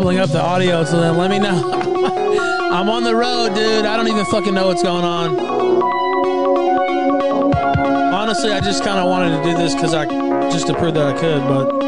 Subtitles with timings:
[0.00, 1.72] doubling up the audio, so then let me know.
[2.72, 3.84] I'm on the road, dude.
[3.84, 5.38] I don't even fucking know what's going on.
[8.10, 10.06] Honestly, I just kind of wanted to do this because I
[10.50, 11.78] just to prove that I could, but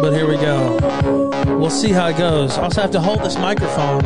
[0.00, 0.78] but here we go.
[1.58, 2.56] We'll see how it goes.
[2.56, 4.04] I also have to hold this microphone.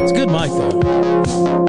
[0.00, 1.61] It's a good mic though.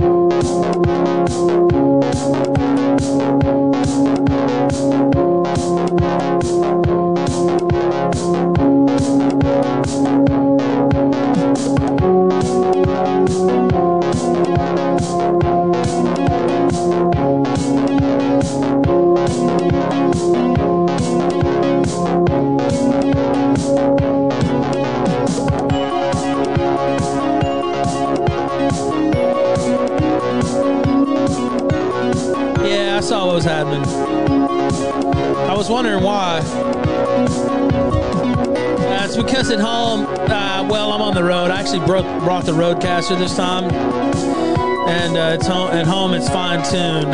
[42.24, 47.12] Brought, the RodeCaster this time, and uh, it's home, at home it's fine tuned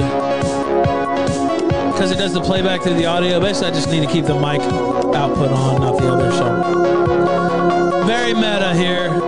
[1.92, 3.40] because it does the playback through the audio.
[3.40, 4.62] Basically, I just need to keep the mic
[5.16, 6.32] output on, not the other.
[6.32, 9.10] So, very meta here.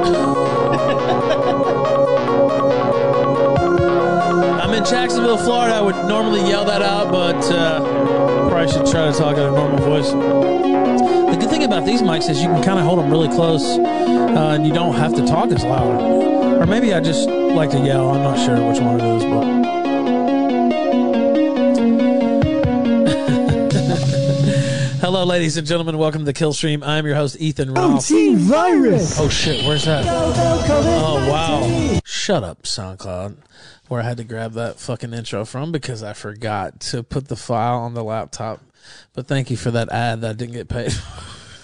[4.61, 5.73] I'm in Jacksonville, Florida.
[5.73, 7.79] I would normally yell that out, but uh,
[8.49, 10.60] probably should try to talk in a normal voice.
[11.31, 13.63] The good thing about these mics is you can kind of hold them really close,
[13.63, 16.01] uh, and you don't have to talk as loud.
[16.61, 18.09] Or maybe I just like to yell.
[18.09, 19.45] I'm not sure which one it is, but.
[24.99, 25.97] Hello, ladies and gentlemen.
[25.97, 26.83] Welcome to the Kill Stream.
[26.83, 28.11] I'm your host, Ethan Ralph.
[28.11, 29.17] OT virus.
[29.17, 30.03] Oh shit, where's that?
[30.05, 32.01] Oh wow.
[32.03, 33.37] Shut up, SoundCloud.
[33.87, 37.37] Where I had to grab that fucking intro from because I forgot to put the
[37.37, 38.59] file on the laptop.
[39.13, 40.91] But thank you for that ad that I didn't get paid.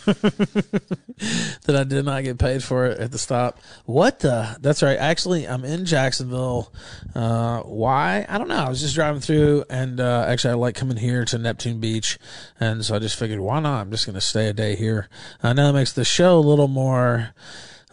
[1.66, 3.60] that I did not get paid for it at the stop.
[3.86, 4.58] What the?
[4.62, 4.98] That's right.
[4.98, 6.72] Actually, I'm in Jacksonville.
[7.14, 8.26] Uh, why?
[8.30, 8.56] I don't know.
[8.56, 12.18] I was just driving through, and uh, actually, I like coming here to Neptune Beach,
[12.60, 13.82] and so I just figured, why not?
[13.82, 15.10] I'm just going to stay a day here.
[15.44, 17.34] I know it makes the show a little more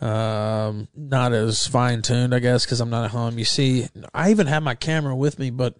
[0.00, 4.31] um not as fine tuned i guess because i'm not at home you see i
[4.31, 5.76] even have my camera with me but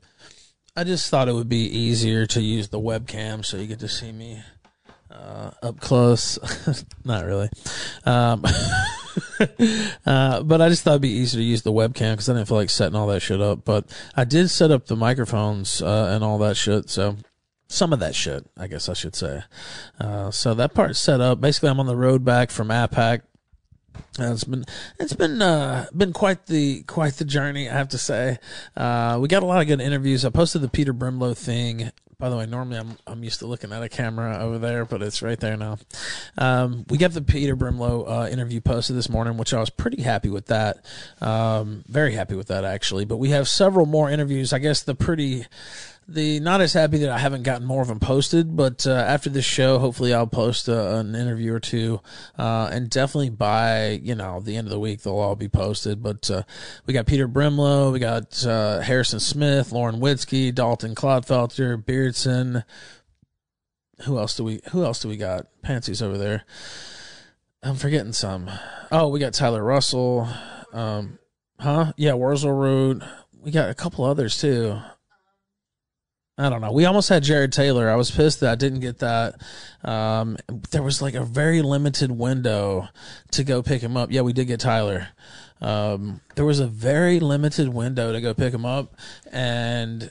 [0.77, 3.89] i just thought it would be easier to use the webcam so you get to
[3.89, 4.41] see me
[5.15, 6.39] uh up close
[7.05, 7.49] not really
[8.05, 8.43] um
[10.07, 12.49] uh but i just thought it'd be easier to use the webcam because i didn't
[12.49, 13.87] feel like setting all that shit up but
[14.17, 17.17] i did set up the microphones uh and all that shit so
[17.69, 19.43] some of that shit, I guess I should say.
[19.99, 21.41] Uh, so that part's set up.
[21.41, 23.23] Basically, I'm on the road back from AFPAC.
[24.19, 24.65] Uh, it's been
[24.99, 28.39] it's been uh, been quite the quite the journey, I have to say.
[28.77, 30.25] Uh, we got a lot of good interviews.
[30.25, 31.91] I posted the Peter Brimelow thing.
[32.19, 35.03] By the way, normally I'm I'm used to looking at a camera over there, but
[35.03, 35.79] it's right there now.
[36.39, 40.03] Um, we got the Peter Brimelow uh, interview posted this morning, which I was pretty
[40.03, 40.85] happy with that.
[41.21, 43.05] Um, very happy with that actually.
[43.05, 44.53] But we have several more interviews.
[44.53, 45.47] I guess the pretty
[46.07, 49.31] the not as happy that I haven't gotten more of them posted, but uh, after
[49.31, 52.01] this show, hopefully I'll post uh, an interview or two,
[52.39, 56.03] uh, and definitely by you know the end of the week they'll all be posted.
[56.03, 56.43] But uh,
[56.87, 62.65] we got Peter Brimelow, we got uh, Harrison Smith, Lauren Witzke, Dalton Clodfelter, Beardson.
[64.05, 64.61] Who else do we?
[64.73, 65.47] Who else do we got?
[65.63, 66.45] Pansy's over there.
[67.63, 68.51] I'm forgetting some.
[68.93, 70.29] Oh, we got Tyler Russell.
[70.73, 71.19] Um,
[71.59, 71.93] huh?
[71.97, 73.03] Yeah, Wurzel Road.
[73.41, 74.81] We got a couple others too.
[76.37, 76.73] I don't know.
[76.73, 77.89] We almost had Jared Taylor.
[77.89, 79.41] I was pissed that I didn't get that.
[79.85, 80.37] Um,
[80.73, 82.89] there was like a very limited window
[83.33, 84.11] to go pick him up.
[84.11, 85.09] Yeah, we did get Tyler.
[85.61, 88.97] Um, there was a very limited window to go pick him up,
[89.31, 90.11] and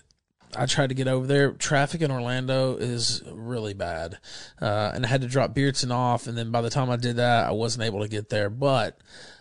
[0.55, 1.51] I tried to get over there.
[1.51, 4.17] Traffic in Orlando is really bad,
[4.61, 6.25] uh, and I had to drop Beardson off.
[6.27, 8.49] And then by the time I did that, I wasn't able to get there.
[8.49, 8.97] But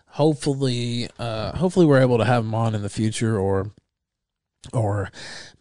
[0.08, 3.70] hopefully, uh, hopefully we're able to have him on in the future, or
[4.72, 5.10] or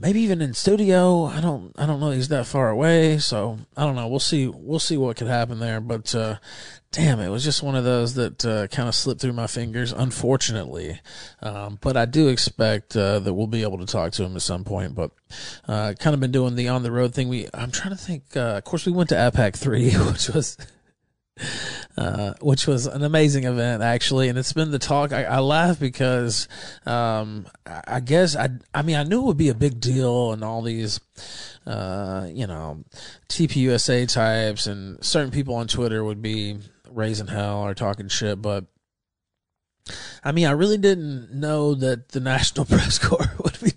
[0.02, 1.26] maybe even in studio.
[1.26, 4.08] I don't I don't know he's that far away, so I don't know.
[4.08, 5.80] We'll see we'll see what could happen there.
[5.80, 6.38] But uh
[6.92, 9.94] damn, it was just one of those that uh, kind of slipped through my fingers,
[9.94, 11.00] unfortunately.
[11.42, 14.42] Um, but I do expect uh, that we'll be able to talk to him at
[14.42, 14.94] some point.
[14.94, 15.12] But
[15.68, 17.30] uh, kind of been doing the on the road thing.
[17.30, 18.36] We I'm trying to think.
[18.36, 20.58] Uh, of course, we went to AFPAC three, which was
[21.98, 24.30] uh, which was an amazing event actually.
[24.30, 25.14] And it's been the talk.
[25.14, 26.48] I, I laugh because,
[26.86, 30.32] um, I, I guess I, I mean, I knew it would be a big deal
[30.32, 31.00] and all these,
[31.66, 32.84] uh, you know,
[33.30, 36.58] TPUSA types and certain people on Twitter would be
[36.90, 38.66] raising hell or talking shit, but
[40.24, 43.32] I mean, I really didn't know that the National Press Corps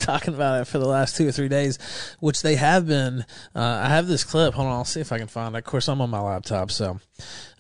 [0.05, 1.79] talking about it for the last two or three days,
[2.21, 3.25] which they have been.
[3.55, 4.55] Uh, I have this clip.
[4.55, 5.59] Hold on, I'll see if I can find it.
[5.59, 7.01] Of course, I'm on my laptop, so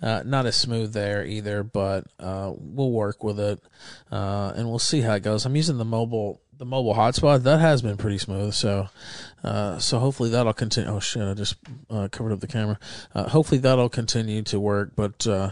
[0.02, 3.61] uh, not as smooth there either, but uh, we'll work with it
[4.11, 5.46] uh, and we'll see how it goes.
[5.46, 8.88] I'm using the mobile the mobile hotspot that has been pretty smooth so
[9.43, 11.56] uh, so hopefully that'll continue oh shit i just
[11.90, 12.79] uh, covered up the camera
[13.14, 15.50] uh, hopefully that'll continue to work but uh,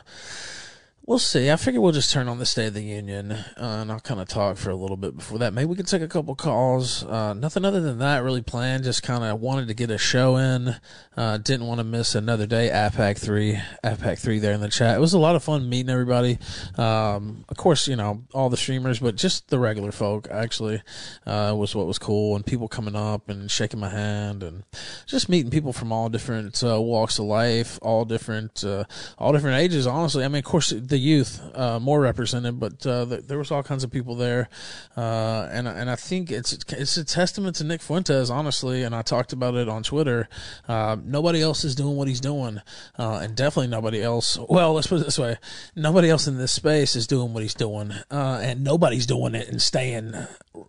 [1.04, 1.50] We'll see.
[1.50, 4.20] I figure we'll just turn on the State of the Union, uh, and I'll kind
[4.20, 5.52] of talk for a little bit before that.
[5.52, 7.02] Maybe we can take a couple calls.
[7.02, 8.84] Uh, nothing other than that really planned.
[8.84, 10.76] Just kind of wanted to get a show in.
[11.16, 12.70] Uh, didn't want to miss another day.
[12.72, 14.96] AFPAC three, AFPAC three there in the chat.
[14.96, 16.38] It was a lot of fun meeting everybody.
[16.78, 20.82] Um, of course, you know all the streamers, but just the regular folk actually
[21.26, 24.62] uh, was what was cool, and people coming up and shaking my hand, and
[25.06, 28.84] just meeting people from all different uh, walks of life, all different, uh,
[29.18, 29.84] all different ages.
[29.84, 33.62] Honestly, I mean, of course the youth uh, more represented, but uh, there was all
[33.62, 34.50] kinds of people there,
[34.94, 38.82] uh, and and I think it's it's a testament to Nick Fuentes, honestly.
[38.82, 40.28] And I talked about it on Twitter.
[40.68, 42.60] Uh, nobody else is doing what he's doing,
[42.98, 44.38] uh, and definitely nobody else.
[44.38, 45.38] Well, let's put it this way:
[45.74, 49.48] nobody else in this space is doing what he's doing, uh, and nobody's doing it
[49.48, 50.14] and staying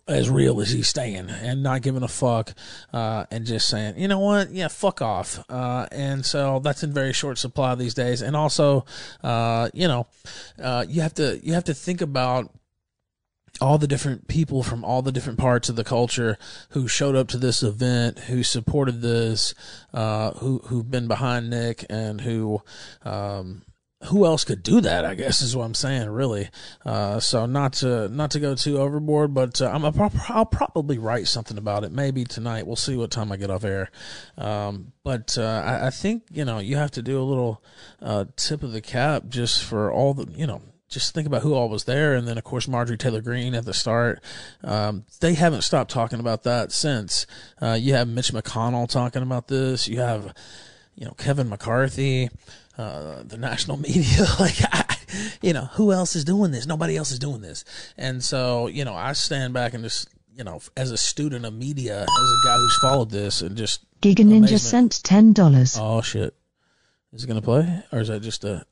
[0.08, 2.54] as real as he's staying, and not giving a fuck,
[2.92, 5.44] and just saying, you know what, yeah, fuck off.
[5.50, 8.86] and so that's in very short supply these days, and also,
[9.22, 10.06] you know
[10.62, 12.50] uh, you have to you have to think about
[13.60, 16.36] all the different people from all the different parts of the culture
[16.70, 19.54] who showed up to this event, who supported this,
[19.92, 22.62] uh, who who've been behind Nick, and who.
[23.04, 23.62] Um,
[24.06, 25.04] who else could do that?
[25.04, 26.50] I guess is what I'm saying, really.
[26.84, 31.28] Uh, so not to not to go too overboard, but uh, I'm I'll probably write
[31.28, 31.92] something about it.
[31.92, 32.66] Maybe tonight.
[32.66, 33.90] We'll see what time I get off air.
[34.36, 37.62] Um, but uh, I, I, think you know you have to do a little
[38.02, 41.54] uh, tip of the cap just for all the you know just think about who
[41.54, 44.22] all was there, and then of course Marjorie Taylor Greene at the start.
[44.62, 47.26] Um, they haven't stopped talking about that since.
[47.60, 49.88] Uh, you have Mitch McConnell talking about this.
[49.88, 50.34] You have
[50.94, 52.30] you know Kevin McCarthy
[52.78, 54.26] uh, the national media.
[54.40, 54.96] like, I,
[55.42, 56.66] you know, who else is doing this?
[56.66, 57.64] Nobody else is doing this.
[57.96, 61.54] And so, you know, I stand back and just, you know, as a student of
[61.54, 63.80] media, as a guy who's followed this and just.
[64.00, 64.92] Giga Ninja amazement.
[64.94, 65.78] sent $10.
[65.80, 66.34] Oh, shit.
[67.12, 67.82] Is it going to play?
[67.92, 68.66] Or is that just a.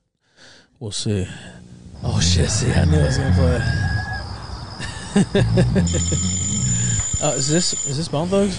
[0.81, 1.27] We'll see.
[2.03, 2.51] Oh, shit.
[2.51, 3.61] See, I knew it was going to play.
[7.23, 8.59] uh, is this is this Bone Thugs?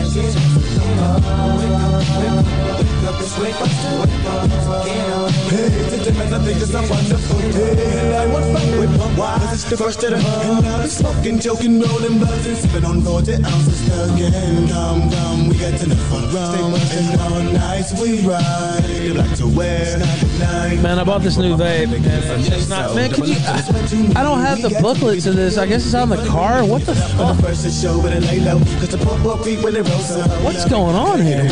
[0.11, 0.51] Today
[7.71, 8.03] man.
[8.83, 9.53] And fun wife.
[9.53, 14.67] It's smoking, joking, rolling, buzzing, sipping on 40 ounces again.
[14.67, 16.75] Come, come, we get the front row.
[16.91, 18.89] And all night we ride.
[18.89, 19.97] You like to wear.
[20.81, 21.89] Man, I bought this new vape.
[22.69, 22.95] Not.
[22.95, 23.35] Man, you.
[23.45, 25.57] I, I don't have the booklet to this.
[25.57, 26.65] I guess it's on the car.
[26.65, 27.37] What the fuck?
[30.01, 31.43] What's going on here?
[31.43, 31.49] We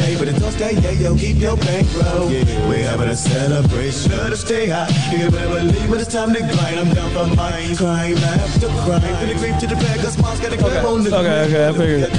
[2.82, 4.90] having a celebration the stay high.
[5.12, 6.80] You better believe when it's time to grind.
[6.80, 9.02] I'm down for mine, crime after crime.
[9.02, 11.74] Gonna creep to the back, cause mom's got a grip on the Okay, okay, I
[11.74, 12.10] figured.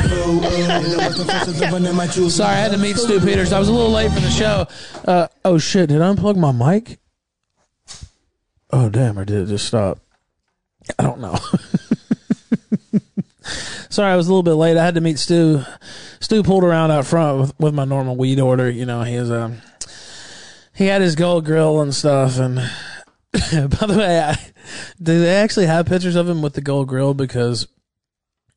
[2.30, 3.52] Sorry, I had to meet Stu Peters.
[3.52, 4.68] I was a little late for the show.
[5.06, 7.00] Uh, oh shit, did I unplug my mic?
[8.70, 9.98] Oh damn, or did it just stop?
[10.96, 11.36] I don't know.
[13.90, 14.76] Sorry, I was a little bit late.
[14.76, 15.62] I had to meet Stu.
[16.20, 18.70] Stu pulled around out front with, with my normal weed order.
[18.70, 19.62] You know, he has a um,
[20.72, 22.38] he had his gold grill and stuff.
[22.38, 22.54] And
[23.32, 24.38] by the way, I,
[25.02, 27.14] do they actually have pictures of him with the gold grill?
[27.14, 27.66] Because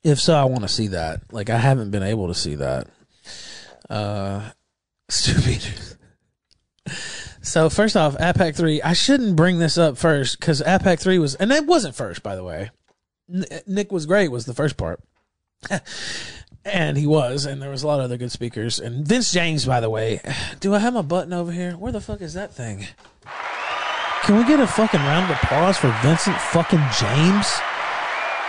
[0.04, 1.34] if so, I want to see that.
[1.34, 2.88] Like I haven't been able to see that.
[3.90, 4.52] Uh,
[5.10, 5.98] Stu Peters.
[7.42, 8.84] So first off, AFPAC three.
[8.84, 12.36] I shouldn't bring this up first because AFPAC three was, and it wasn't first, by
[12.36, 12.70] the way.
[13.66, 15.02] Nick was great was the first part.
[16.66, 18.80] and he was, and there was a lot of other good speakers.
[18.80, 20.22] And Vince James, by the way,
[20.60, 21.74] do I have my button over here?
[21.74, 22.88] Where the fuck is that thing?
[24.24, 27.52] Can we get a fucking round of applause for Vincent fucking James?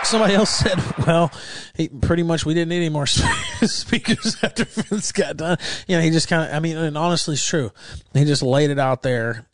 [0.03, 1.31] Somebody else said, well,
[1.75, 5.57] he pretty much, we didn't need any more speakers after Vince got done.
[5.87, 7.71] You know, he just kind of, I mean, and honestly, it's true.
[8.13, 9.45] He just laid it out there,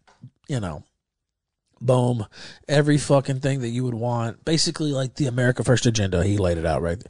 [0.48, 0.84] you know,
[1.81, 2.25] boom,
[2.67, 4.45] every fucking thing that you would want.
[4.45, 7.03] Basically, like the America First agenda, he laid it out right,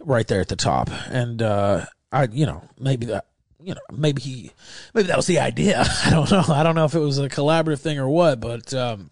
[0.00, 0.90] right there at the top.
[1.08, 3.26] And uh, I, you know, maybe that,
[3.62, 4.52] you know, maybe he,
[4.92, 5.84] maybe that was the idea.
[6.04, 6.44] I don't know.
[6.48, 9.10] I don't know if it was a collaborative thing or what, but um,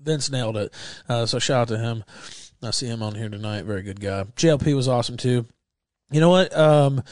[0.00, 0.72] Vince nailed it.
[1.08, 2.04] Uh, so shout out to him.
[2.62, 3.64] I see him on here tonight.
[3.64, 4.24] Very good guy.
[4.36, 5.46] JLP was awesome too.
[6.12, 6.56] You know what?
[6.56, 7.02] Um,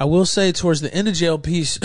[0.00, 1.76] I will say towards the end of JLP,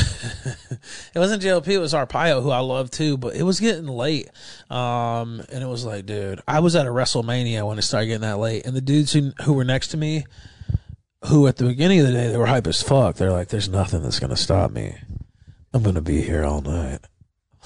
[1.14, 4.30] it wasn't JLP, it was Arpaio, who I love too, but it was getting late.
[4.70, 8.22] Um, and it was like, dude, I was at a WrestleMania when it started getting
[8.22, 8.66] that late.
[8.66, 10.24] And the dudes who, who were next to me,
[11.26, 13.18] who at the beginning of the day, they were hype as fuck.
[13.18, 14.96] They're like, there's nothing that's going to stop me.
[15.74, 17.00] I'm going to be here all night.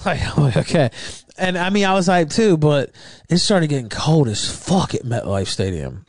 [0.04, 0.90] Like, okay.
[1.36, 2.90] And I mean, I was hyped too, but
[3.28, 6.06] it started getting cold as fuck at MetLife Stadium.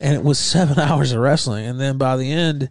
[0.00, 1.66] And it was seven hours of wrestling.
[1.66, 2.70] And then by the end,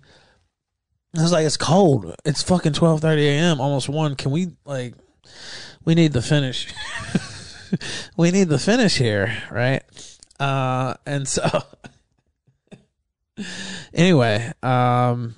[1.15, 2.15] I was like, it's cold.
[2.25, 4.15] It's fucking 12.30 a.m., almost 1.
[4.15, 4.95] Can we, like,
[5.85, 6.73] we need the finish.
[8.17, 9.83] we need the finish here, right?
[10.39, 11.43] Uh, and so,
[13.93, 15.35] anyway, um,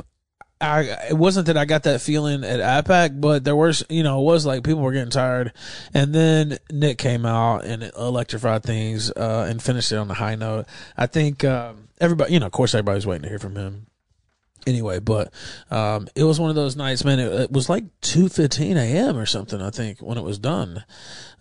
[0.62, 4.22] I it wasn't that I got that feeling at AFPAC, but there was you know
[4.22, 5.52] it was like people were getting tired,
[5.94, 10.36] and then Nick came out and electrified things uh, and finished it on a high
[10.36, 10.66] note.
[10.96, 13.88] I think um, everybody, you know, of course, everybody's waiting to hear from him
[14.66, 15.34] anyway, but
[15.72, 17.20] um, it was one of those nights, man.
[17.20, 19.18] It, it was like two fifteen a.m.
[19.18, 20.84] or something, I think, when it was done.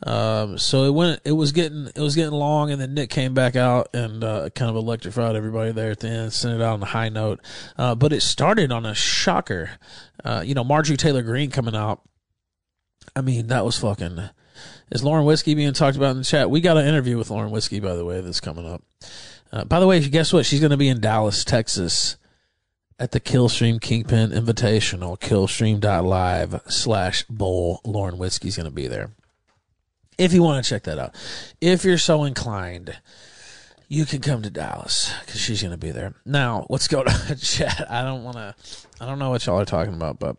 [0.02, 1.20] Um, so it went.
[1.24, 1.86] It was getting.
[1.86, 5.36] It was getting long, and then Nick came back out and uh, kind of electrified
[5.36, 7.40] everybody there at the end, sent it out on a high note.
[7.76, 9.70] Uh, but it started on a shocker.
[10.24, 12.02] Uh, you know, Marjorie Taylor Greene coming out.
[13.16, 14.30] I mean, that was fucking.
[14.90, 16.50] Is Lauren Witzke being talked about in the chat?
[16.50, 18.82] We got an interview with Lauren Witzke, by the way, that's coming up.
[19.52, 20.46] Uh, by the way, guess what?
[20.46, 22.16] She's going to be in Dallas, Texas
[22.98, 27.80] at the Killstream Kingpin Invitational, killstream.live slash bowl.
[27.84, 29.10] Lauren Witzke's going to be there.
[30.16, 31.14] If you want to check that out.
[31.60, 32.98] If you're so inclined,
[33.88, 36.14] you can come to Dallas because she's going to be there.
[36.24, 37.86] Now, let's go to chat.
[37.90, 38.54] I don't want to,
[39.00, 40.36] I don't know what y'all are talking about, but,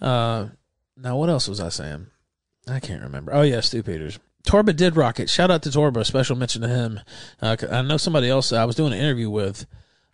[0.00, 0.48] uh,
[0.96, 2.06] now what else was I saying?
[2.68, 3.34] I can't remember.
[3.34, 4.20] Oh, yeah, Stu Peters.
[4.46, 5.28] Torba did rock it.
[5.30, 6.04] Shout out to Torba.
[6.06, 7.00] Special mention to him.
[7.40, 9.66] Uh, I know somebody else I was doing an interview with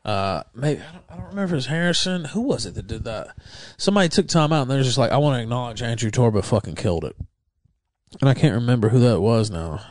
[0.09, 2.25] uh, maybe I don't, I don't, remember if it was Harrison.
[2.25, 3.37] Who was it that did that?
[3.77, 6.77] Somebody took time out and they're just like, I want to acknowledge Andrew Torba fucking
[6.77, 7.15] killed it.
[8.19, 9.83] And I can't remember who that was now.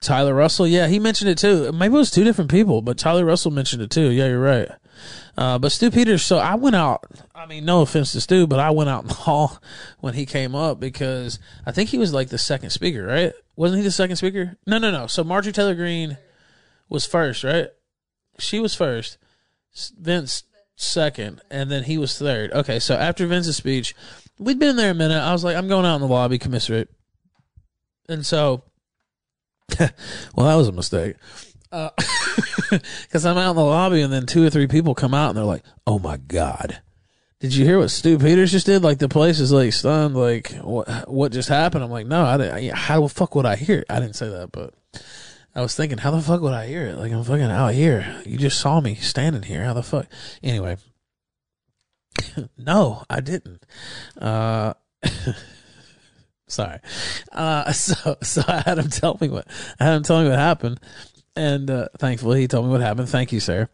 [0.00, 1.70] Tyler Russell, yeah, he mentioned it too.
[1.70, 4.10] Maybe it was two different people, but Tyler Russell mentioned it too.
[4.10, 4.68] Yeah, you're right.
[5.38, 7.04] Uh, but Stu Peters, so I went out.
[7.36, 9.60] I mean, no offense to Stu, but I went out in the hall
[10.00, 13.32] when he came up because I think he was like the second speaker, right?
[13.54, 14.56] Wasn't he the second speaker?
[14.66, 15.06] No, no, no.
[15.06, 16.18] So Marjorie Taylor Greene
[16.88, 17.68] was first, right?
[18.38, 19.18] She was first.
[19.98, 20.44] Vince
[20.76, 22.52] second, and then he was third.
[22.52, 23.94] Okay, so after Vince's speech,
[24.38, 25.20] we'd been there a minute.
[25.20, 26.88] I was like, I'm going out in the lobby, commiserate.
[28.08, 28.64] And so,
[29.78, 31.16] well, that was a mistake.
[31.70, 35.30] Because uh, I'm out in the lobby, and then two or three people come out,
[35.30, 36.80] and they're like, "Oh my god."
[37.40, 38.82] Did you hear what Stu Peters just did?
[38.82, 40.16] Like the place is like stunned.
[40.16, 41.10] Like what?
[41.10, 41.84] What just happened?
[41.84, 42.74] I'm like, no, I didn't.
[42.74, 43.80] How the fuck would I hear?
[43.80, 43.86] It?
[43.90, 44.72] I didn't say that, but
[45.54, 46.98] I was thinking, how the fuck would I hear it?
[46.98, 48.22] Like I'm fucking out here.
[48.26, 49.64] You just saw me standing here.
[49.64, 50.06] How the fuck?
[50.42, 50.78] Anyway,
[52.58, 53.64] no, I didn't.
[54.20, 54.74] Uh,
[56.48, 56.80] sorry.
[57.32, 59.46] Uh, so so I had him tell me what
[59.78, 60.80] I had him tell me what happened,
[61.36, 63.08] and uh, thankfully he told me what happened.
[63.08, 63.68] Thank you, sir.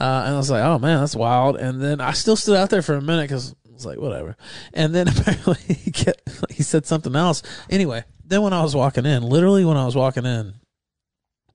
[0.00, 1.56] Uh, and I was like, oh man, that's wild.
[1.56, 4.36] And then I still stood out there for a minute because I was like, whatever.
[4.74, 7.42] And then apparently he kept, he said something else.
[7.68, 10.54] Anyway, then when I was walking in, literally when I was walking in,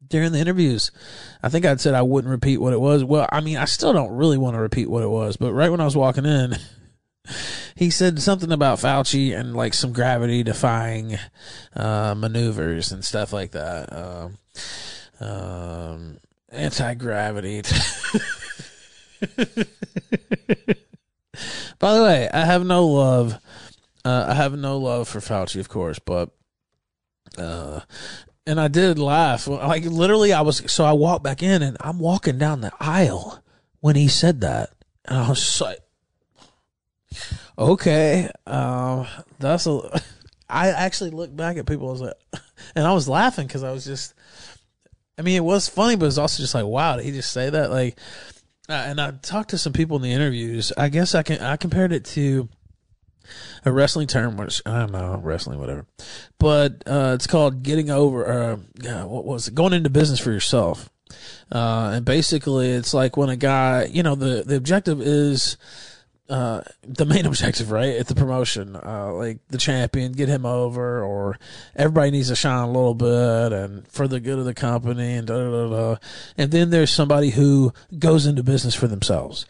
[0.07, 0.91] during the interviews.
[1.41, 3.03] I think I'd said I wouldn't repeat what it was.
[3.03, 5.69] Well, I mean, I still don't really want to repeat what it was, but right
[5.69, 6.55] when I was walking in,
[7.75, 11.17] he said something about Fauci and like some gravity defying
[11.75, 13.91] uh, maneuvers and stuff like that.
[13.91, 14.37] Um,
[15.19, 16.17] um,
[16.49, 17.61] Anti gravity.
[21.79, 23.39] By the way, I have no love.
[24.05, 26.29] Uh, I have no love for Fauci, of course, but
[27.37, 27.81] uh,
[28.47, 29.47] and I did laugh.
[29.47, 33.43] Like literally, I was so I walked back in, and I'm walking down the aisle
[33.79, 34.71] when he said that,
[35.05, 35.79] and I was like,
[37.57, 39.07] "Okay, um,
[39.39, 40.01] that's a."
[40.47, 41.87] I actually looked back at people.
[41.87, 42.13] I was like,
[42.75, 44.13] and I was laughing because I was just.
[45.17, 47.31] I mean, it was funny, but it was also just like, wow, did he just
[47.31, 47.71] say that?
[47.71, 47.97] Like,
[48.67, 50.73] uh, and I talked to some people in the interviews.
[50.77, 52.49] I guess I can I compared it to
[53.63, 55.85] a wrestling term, which I don't know, wrestling, whatever.
[56.39, 58.25] But uh, it's called getting over.
[58.25, 59.55] Uh, what was it?
[59.55, 60.89] Going into business for yourself.
[61.51, 65.57] Uh, and basically, it's like when a guy, you know, the the objective is
[66.29, 67.95] uh, the main objective, right?
[67.95, 71.37] At the promotion, uh, like the champion, get him over, or
[71.75, 75.27] everybody needs to shine a little bit, and for the good of the company, and
[75.27, 75.69] da da da.
[75.69, 75.95] da.
[76.37, 79.45] And then there's somebody who goes into business for themselves.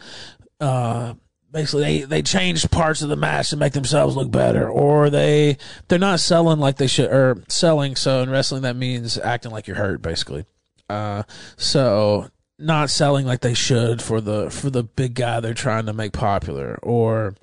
[0.59, 1.13] Uh,
[1.55, 4.69] basically they they change parts of the match to make themselves look better.
[4.69, 5.57] Or they
[5.87, 9.65] they're not selling like they should or selling so in wrestling that means acting like
[9.65, 10.45] you're hurt basically.
[10.89, 11.23] Uh
[11.55, 15.93] so not selling like they should for the for the big guy they're trying to
[15.93, 16.77] make popular.
[16.83, 17.35] Or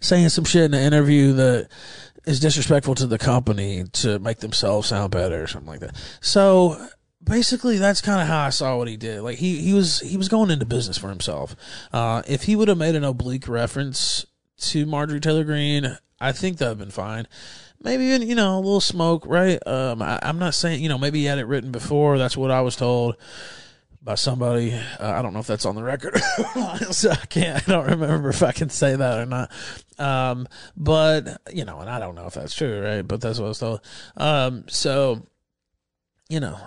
[0.00, 1.68] saying some shit in an interview that
[2.24, 5.96] is disrespectful to the company to make themselves sound better or something like that.
[6.20, 6.88] So
[7.22, 9.22] basically that's kind of how I saw what he did.
[9.22, 11.54] Like he he was he was going into business for himself.
[11.92, 14.26] Uh, if he would have made an oblique reference
[14.58, 17.26] to Marjorie Taylor Greene, I think that'd been fine.
[17.82, 19.58] Maybe even you know a little smoke, right?
[19.66, 22.18] Um, I, am not saying you know maybe he had it written before.
[22.18, 23.16] That's what I was told
[24.02, 24.74] by somebody.
[24.74, 26.18] Uh, I don't know if that's on the record.
[26.90, 27.68] so I can't.
[27.68, 29.50] I don't remember if I can say that or not.
[29.98, 30.46] Um,
[30.76, 33.02] but you know, and I don't know if that's true, right?
[33.02, 33.80] But that's what I was told.
[34.16, 35.26] Um, so
[36.28, 36.58] you know,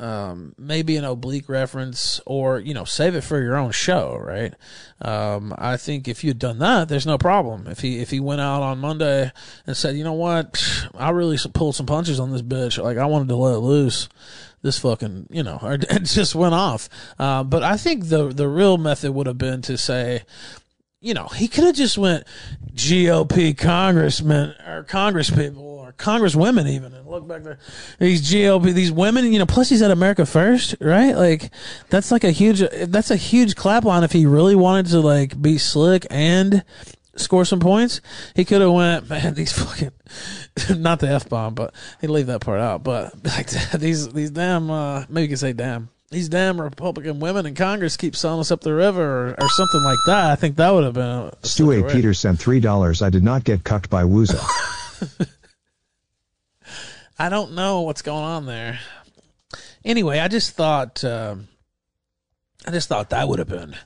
[0.00, 4.54] um, maybe an oblique reference or, you know, save it for your own show, right?
[5.02, 7.66] Um, I think if you'd done that, there's no problem.
[7.66, 9.30] If he, if he went out on Monday
[9.66, 12.82] and said, you know what, I really pulled some punches on this bitch.
[12.82, 14.08] Like I wanted to let loose.
[14.62, 16.88] This fucking, you know, it just went off.
[17.18, 20.22] Uh, but I think the, the real method would have been to say,
[21.00, 22.26] you know, he could have just went
[22.74, 27.58] GOP congressman or congress people or congresswomen even and look back there.
[27.98, 31.14] These GOP, these women, you know, plus he's at America First, right?
[31.14, 31.50] Like
[31.88, 35.40] that's like a huge, that's a huge clap line if he really wanted to like
[35.40, 36.64] be slick and
[37.16, 38.00] score some points.
[38.34, 39.92] He could have went, man, these fucking,
[40.80, 42.82] not the F bomb, but he'd leave that part out.
[42.82, 47.46] But like these, these damn, uh, maybe you could say damn these damn Republican women
[47.46, 50.32] in Congress keep selling us up the river or, or something like that.
[50.32, 51.88] I think that would have been a, a Stu A.
[51.88, 53.00] Peter sent three dollars.
[53.00, 54.40] I did not get cucked by Wooza.
[57.20, 58.80] I don't know what's going on there.
[59.84, 61.36] Anyway, I just thought uh,
[62.66, 63.76] I just thought that would have been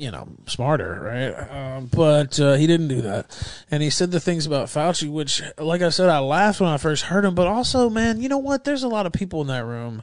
[0.00, 1.76] you know, smarter, right?
[1.76, 3.38] Um, but uh, he didn't do that.
[3.70, 6.78] And he said the things about Fauci, which, like I said, I laughed when I
[6.78, 7.34] first heard him.
[7.34, 8.64] But also, man, you know what?
[8.64, 10.02] There's a lot of people in that room,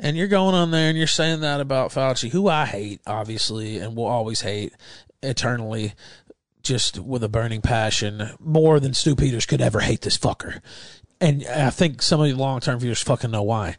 [0.00, 3.78] and you're going on there and you're saying that about Fauci, who I hate, obviously,
[3.78, 4.72] and will always hate
[5.22, 5.94] eternally.
[6.64, 10.60] Just with a burning passion, more than Stu Peters could ever hate this fucker.
[11.20, 13.76] And I think some of the long term viewers fucking know why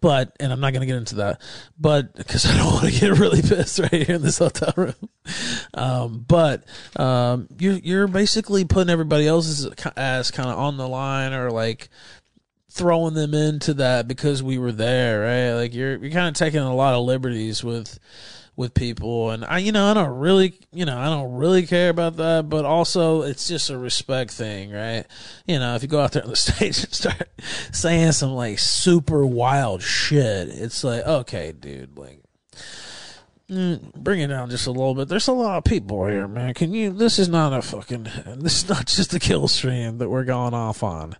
[0.00, 1.40] but and I'm not going to get into that,
[1.78, 4.94] but because I don't want to get really pissed right here in this hotel room.
[5.74, 6.64] Um, but
[6.96, 11.88] um, you're you're basically putting everybody else's ass kind of on the line or like
[12.70, 15.60] throwing them into that because we were there, right?
[15.60, 17.98] Like you're you're kind of taking a lot of liberties with
[18.58, 21.90] with people and I you know I don't really you know I don't really care
[21.90, 25.04] about that but also it's just a respect thing right?
[25.46, 27.28] You know if you go out there on the stage and start
[27.70, 32.20] saying some like super wild shit it's like okay dude like
[33.48, 35.06] mm, bring it down just a little bit.
[35.06, 36.52] There's a lot of people here man.
[36.52, 38.02] Can you this is not a fucking
[38.38, 41.14] this is not just a kill stream that we're going off on.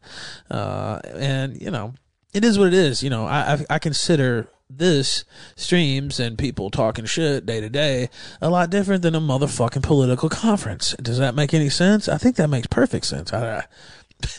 [0.50, 1.94] Uh and you know
[2.34, 3.00] it is what it is.
[3.00, 5.24] You know I I, I consider this
[5.56, 10.28] streams and people talking shit day to day a lot different than a motherfucking political
[10.28, 10.94] conference.
[11.00, 12.08] Does that make any sense?
[12.08, 13.32] I think that makes perfect sense.
[13.32, 13.64] I,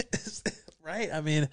[0.83, 1.09] right?
[1.11, 1.49] I mean,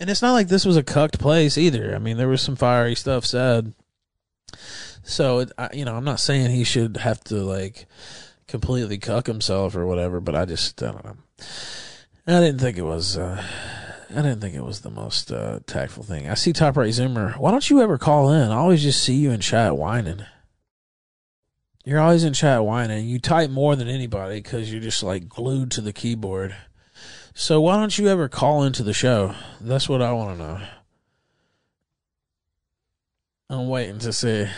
[0.00, 1.94] and it's not like this was a cucked place either.
[1.94, 3.74] I mean, there was some fiery stuff said.
[5.02, 7.86] So, it, I, you know, I'm not saying he should have to like
[8.48, 11.16] completely cuck himself or whatever, but I just, I don't know.
[12.26, 13.44] I didn't think it was, uh,
[14.14, 16.28] I didn't think it was the most uh, tactful thing.
[16.28, 17.36] I see Top Right Zoomer.
[17.36, 18.50] Why don't you ever call in?
[18.50, 20.24] I always just see you in chat whining.
[21.84, 23.06] You're always in chat whining.
[23.06, 26.56] You type more than anybody because you're just like glued to the keyboard.
[27.34, 29.34] So why don't you ever call into the show?
[29.60, 30.60] That's what I want to know.
[33.50, 34.48] I'm waiting to see.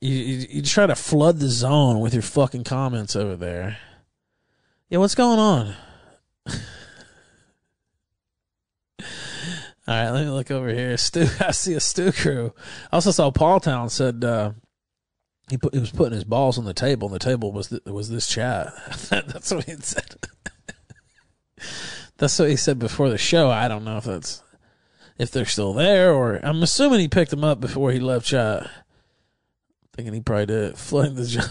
[0.00, 3.78] You, you, you try to flood the zone with your fucking comments over there.
[4.90, 5.74] Yeah, what's going on?
[9.86, 10.96] All right, let me look over here.
[10.98, 12.52] Stu, I see a Stu crew.
[12.90, 14.52] I also saw Paul Town said uh,
[15.50, 17.84] he put he was putting his balls on the table, and the table was th-
[17.84, 18.72] was this chat.
[19.10, 20.16] that's what he said.
[22.16, 23.50] that's what he said before the show.
[23.50, 24.42] I don't know if that's
[25.18, 28.70] if they're still there, or I'm assuming he picked them up before he left chat.
[29.92, 31.50] Thinking he probably did flooding the job.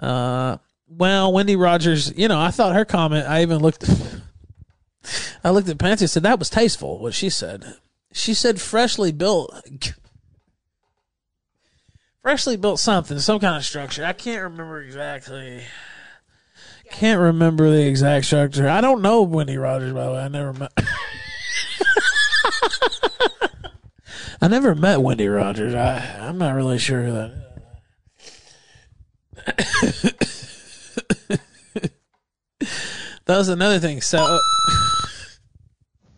[0.00, 0.56] uh,
[0.88, 3.28] well, Wendy Rogers, you know, I thought her comment.
[3.28, 3.84] I even looked.
[5.44, 7.76] I looked at Pansy and said, that was tasteful, what she said.
[8.12, 9.94] She said freshly built.
[12.22, 14.04] Freshly built something, some kind of structure.
[14.04, 15.62] I can't remember exactly.
[16.92, 18.68] Can't remember the exact structure.
[18.68, 20.20] I don't know Wendy Rogers, by the way.
[20.20, 20.72] I never met.
[24.42, 25.74] I never met Wendy Rogers.
[25.74, 27.32] I, I'm not really sure that.
[33.26, 34.00] That was another thing.
[34.00, 34.38] So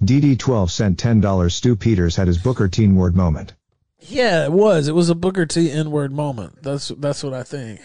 [0.03, 1.53] DD12 sent $10.
[1.53, 3.55] Stu Peters had his Booker T word moment.
[4.01, 4.89] yeah, it was.
[4.89, 6.63] It was a Booker T N word moment.
[6.63, 7.81] That's that's what I think.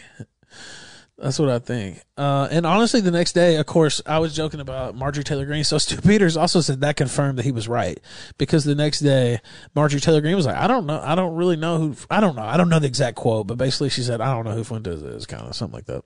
[1.17, 2.01] That's what I think.
[2.17, 5.65] Uh, and honestly, the next day, of course, I was joking about Marjorie Taylor Greene.
[5.65, 7.99] So Stu Peters also said that confirmed that he was right
[8.37, 9.39] because the next day,
[9.75, 11.01] Marjorie Taylor Greene was like, "I don't know.
[11.03, 11.95] I don't really know who.
[12.09, 12.43] I don't know.
[12.43, 15.01] I don't know the exact quote, but basically, she said, "I don't know who Fuentes
[15.01, 16.03] is," kind of something like that.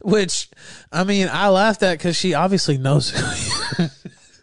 [0.00, 0.48] Which,
[0.92, 3.10] I mean, I laughed at because she obviously knows.
[3.10, 3.88] Who he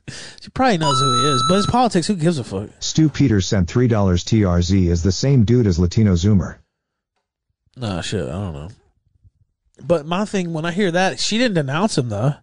[0.41, 2.07] she probably knows who he is, but it's politics.
[2.07, 2.69] Who gives a fuck?
[2.79, 6.57] Stu Peters sent $3 TRZ is the same dude as Latino Zoomer.
[7.77, 8.69] Nah, shit, I don't know.
[9.83, 12.35] But my thing when I hear that, she didn't denounce him though.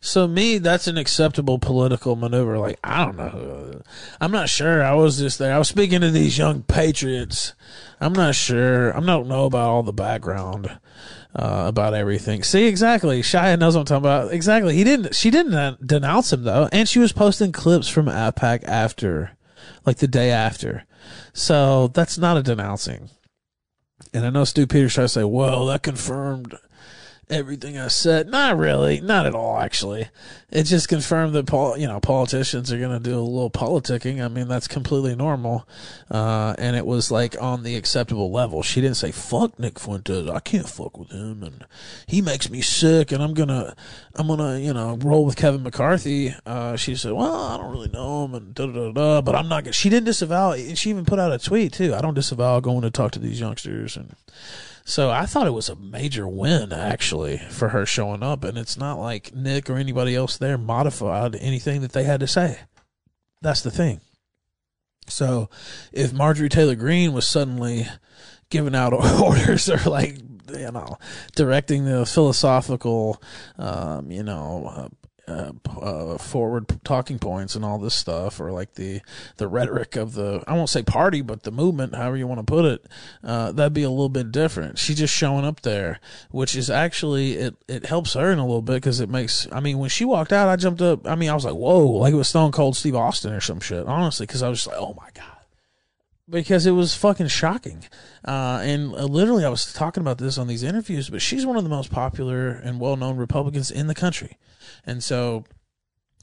[0.00, 2.58] So me, that's an acceptable political maneuver.
[2.58, 3.80] Like I don't know,
[4.20, 4.82] I'm not sure.
[4.82, 5.54] I was just there.
[5.54, 7.54] I was speaking to these young patriots.
[8.00, 8.94] I'm not sure.
[8.94, 10.78] I don't know about all the background
[11.34, 12.42] uh, about everything.
[12.42, 13.22] See exactly.
[13.22, 14.32] Shia knows what I'm talking about.
[14.32, 14.74] Exactly.
[14.74, 15.14] He didn't.
[15.14, 19.36] She didn't denounce him though, and she was posting clips from AFPAC after,
[19.84, 20.84] like the day after.
[21.32, 23.10] So that's not a denouncing.
[24.12, 26.54] And I know Stu Peters tries to say, well, that confirmed
[27.30, 28.28] everything I said.
[28.28, 29.58] Not really, not at all.
[29.58, 30.08] Actually,
[30.50, 34.24] it just confirmed that pol- you know politicians are going to do a little politicking.
[34.24, 35.68] I mean, that's completely normal,
[36.10, 38.62] uh, and it was like on the acceptable level.
[38.62, 41.66] She didn't say "fuck Nick Fuentes." I can't fuck with him, and
[42.06, 43.74] he makes me sick, and I'm gonna,
[44.14, 46.34] I'm gonna, you know, roll with Kevin McCarthy.
[46.46, 49.20] Uh, she said, "Well, I don't really know him," and da da da.
[49.20, 49.64] But I'm not.
[49.64, 50.54] Gonna, she didn't disavow.
[50.56, 51.94] She even put out a tweet too.
[51.94, 54.14] I don't disavow going to talk to these youngsters and.
[54.84, 58.76] So I thought it was a major win actually for her showing up, and it's
[58.76, 62.60] not like Nick or anybody else there modified anything that they had to say.
[63.40, 64.00] That's the thing.
[65.06, 65.48] So
[65.92, 67.86] if Marjorie Taylor Greene was suddenly
[68.50, 68.92] giving out
[69.22, 70.18] orders or like
[70.50, 70.98] you know
[71.34, 73.22] directing the philosophical,
[73.58, 74.90] um, you know.
[75.26, 79.00] Uh, uh, forward talking points and all this stuff, or like the
[79.38, 82.44] the rhetoric of the I won't say party, but the movement, however you want to
[82.44, 82.86] put it,
[83.22, 84.78] uh, that'd be a little bit different.
[84.78, 85.98] She's just showing up there,
[86.30, 89.48] which is actually it it helps her in a little bit because it makes.
[89.50, 91.06] I mean, when she walked out, I jumped up.
[91.06, 93.60] I mean, I was like, whoa, like it was Stone Cold Steve Austin or some
[93.60, 93.86] shit.
[93.86, 95.34] Honestly, because I was just like, oh my god
[96.28, 97.84] because it was fucking shocking.
[98.26, 101.56] Uh, and uh, literally, I was talking about this on these interviews, but she's one
[101.56, 104.38] of the most popular and well known Republicans in the country.
[104.86, 105.44] And so,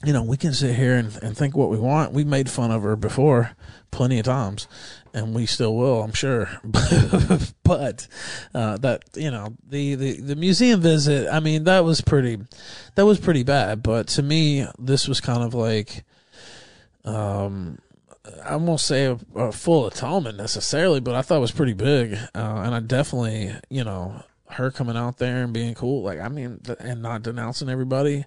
[0.04, 2.12] you know, we can sit here and, and think what we want.
[2.12, 3.52] We've made fun of her before
[3.90, 4.66] plenty of times,
[5.14, 6.48] and we still will, I'm sure.
[7.62, 8.08] but
[8.54, 12.38] uh, that, you know, the, the, the museum visit, I mean, that was pretty,
[12.96, 13.82] that was pretty bad.
[13.82, 16.04] But to me, this was kind of like,
[17.04, 17.78] um,
[18.44, 22.14] I won't say a, a, full atonement necessarily, but I thought it was pretty big,
[22.34, 24.22] uh, and I definitely, you know,
[24.54, 28.24] her coming out there and being cool, like I mean, and not denouncing everybody.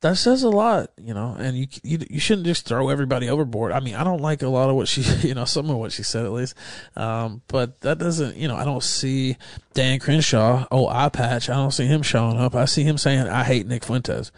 [0.00, 3.72] That says a lot, you know, and you, you you shouldn't just throw everybody overboard.
[3.72, 5.90] I mean, I don't like a lot of what she, you know, some of what
[5.90, 6.54] she said at least,
[6.94, 9.36] um, but that doesn't, you know, I don't see
[9.74, 12.54] Dan Crenshaw, oh eye patch, I don't see him showing up.
[12.54, 14.30] I see him saying I hate Nick Fuentes.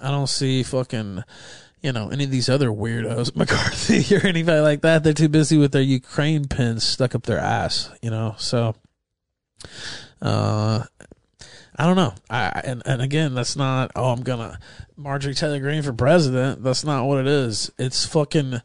[0.00, 1.24] I don't see fucking
[1.82, 5.04] you know, any of these other weirdos, McCarthy or anybody like that.
[5.04, 8.34] They're too busy with their Ukraine pins stuck up their ass, you know.
[8.38, 8.74] So,
[10.22, 10.84] uh,
[11.76, 12.14] I don't know.
[12.30, 13.92] I and and again, that's not.
[13.94, 14.58] Oh, I'm gonna
[14.96, 16.62] Marjorie Taylor Greene for president.
[16.62, 17.70] That's not what it is.
[17.78, 18.60] It's fucking.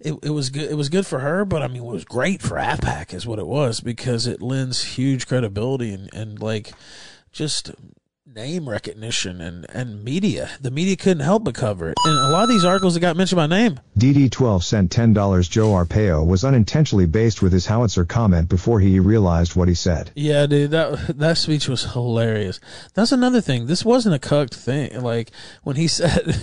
[0.00, 0.70] It, it was good.
[0.70, 3.40] It was good for her, but I mean, it was great for AFPAC, is what
[3.40, 6.72] it was because it lends huge credibility and and like
[7.32, 7.70] just
[8.34, 10.50] name recognition and, and media.
[10.60, 11.96] The media couldn't help but cover it.
[12.04, 13.80] And a lot of these articles that got mentioned by name.
[13.98, 15.50] DD12 sent $10.
[15.50, 20.10] Joe Arpaio was unintentionally based with his howitzer comment before he realized what he said.
[20.14, 22.60] Yeah, dude, that that speech was hilarious.
[22.94, 23.66] That's another thing.
[23.66, 25.00] This wasn't a cucked thing.
[25.00, 25.30] Like
[25.62, 26.36] when he said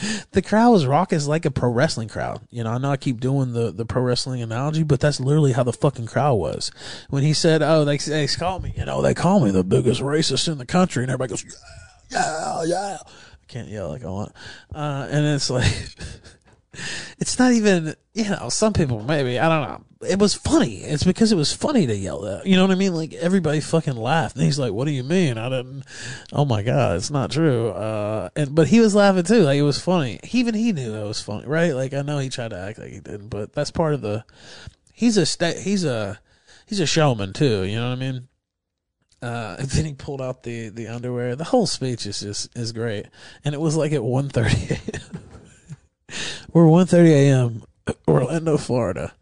[0.32, 2.40] the crowd was raucous like a pro wrestling crowd.
[2.50, 5.52] You know, I know I keep doing the, the pro wrestling analogy, but that's literally
[5.52, 6.70] how the fucking crowd was.
[7.08, 10.00] When he said, oh, they, they call me, you know, they call me the biggest
[10.00, 11.44] racist in the country, and everybody goes,
[12.10, 12.98] yeah, yeah, yeah.
[13.02, 14.32] I can't yell like I want.
[14.74, 15.72] Uh, and it's like,
[17.18, 20.08] it's not even, you know, some people maybe, I don't know.
[20.08, 20.76] It was funny.
[20.78, 22.46] It's because it was funny to yell that.
[22.46, 22.94] You know what I mean?
[22.94, 24.36] Like everybody fucking laughed.
[24.36, 25.36] And he's like, what do you mean?
[25.36, 25.84] I didn't,
[26.32, 27.68] oh my God, it's not true.
[27.68, 29.42] Uh, and, but he was laughing too.
[29.42, 30.20] Like it was funny.
[30.32, 31.72] Even he knew it was funny, right?
[31.72, 34.24] Like I know he tried to act like he didn't, but that's part of the,
[34.92, 36.18] he's a, sta- he's a,
[36.66, 37.64] he's a showman too.
[37.64, 38.28] You know what I mean?
[39.22, 41.36] Uh, and then he pulled out the, the underwear.
[41.36, 43.06] The whole speech is just, is great.
[43.44, 45.18] And it was like at 1.30
[46.52, 47.62] We're 1.30 a.m.
[48.06, 49.12] Orlando, Florida.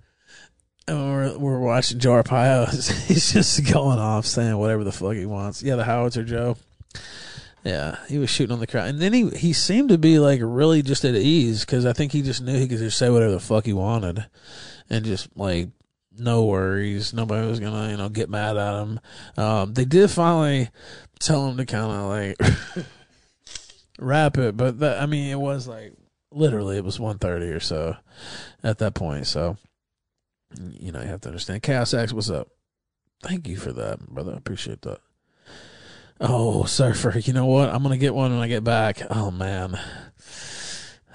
[0.87, 2.69] and we're, we're watching Joe Arpaio.
[3.07, 5.63] He's just going off saying whatever the fuck he wants.
[5.63, 6.57] Yeah, the howitzer Joe.
[7.65, 10.41] Yeah, he was shooting on the crowd, and then he he seemed to be like
[10.43, 13.33] really just at ease because I think he just knew he could just say whatever
[13.33, 14.25] the fuck he wanted,
[14.89, 15.69] and just like
[16.17, 19.01] no worries, nobody was gonna you know get mad at him.
[19.37, 20.71] Um, they did finally
[21.19, 22.87] tell him to kind of like
[23.99, 25.95] wrap it, but that, I mean it was like
[26.33, 27.97] literally it was 1.30 or so
[28.63, 29.27] at that point.
[29.27, 29.57] So
[30.59, 31.63] you know you have to understand.
[31.63, 32.49] Chaos X, what's up?
[33.23, 34.33] Thank you for that, brother.
[34.35, 35.01] I appreciate that.
[36.21, 37.19] Oh, surfer.
[37.19, 37.69] You know what?
[37.69, 39.03] I'm gonna get one when I get back.
[39.11, 39.79] Oh man.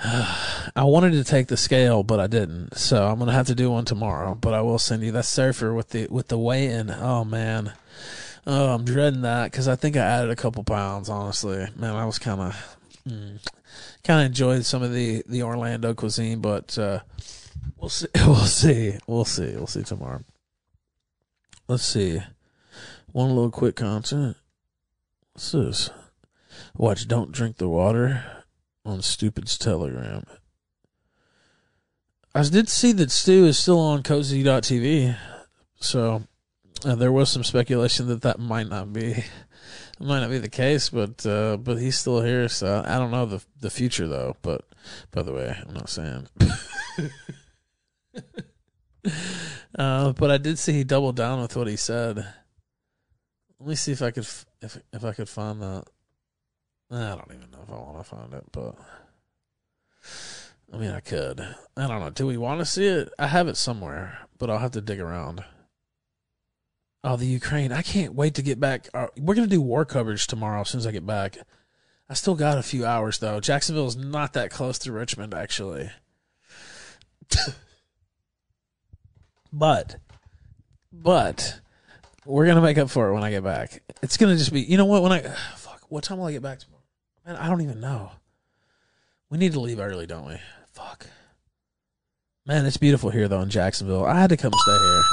[0.05, 2.77] I wanted to take the scale, but I didn't.
[2.77, 4.35] So I'm gonna have to do one tomorrow.
[4.35, 6.89] But I will send you that surfer with the with the weigh in.
[6.89, 7.73] Oh man,
[8.45, 11.09] oh I'm dreading that because I think I added a couple pounds.
[11.09, 13.39] Honestly, man, I was kind of mm,
[14.03, 16.99] kind of enjoyed some of the the Orlando cuisine, but uh,
[17.77, 18.07] we'll see.
[18.25, 18.97] We'll see.
[19.07, 19.55] We'll see.
[19.55, 20.23] We'll see tomorrow.
[21.67, 22.21] Let's see.
[23.11, 24.37] One little quick content.
[25.33, 25.89] What's this?
[26.75, 28.43] Watch Don't Drink the Water
[28.85, 30.25] on Stupid's Telegram.
[32.35, 35.15] I did see that Stu is still on cozy.tv.
[35.79, 36.23] So
[36.83, 39.23] uh, there was some speculation that that might not be
[40.03, 42.49] might not be the case, but uh, but he's still here.
[42.49, 44.35] So I don't know the the future though.
[44.41, 44.65] But
[45.11, 46.27] by the way, I'm not saying.
[49.77, 52.17] uh, but I did see he doubled down with what he said.
[53.59, 54.27] Let me see if I could
[54.61, 55.85] if if I could find that.
[56.91, 58.75] I don't even know if I want to find it, but
[60.71, 61.39] I mean I could.
[61.75, 62.09] I don't know.
[62.09, 63.09] Do we want to see it?
[63.17, 65.43] I have it somewhere, but I'll have to dig around.
[67.03, 67.73] Oh, the Ukraine!
[67.73, 68.87] I can't wait to get back.
[68.93, 71.37] Uh, we're gonna do war coverage tomorrow as soon as I get back.
[72.09, 73.41] I still got a few hours though.
[73.41, 75.89] Jacksonville is not that close to Richmond, actually.
[79.51, 79.97] but,
[80.93, 81.59] but
[82.25, 83.83] we're gonna make up for it when I get back.
[84.01, 85.03] It's gonna just be, you know what?
[85.03, 85.21] When I
[85.57, 86.83] fuck, what time will I get back tomorrow?
[87.25, 88.11] Man, I don't even know.
[89.29, 90.37] We need to leave early, don't we?
[90.71, 91.07] Fuck.
[92.45, 94.05] Man, it's beautiful here though in Jacksonville.
[94.05, 95.03] I had to come stay here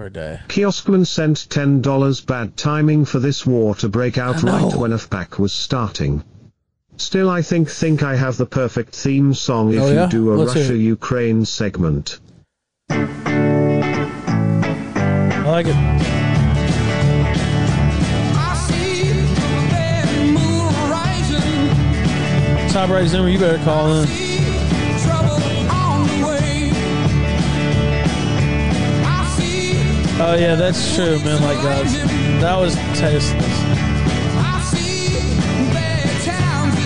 [0.00, 0.40] for a day.
[0.48, 2.22] Kioskman sent ten dollars.
[2.22, 6.24] Bad timing for this war to break out right when AFPAC was starting.
[6.96, 10.04] Still, I think think I have the perfect theme song if Oh, yeah?
[10.04, 10.62] you do a Let's hear.
[10.62, 12.18] Russia Ukraine segment.
[12.88, 12.96] I
[15.44, 15.76] like it.
[22.72, 24.29] Top right Zoomer, you better call in.
[30.22, 31.40] Oh yeah, that's true, man.
[31.42, 33.60] Like that, that was tasteless.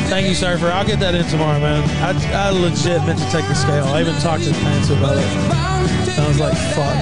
[0.08, 0.68] Thank you, Surfer.
[0.68, 1.82] I'll get that in tomorrow, man.
[2.00, 3.86] I, I legit meant to take the scale.
[3.86, 5.26] I even talked to Nancy about it.
[6.16, 6.94] I was like, fuck.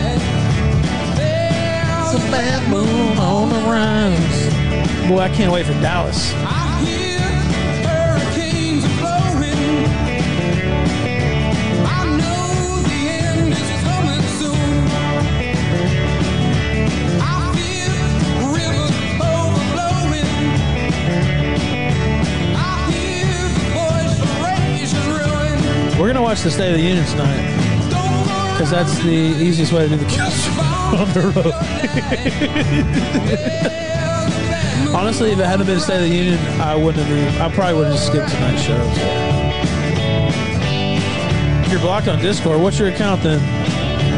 [2.15, 5.09] It's a bad moon on the rise.
[5.11, 6.33] Boy, I can't wait for Dallas.
[26.03, 27.47] We're gonna watch the State of the Union tonight
[28.55, 30.49] because that's the easiest way to do the kills
[30.99, 31.55] on the road.
[34.97, 37.17] Honestly, if it hadn't been State of the Union, I wouldn't have.
[37.17, 38.83] Even, I probably would have just skipped tonight's show.
[41.65, 43.41] If you're blocked on Discord, what's your account then?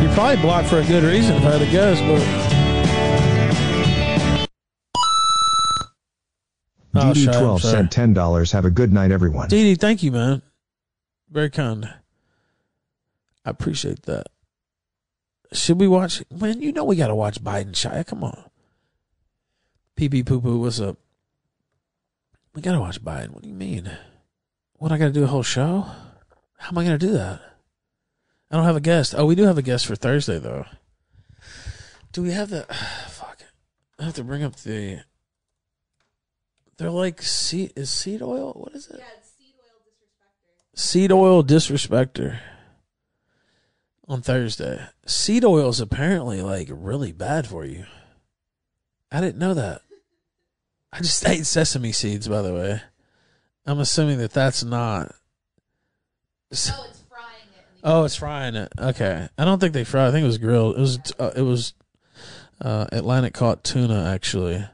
[0.03, 2.01] You're probably blocked for a good reason, if I had to guess.
[6.95, 7.75] But Oh, shut up, DD12 sorry.
[7.75, 8.53] sent ten dollars.
[8.53, 9.49] Have a good night, everyone.
[9.51, 10.41] Dee, thank you, man.
[11.35, 11.93] Very kind.
[13.45, 14.29] I appreciate that.
[15.53, 16.23] Should we watch?
[16.31, 18.07] Man, you know we got to watch Biden Shia.
[18.07, 18.45] Come on.
[19.97, 20.97] Pee pee poo poo, what's up?
[22.55, 23.31] We got to watch Biden.
[23.31, 23.91] What do you mean?
[24.75, 25.87] What, I got to do a whole show?
[26.57, 27.41] How am I going to do that?
[28.49, 29.13] I don't have a guest.
[29.17, 30.67] Oh, we do have a guest for Thursday, though.
[32.13, 32.63] Do we have the.
[33.09, 33.43] Fuck.
[33.99, 35.01] I have to bring up the.
[36.77, 37.73] They're like seed.
[37.75, 38.53] Is seed oil?
[38.53, 39.01] What is it?
[40.75, 42.39] Seed oil disrespecter
[44.09, 44.87] on Thursday.
[45.07, 47.87] Seed oil is apparently like really bad for you.
[49.13, 49.83] I didn't know that.
[50.93, 52.83] I just ate sesame seeds, by the way.
[53.67, 55.15] I'm assuming that that's not.
[56.51, 57.67] Oh, it's frying it.
[57.85, 58.73] Oh, it's frying it.
[58.77, 60.09] Okay, I don't think they fry.
[60.09, 60.77] I think it was grilled.
[60.77, 60.99] It was.
[61.19, 61.75] Uh, it was.
[62.61, 64.65] Uh, Atlantic caught tuna actually.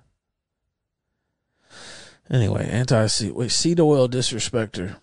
[2.31, 3.33] Anyway, anti seed.
[3.33, 4.97] Wait, seed oil disrespecter.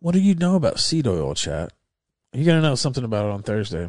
[0.00, 1.72] What do you know about seed oil, chat?
[2.32, 3.88] You're gonna know something about it on Thursday.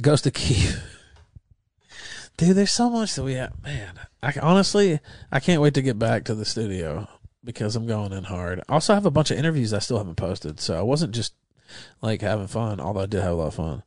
[0.00, 0.82] Ghost of Kiev.
[2.36, 3.62] Dude, there's so much that we have.
[3.62, 5.00] Man, I honestly,
[5.32, 7.08] I can't wait to get back to the studio
[7.42, 8.60] because I'm going in hard.
[8.68, 11.32] I also have a bunch of interviews I still haven't posted, so I wasn't just
[12.02, 12.78] like having fun.
[12.78, 13.82] Although I did have a lot of fun,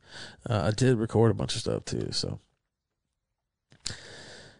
[0.48, 2.08] uh, I did record a bunch of stuff too.
[2.10, 2.40] So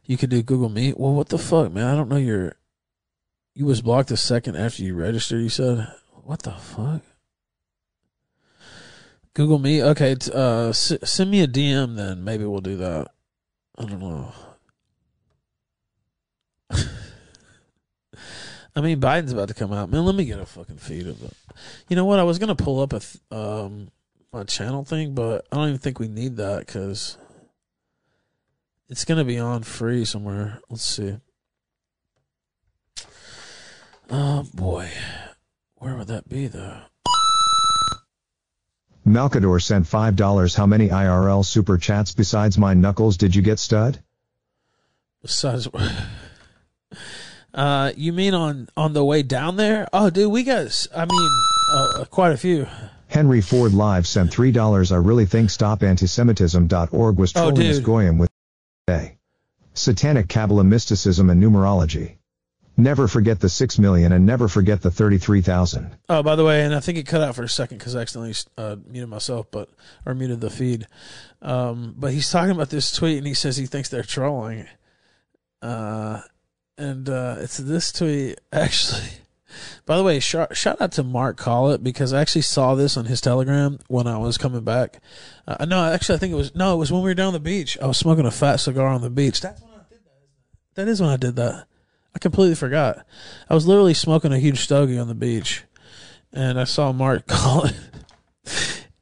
[0.04, 1.00] you could do Google Meet.
[1.00, 1.86] Well, what the fuck, man?
[1.86, 2.54] I don't know your.
[3.54, 5.42] You was blocked a second after you registered.
[5.42, 5.88] You said,
[6.24, 7.02] "What the fuck?"
[9.34, 9.82] Google me.
[9.82, 12.24] Okay, uh, s- send me a DM then.
[12.24, 13.08] Maybe we'll do that.
[13.78, 14.32] I don't know.
[18.76, 19.90] I mean, Biden's about to come out.
[19.90, 21.32] Man, let me get a fucking feed of it.
[21.88, 22.18] You know what?
[22.18, 23.90] I was gonna pull up a th- um
[24.32, 27.16] my channel thing, but I don't even think we need that because
[28.88, 30.60] it's gonna be on free somewhere.
[30.68, 31.16] Let's see.
[34.08, 34.90] Oh boy,
[35.80, 36.76] where would that be though?
[39.06, 43.98] Malkador sent $5 How many IRL super chats besides my knuckles did you get stud?
[45.22, 45.68] Besides,
[47.54, 49.86] uh, you mean on on the way down there?
[49.92, 50.86] Oh, dude, we got.
[50.94, 51.28] I mean,
[51.74, 52.66] uh, quite a few.
[53.08, 57.84] Henry Ford Live sent $3 I really think stopantisemitism.org was Oh, trolling dude.
[57.84, 58.30] goyim with
[58.88, 59.18] a
[59.74, 62.16] satanic Kabbalah mysticism and numerology.
[62.80, 65.96] Never forget the 6 million and never forget the 33,000.
[66.08, 68.00] Oh, by the way, and I think it cut out for a second because I
[68.00, 69.68] accidentally uh, muted myself, but
[70.06, 70.86] or muted the feed.
[71.42, 74.66] Um, but he's talking about this tweet, and he says he thinks they're trolling.
[75.60, 76.22] Uh,
[76.78, 79.10] and uh, it's this tweet actually.
[79.84, 83.06] By the way, shout, shout out to Mark Collett because I actually saw this on
[83.06, 85.00] his Telegram when I was coming back.
[85.46, 87.40] Uh, no, actually, I think it was no, it was when we were down the
[87.40, 87.76] beach.
[87.82, 89.40] I was smoking a fat cigar on the beach.
[89.40, 90.76] That's when I did that.
[90.76, 91.66] That is when I did that.
[92.14, 93.06] I completely forgot.
[93.48, 95.64] I was literally smoking a huge stogie on the beach,
[96.32, 97.76] and I saw Mark call it.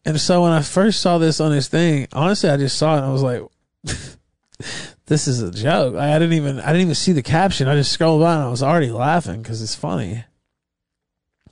[0.04, 2.98] And so when I first saw this on his thing, honestly, I just saw it
[2.98, 3.42] and I was like,
[5.06, 7.68] "This is a joke." I didn't even I didn't even see the caption.
[7.68, 10.24] I just scrolled by and I was already laughing because it's funny.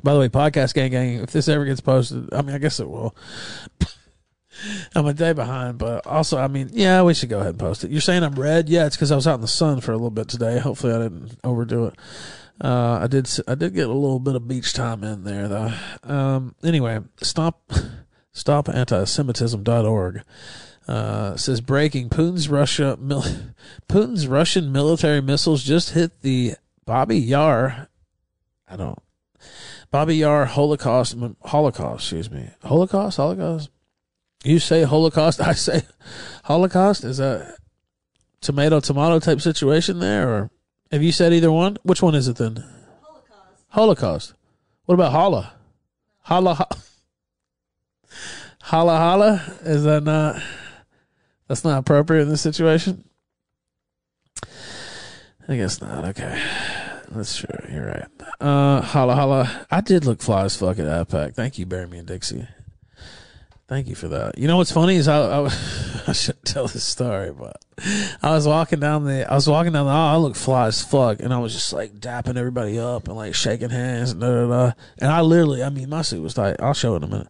[0.02, 1.14] By the way, podcast gang gang.
[1.16, 3.14] If this ever gets posted, I mean, I guess it will.
[4.94, 7.84] I'm a day behind, but also, I mean, yeah, we should go ahead and post
[7.84, 7.90] it.
[7.90, 8.68] You're saying I'm red?
[8.68, 10.58] Yeah, it's because I was out in the sun for a little bit today.
[10.58, 11.94] Hopefully, I didn't overdo it.
[12.60, 13.28] Uh, I did.
[13.46, 15.72] I did get a little bit of beach time in there, though.
[16.02, 17.70] Um, anyway, stop,
[18.32, 20.22] stop anti-Semitism.org.
[20.88, 23.24] Uh, says breaking Putin's Russia mil-
[23.88, 27.88] Putin's Russian military missiles just hit the Babi Yar.
[28.68, 28.98] I don't.
[29.90, 32.04] Babi Yar Holocaust Holocaust.
[32.04, 32.50] Excuse me.
[32.62, 33.16] Holocaust.
[33.16, 33.70] Holocaust.
[34.46, 35.40] You say Holocaust.
[35.46, 35.82] I say
[36.44, 37.04] Holocaust.
[37.04, 37.56] Is that
[38.40, 40.50] tomato tomato type situation there, or
[40.92, 41.78] have you said either one?
[41.82, 42.64] Which one is it then?
[43.02, 43.64] Holocaust.
[43.70, 44.34] Holocaust.
[44.84, 45.52] What about holla?
[46.22, 46.54] Holla.
[46.54, 46.64] ho-
[48.62, 49.42] Holla holla.
[49.62, 50.40] Is that not?
[51.48, 53.04] That's not appropriate in this situation.
[55.48, 56.04] I guess not.
[56.06, 56.42] Okay,
[57.10, 57.48] that's true.
[57.72, 58.06] You're right.
[58.40, 59.66] Uh, holla holla.
[59.70, 61.34] I did look fly as fuck at AFPAC.
[61.34, 62.46] Thank you, Bury Me and Dixie.
[63.68, 64.38] Thank you for that.
[64.38, 65.44] You know what's funny is I, I,
[66.06, 67.56] I shouldn't tell this story, but
[68.22, 70.14] I was walking down the I was walking down the aisle.
[70.14, 73.34] I looked fly as fuck, and I was just like dapping everybody up and like
[73.34, 74.72] shaking hands and da da da.
[74.98, 76.56] And I literally, I mean, my suit was tight.
[76.60, 77.28] I'll show it in a minute.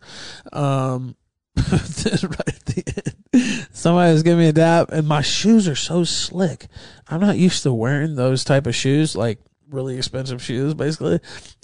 [0.52, 1.16] Um,
[1.56, 6.04] right at the end, somebody was giving me a dap, and my shoes are so
[6.04, 6.66] slick.
[7.08, 9.38] I'm not used to wearing those type of shoes, like
[9.70, 11.20] really expensive shoes, basically.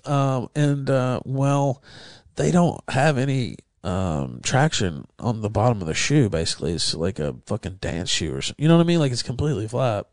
[0.07, 1.83] Um, and uh, well,
[2.37, 7.19] they don't have any um traction on the bottom of the shoe basically it's like
[7.19, 9.01] a fucking dance shoe or something you know what i mean?
[9.01, 10.07] Like it's completely flat.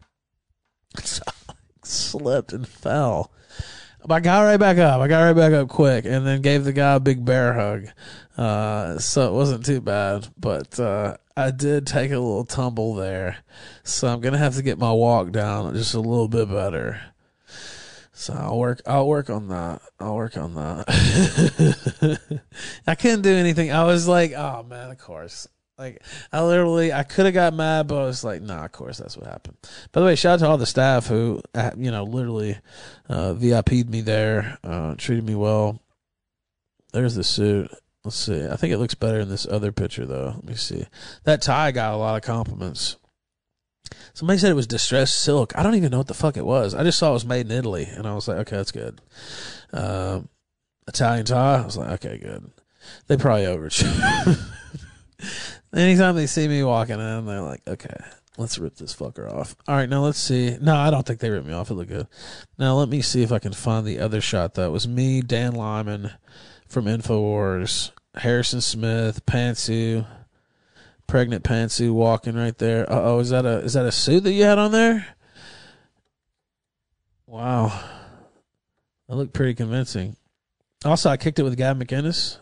[1.03, 1.53] So I
[1.83, 3.31] slipped and fell.
[4.05, 5.01] But i got right back up.
[5.01, 7.87] I got right back up quick and then gave the guy a big bear hug.
[8.37, 13.37] Uh so it wasn't too bad but uh i did take a little tumble there.
[13.83, 16.99] So i'm gonna have to get my walk down just a little bit better
[18.19, 18.81] so I'll work.
[18.85, 19.81] I'll work on that.
[19.97, 22.19] I'll work on that.
[22.87, 23.71] I couldn't do anything.
[23.71, 25.47] I was like, oh man, of course.
[25.77, 26.03] Like
[26.33, 29.15] I literally, I could have got mad, but I was like, nah, of course that's
[29.15, 29.55] what happened.
[29.93, 32.57] By the way, shout out to all the staff who, uh, you know, literally
[33.07, 35.79] uh, VIP'd me there, uh, treated me well.
[36.91, 37.71] There's the suit.
[38.03, 38.45] Let's see.
[38.45, 40.33] I think it looks better in this other picture though.
[40.35, 40.85] Let me see.
[41.23, 42.97] That tie got a lot of compliments.
[44.13, 45.57] Somebody said it was distressed silk.
[45.57, 46.73] I don't even know what the fuck it was.
[46.73, 49.01] I just saw it was made in Italy, and I was like, okay, that's good.
[49.71, 50.29] Um,
[50.87, 51.61] Italian tie.
[51.61, 52.51] I was like, okay, good.
[53.07, 54.39] They probably overcharged.
[55.73, 57.95] Anytime they see me walking in, they're like, okay,
[58.37, 59.55] let's rip this fucker off.
[59.67, 60.57] All right, now let's see.
[60.59, 61.69] No, I don't think they ripped me off.
[61.69, 62.07] It looked good.
[62.57, 64.55] Now let me see if I can find the other shot.
[64.55, 66.11] That was me, Dan Lyman
[66.67, 70.05] from Infowars, Harrison Smith, Pantsu,
[71.09, 72.89] pregnant pantsuit walking right there.
[72.89, 75.05] Uh oh, is that a is that a suit that you had on there?
[77.25, 77.77] Wow,
[79.07, 80.15] that looked pretty convincing.
[80.85, 82.37] Also, I kicked it with Gavin McInnes.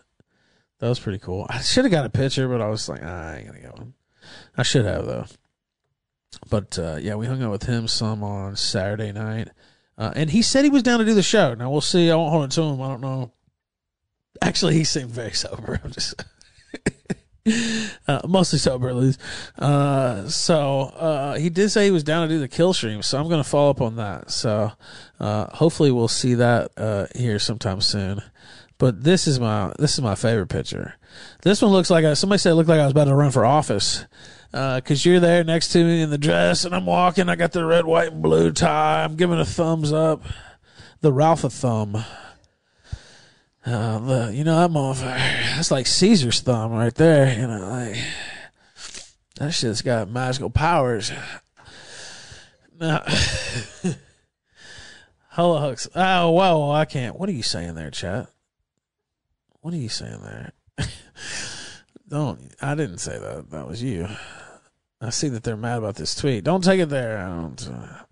[0.79, 1.47] That was pretty cool.
[1.49, 3.77] I should have got a picture, but I was like, ah, I ain't gonna get
[3.77, 3.93] one.
[4.55, 5.25] I should have though.
[6.49, 9.49] But uh, yeah, we hung out with him some on Saturday night,
[9.97, 11.53] uh, and he said he was down to do the show.
[11.55, 12.11] Now we'll see.
[12.11, 12.81] I won't hold it to him.
[12.81, 13.31] I don't know.
[14.41, 15.79] Actually, he seemed very sober.
[15.83, 16.23] I'm just
[18.07, 19.19] uh, mostly sober at least.
[19.57, 23.19] Uh, so uh, he did say he was down to do the kill stream, so
[23.19, 24.31] I'm going to follow up on that.
[24.31, 24.71] So
[25.19, 28.21] uh, hopefully we'll see that uh, here sometime soon.
[28.79, 30.95] But this is my this is my favorite picture.
[31.41, 33.31] This one looks like I, somebody said it looked like I was about to run
[33.31, 34.05] for office
[34.51, 37.27] because you're there next to me in the dress, and I'm walking.
[37.27, 39.03] I got the red, white, and blue tie.
[39.03, 40.21] I'm giving a thumbs up,
[41.01, 42.03] the Ralph a thumb.
[43.67, 45.01] Uh, the, you know, I'm off.
[45.01, 47.37] That's like Caesar's thumb right there.
[47.37, 47.97] You know, like
[49.35, 51.11] that shit's got magical powers.
[52.79, 53.03] Now,
[55.31, 55.89] hello, hooks.
[55.93, 57.19] Oh, whoa, I can't.
[57.19, 58.29] What are you saying there, chat?
[59.59, 60.53] What are you saying there?
[62.07, 62.39] Don't.
[62.61, 63.49] I didn't say that.
[63.49, 64.07] That was you.
[65.01, 66.45] I see that they're mad about this tweet.
[66.45, 67.17] Don't take it there.
[67.17, 67.69] I don't.
[67.69, 68.03] Uh,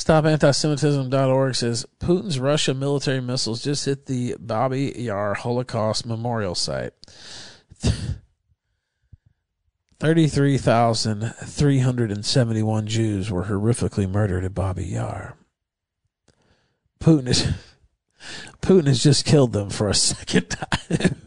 [0.00, 6.94] StopAntisemitism.org says Putin's Russia military missiles just hit the Babi Yar Holocaust Memorial Site.
[10.00, 15.36] 33,371 Jews were horrifically murdered at Babi Yar.
[16.98, 17.46] Putin is
[18.62, 21.20] Putin has just killed them for a second time.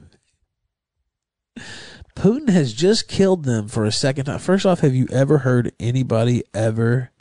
[2.15, 4.39] Putin has just killed them for a second time.
[4.39, 7.11] First off, have you ever heard anybody ever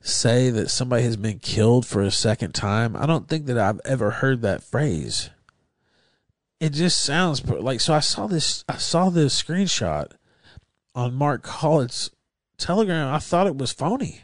[0.00, 2.96] say that somebody has been killed for a second time?
[2.96, 5.30] I don't think that I've ever heard that phrase.
[6.58, 7.94] It just sounds like so.
[7.94, 8.64] I saw this.
[8.68, 10.12] I saw this screenshot
[10.94, 12.10] on Mark Collett's
[12.58, 13.12] Telegram.
[13.12, 14.22] I thought it was phony,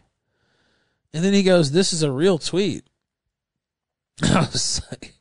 [1.14, 2.84] and then he goes, "This is a real tweet."
[4.22, 5.14] I was like,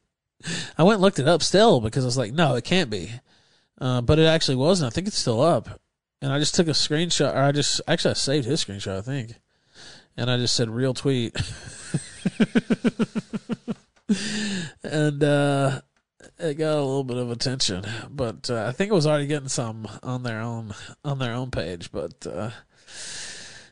[0.78, 3.12] I went and looked it up still because I was like, no, it can't be.
[3.80, 4.92] Uh, but it actually wasn't.
[4.92, 5.82] I think it's still up.
[6.22, 9.02] And I just took a screenshot, or I just actually I saved his screenshot, I
[9.02, 9.34] think.
[10.18, 11.36] And I just said real tweet.
[14.84, 15.82] and uh,
[16.40, 19.50] it got a little bit of attention, but uh, I think it was already getting
[19.50, 21.92] some on their own on their own page.
[21.92, 22.52] But uh,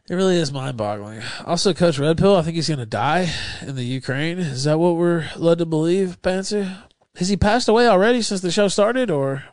[0.09, 1.21] it really is mind boggling.
[1.45, 3.31] Also, Coach Red Pill, I think he's going to die
[3.61, 4.39] in the Ukraine.
[4.39, 6.67] Is that what we're led to believe, Pansy?
[7.15, 9.45] Has he passed away already since the show started, or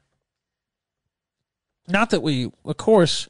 [1.87, 3.29] not that we, of course,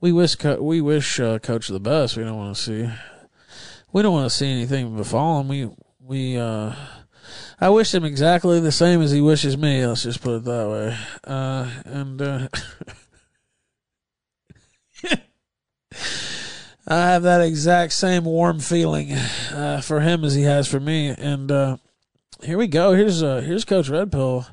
[0.00, 2.16] we wish we wish uh, Coach the best.
[2.16, 2.88] We don't want to see,
[3.92, 5.48] we don't want to see anything befall him.
[5.48, 5.70] We
[6.00, 6.74] we uh,
[7.60, 9.84] I wish him exactly the same as he wishes me.
[9.86, 10.96] Let's just put it that way.
[11.24, 12.22] Uh, and.
[12.22, 12.48] Uh,
[16.90, 21.08] I have that exact same warm feeling uh, for him as he has for me.
[21.08, 21.76] And uh,
[22.42, 22.94] here we go.
[22.94, 24.46] Here's uh, here's Coach Red Pill,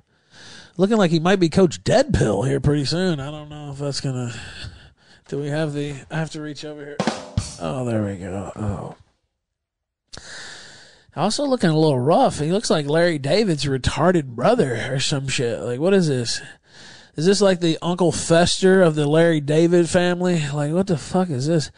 [0.76, 3.22] looking like he might be Coach Dead Pill here pretty soon.
[3.22, 4.34] I don't know if that's gonna.
[5.28, 5.96] Do we have the?
[6.12, 6.98] I have to reach over here.
[7.60, 8.52] Oh, there we go.
[8.56, 8.96] Oh.
[11.16, 12.40] Also looking a little rough.
[12.40, 15.62] He looks like Larry David's retarded brother or some shit.
[15.62, 16.42] Like, what is this?
[17.16, 20.46] Is this like the Uncle Fester of the Larry David family?
[20.54, 21.72] Like, what the fuck is this?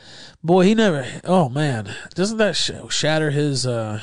[0.43, 1.06] Boy, he never.
[1.24, 4.02] Oh man, doesn't that shatter his uh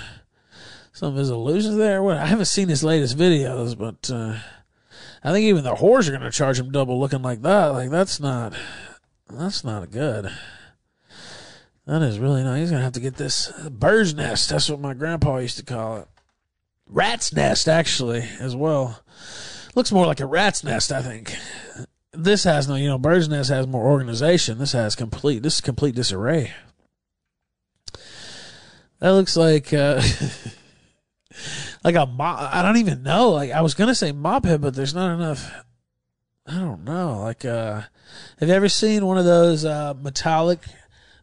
[0.92, 2.02] some of his illusions there?
[2.02, 2.18] What?
[2.18, 4.38] I haven't seen his latest videos, but uh
[5.24, 7.66] I think even the whores are gonna charge him double looking like that.
[7.68, 8.54] Like, that's not.
[9.28, 10.30] That's not good.
[11.86, 12.58] That is really not.
[12.58, 14.48] He's gonna have to get this bird's nest.
[14.48, 16.08] That's what my grandpa used to call it.
[16.86, 19.00] Rat's nest, actually, as well.
[19.74, 21.34] Looks more like a rat's nest, I think.
[22.12, 24.58] This has no, you know, bird's nest has more organization.
[24.58, 26.52] This has complete, this is complete disarray.
[29.00, 30.00] That looks like, uh,
[31.84, 32.54] like a mop.
[32.54, 33.30] I don't even know.
[33.30, 35.52] Like I was gonna say mop head, but there's not enough.
[36.46, 37.20] I don't know.
[37.22, 37.82] Like, uh,
[38.38, 40.60] have you ever seen one of those uh, metallic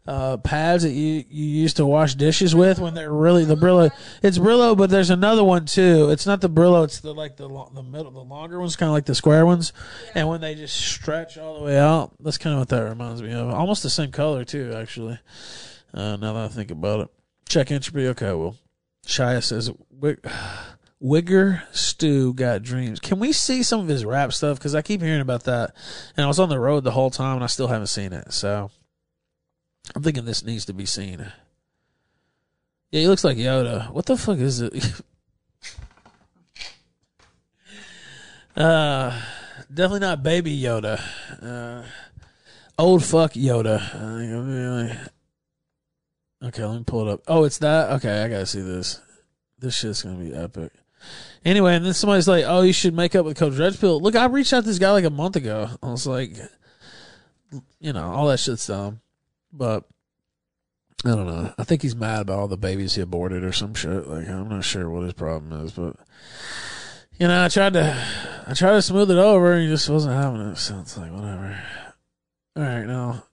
[0.06, 3.90] uh, pads that you, you used to wash dishes with when they're really the Brillo.
[4.22, 6.10] It's Brillo, but there's another one too.
[6.10, 6.84] It's not the Brillo.
[6.84, 9.72] It's the like the the middle, the longer ones, kind of like the square ones.
[10.14, 13.22] And when they just stretch all the way out, that's kind of what that reminds
[13.22, 13.50] me of.
[13.50, 15.18] Almost the same color too, actually.
[15.94, 17.08] Uh, now that I think about it,
[17.48, 18.08] check entropy.
[18.08, 18.56] Okay, well,
[19.06, 19.70] Shia says
[21.02, 23.00] Wigger Stew got dreams.
[23.00, 24.58] Can we see some of his rap stuff?
[24.58, 25.74] Because I keep hearing about that,
[26.16, 28.32] and I was on the road the whole time, and I still haven't seen it.
[28.32, 28.70] So
[29.94, 31.32] I'm thinking this needs to be seen.
[32.90, 33.90] Yeah, he looks like Yoda.
[33.90, 35.02] What the fuck is it?
[38.56, 39.20] uh,
[39.72, 41.00] Definitely not baby Yoda.
[41.40, 41.82] Uh,
[42.78, 43.80] old fuck Yoda.
[46.42, 47.22] Uh, okay, let me pull it up.
[47.26, 47.90] Oh, it's that?
[47.92, 49.00] Okay, I gotta see this.
[49.58, 50.72] This shit's gonna be epic.
[51.44, 54.14] Anyway, and then somebody's like, "Oh, you should make up with Coach Red Pill." Look,
[54.14, 55.68] I reached out to this guy like a month ago.
[55.82, 56.36] I was like,
[57.80, 59.00] you know, all that shit's dumb,
[59.52, 59.84] but
[61.04, 61.52] I don't know.
[61.58, 64.06] I think he's mad about all the babies he aborted or some shit.
[64.06, 65.96] Like, I'm not sure what his problem is, but
[67.18, 68.06] you know, I tried to,
[68.46, 70.56] I tried to smooth it over, and he just wasn't having it.
[70.56, 71.60] So it's like, whatever.
[72.56, 73.24] All right, now.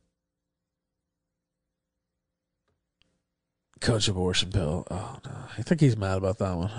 [3.81, 4.85] Coach abortion pill.
[4.91, 6.71] Oh no, I think he's mad about that one.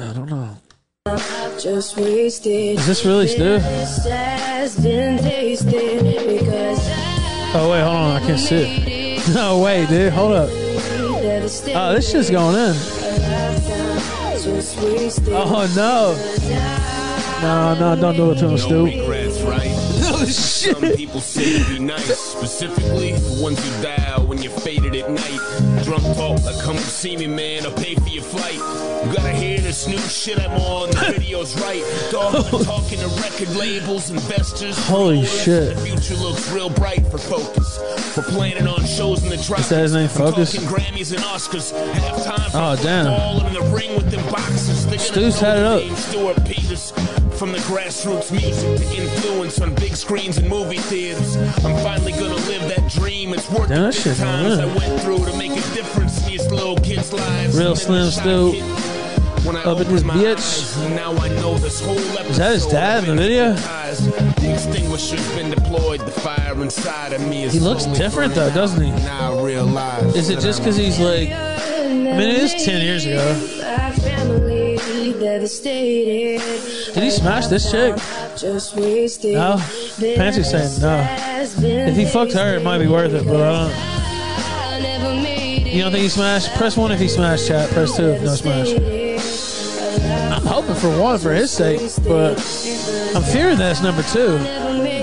[0.00, 0.56] I don't know.
[1.58, 2.78] Just wasted.
[2.78, 3.58] Is this really Stu?
[3.58, 6.78] Has been tasted because
[7.52, 9.00] Oh wait, hold on, I can't see it.
[9.34, 10.48] No way, dude, hold up.
[10.50, 12.74] Oh, this shit's going in.
[15.32, 16.14] Oh no,
[17.42, 18.84] no, no, don't do it to him, No Stu.
[18.86, 19.69] regrets, right?
[20.12, 20.76] Oh shit.
[20.76, 25.10] Some people say to be nice, specifically the ones you dial when you're faded at
[25.10, 25.84] night.
[25.84, 28.54] Drunk talk like, come see me, man, I'll pay for your flight.
[29.06, 31.82] You gotta hear this new shit I'm on, the video's right.
[32.10, 34.76] Dog, I'm talking to record labels, investors.
[34.86, 35.74] Holy shit.
[35.76, 37.78] The future looks real bright for Focus.
[38.16, 39.68] We're planning on shows in the tropics.
[39.70, 40.56] that his name, Focus?
[40.56, 41.70] Grammys and Oscars.
[41.94, 43.06] Half time for Oh, damn.
[43.06, 44.80] and in the ring with them boxers.
[45.00, 45.96] Stu's had it up.
[45.96, 46.92] Stuart Peters.
[47.38, 51.36] From the grassroots music to influence on big screens and movie theaters.
[51.36, 53.34] I'm finally gonna live that dream.
[53.34, 54.68] It's worth Damn, that the shit's times lit.
[54.68, 57.56] I went through to make a difference in these little kids' lives.
[57.58, 60.96] Real Slim the shot Stu hit when I up in opened this bitch.
[60.96, 63.52] Now I know this whole Is that his dad in the video?
[63.52, 66.00] The extinguisher's been deployed.
[66.00, 68.90] The fire inside of me is He looks different, though, doesn't he?
[68.90, 68.98] out.
[69.02, 71.30] Now I realize Is it just because he's like?
[71.30, 73.36] I mean, it is ten years ago.
[75.12, 76.40] Devastated.
[76.94, 77.96] Did he smash this chick?
[78.36, 79.34] Just wasted.
[79.34, 79.56] No.
[80.16, 81.06] Pansy's saying no.
[81.68, 83.74] If he fucked her, it might be worth it, but I don't.
[83.74, 85.74] I never made it.
[85.74, 86.54] You don't think he smashed?
[86.54, 87.48] Press one if he smashed.
[87.48, 87.70] Chat.
[87.70, 88.99] Press two if no smash.
[90.40, 92.32] I'm hoping for one for his sake, but
[93.14, 94.38] I'm fearing that's number two.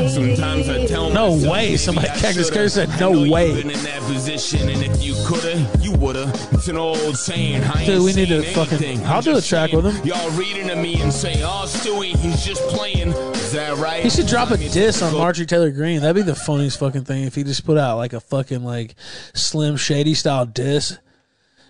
[0.10, 2.70] Sometimes I tell No myself, way, somebody- Cactus shoulda.
[2.70, 3.54] Said, no way.
[3.62, 6.32] Been in that position, and if you coulda, you woulda.
[6.54, 7.64] It's an old saying.
[7.64, 8.56] I Dude, we need to anything.
[8.56, 9.06] fucking.
[9.06, 10.06] I'll do a track saying, with him.
[10.08, 14.02] Y'all reading to me and say, "Oh, Stewie, he's just playing." Is that right?
[14.04, 16.02] He should drop a diss on Marjorie Taylor Greene.
[16.02, 18.96] That'd be the funniest fucking thing if he just put out like a fucking like
[19.34, 20.98] Slim Shady style diss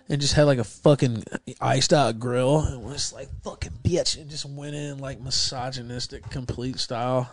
[0.08, 1.24] and just had like a fucking
[1.60, 6.78] iced out grill and was like fucking bitch and just went in like misogynistic complete
[6.78, 7.28] style.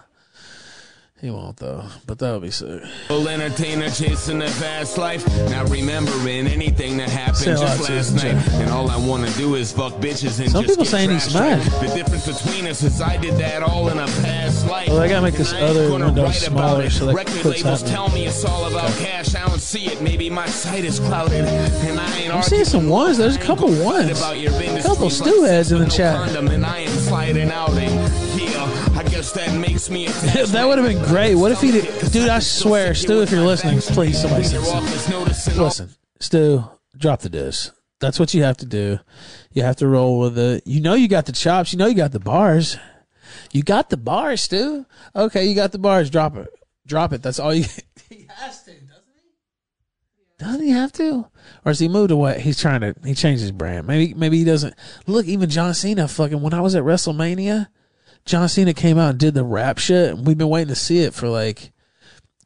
[1.22, 2.84] He won't though, but that would be sick.
[3.08, 5.26] Full entertainer chasing a fast life.
[5.50, 8.36] Not remembering anything that happened Say just last night.
[8.60, 11.16] And all I wanna do is fuck bitches and Some just people get saying he
[11.16, 11.72] trashed smashed.
[11.72, 11.88] right.
[11.88, 14.90] The difference between us is I did that all in a past life.
[14.90, 17.88] Well, I gotta make this And other window smaller so that Record labels happening.
[17.92, 19.36] tell me it's all about cash.
[19.36, 20.02] I don't see it.
[20.02, 21.46] Maybe my sight is clouded.
[21.46, 22.05] And I ain't I'm
[22.46, 23.18] seeing some ones.
[23.18, 24.22] There's a couple ones.
[24.22, 26.30] A couple stew heads in the chat.
[30.52, 31.36] That would have been great.
[31.36, 32.12] What if he did?
[32.12, 35.58] Dude, I swear, Stu, if you're listening, please somebody say something.
[35.58, 35.90] Listen,
[36.20, 36.64] Stu,
[36.98, 37.72] drop the diss.
[38.00, 39.00] That's what you have to do.
[39.52, 40.64] You have to roll with it.
[40.66, 41.74] You know you got the chops.
[41.74, 42.78] You know you got the bars.
[43.52, 44.86] You got the bars, Stu.
[45.16, 46.10] Okay, you got the bars.
[46.10, 46.48] Drop it.
[46.86, 47.24] Drop it.
[47.24, 47.66] That's all you.
[48.10, 48.72] he has to,
[50.38, 50.72] doesn't he?
[50.72, 51.28] Have to?
[51.64, 52.42] Or has he moved away?
[52.42, 52.96] He's trying to.
[53.06, 53.88] He changed his brand.
[53.88, 54.14] Maybe.
[54.14, 54.74] Maybe he doesn't.
[55.08, 56.08] Look, even John Cena.
[56.08, 57.68] Fucking when I was at WrestleMania,
[58.26, 60.16] John Cena came out and did the rap shit.
[60.16, 61.72] And we've been waiting to see it for like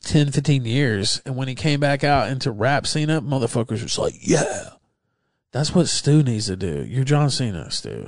[0.04, 1.22] 10, 15 years.
[1.26, 4.70] And when he came back out into rap Cena, motherfuckers was like, yeah.
[5.52, 6.86] That's what Stu needs to do.
[6.88, 8.08] You're John Cena, Stu.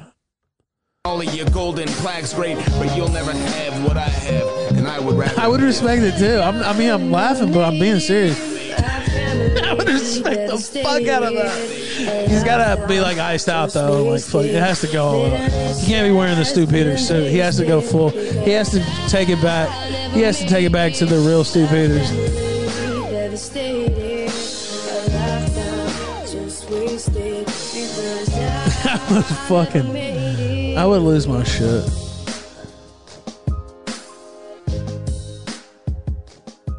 [1.05, 4.77] All of your golden plaques great, but you'll never have what I have.
[4.77, 5.19] And I would.
[5.39, 6.39] I would respect it too.
[6.39, 8.37] I'm, I mean, I'm laughing, but I'm being serious.
[9.63, 12.27] I would respect the fuck out of that.
[12.29, 14.03] He's gotta be like iced out though.
[14.05, 15.29] Like fuck, it has to go.
[15.79, 17.29] He can't be wearing the Stu Peters suit.
[17.31, 18.09] He has to go full.
[18.09, 19.69] He has to take it back.
[20.13, 22.09] He has to take it back to the real Stu Peters.
[23.09, 24.29] Devastated.
[24.29, 27.45] A lifetime just wasted.
[27.45, 30.77] Because I would fucking.
[30.77, 31.89] I would lose my shit.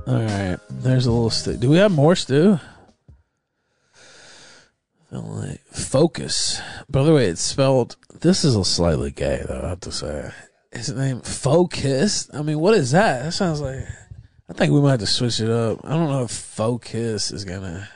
[0.05, 1.57] All right, there's a little stew.
[1.57, 2.59] Do we have more stew?
[5.93, 6.61] Focus.
[6.89, 7.97] By the way, it's spelled.
[8.21, 9.61] This is a slightly gay, though.
[9.63, 10.31] I have to say.
[10.71, 12.31] His name Focus.
[12.33, 13.25] I mean, what is that?
[13.25, 13.85] That sounds like.
[14.49, 15.81] I think we might have to switch it up.
[15.85, 17.89] I don't know if Focus is gonna.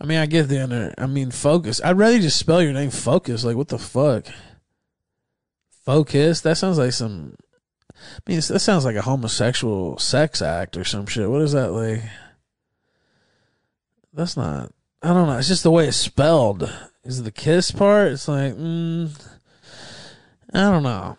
[0.00, 0.94] I mean, I get the under.
[0.98, 1.80] I mean, Focus.
[1.82, 3.42] I'd rather just spell your name Focus.
[3.42, 4.26] Like, what the fuck?
[5.84, 6.42] Focus.
[6.42, 7.36] That sounds like some.
[7.98, 11.30] I mean, that sounds like a homosexual sex act or some shit.
[11.30, 12.02] What is that like?
[14.12, 14.72] That's not.
[15.02, 15.38] I don't know.
[15.38, 16.72] It's just the way it's spelled.
[17.04, 18.12] Is the kiss part?
[18.12, 19.10] It's like, mm,
[20.52, 21.16] I don't know.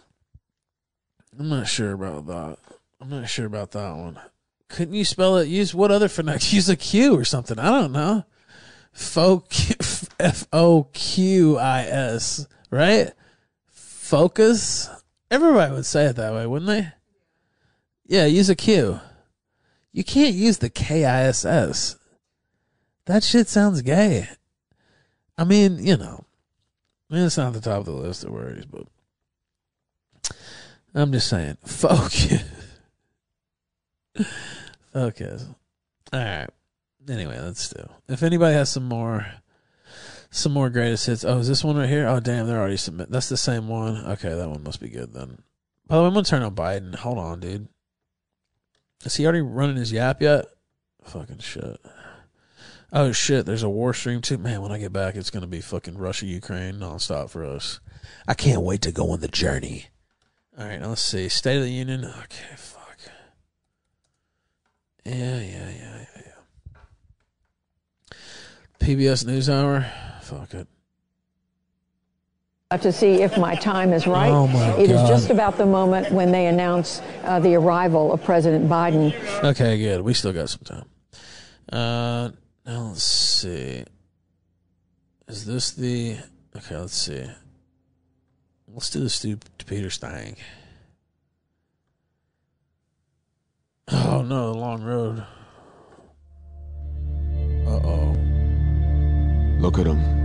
[1.37, 2.57] I'm not sure about that.
[2.99, 4.19] I'm not sure about that one.
[4.67, 5.47] Couldn't you spell it?
[5.47, 6.51] Use what other phonetic?
[6.53, 7.57] Use a Q or something.
[7.57, 8.25] I don't know.
[10.19, 13.11] F O Q I S, right?
[13.67, 14.89] Focus.
[15.31, 16.91] Everybody would say it that way, wouldn't they?
[18.05, 18.99] Yeah, use a Q.
[19.91, 21.97] You can't use the K I S S.
[23.05, 24.29] That shit sounds gay.
[25.37, 26.25] I mean, you know,
[27.09, 28.85] I mean, it's not the top of the list of worries, but
[30.93, 32.43] I'm just saying, focus.
[34.93, 35.45] focus.
[36.11, 36.49] All right.
[37.07, 37.87] Anyway, let's do.
[38.07, 39.25] If anybody has some more,
[40.31, 41.25] some more greatest hits.
[41.25, 42.07] Oh, is this one right here?
[42.07, 43.09] Oh, damn, they're already submit.
[43.09, 44.05] That's the same one.
[44.05, 45.41] Okay, that one must be good then.
[45.87, 46.95] By the way, I'm gonna turn on Biden.
[46.95, 47.67] Hold on, dude.
[49.03, 50.45] Is he already running his yap yet?
[51.03, 51.79] Fucking shit.
[52.91, 54.37] Oh shit, there's a war stream too.
[54.37, 57.79] Man, when I get back, it's gonna be fucking Russia, Ukraine nonstop for us.
[58.27, 59.85] I can't wait to go on the journey.
[60.57, 61.29] All right, now let's see.
[61.29, 62.05] State of the Union.
[62.05, 62.97] Okay, fuck.
[65.05, 66.21] Yeah, yeah, yeah, yeah,
[68.11, 68.17] yeah.
[68.79, 69.89] PBS NewsHour.
[70.29, 70.67] Fuck it.
[72.81, 74.29] to see if my time is right.
[74.29, 75.07] Oh, my It is God.
[75.07, 79.11] just about the moment when they announce uh, the arrival of President Biden.
[79.43, 80.01] Okay, good.
[80.01, 80.85] We still got some time.
[81.71, 82.29] Uh,
[82.63, 83.83] now let's see.
[85.27, 86.17] Is this the?
[86.55, 87.25] Okay, let's see.
[88.67, 90.35] Let's do the Stu Peter Stang.
[93.91, 95.25] Oh no, the long road.
[97.65, 98.15] Uh oh.
[99.59, 100.18] Look at him.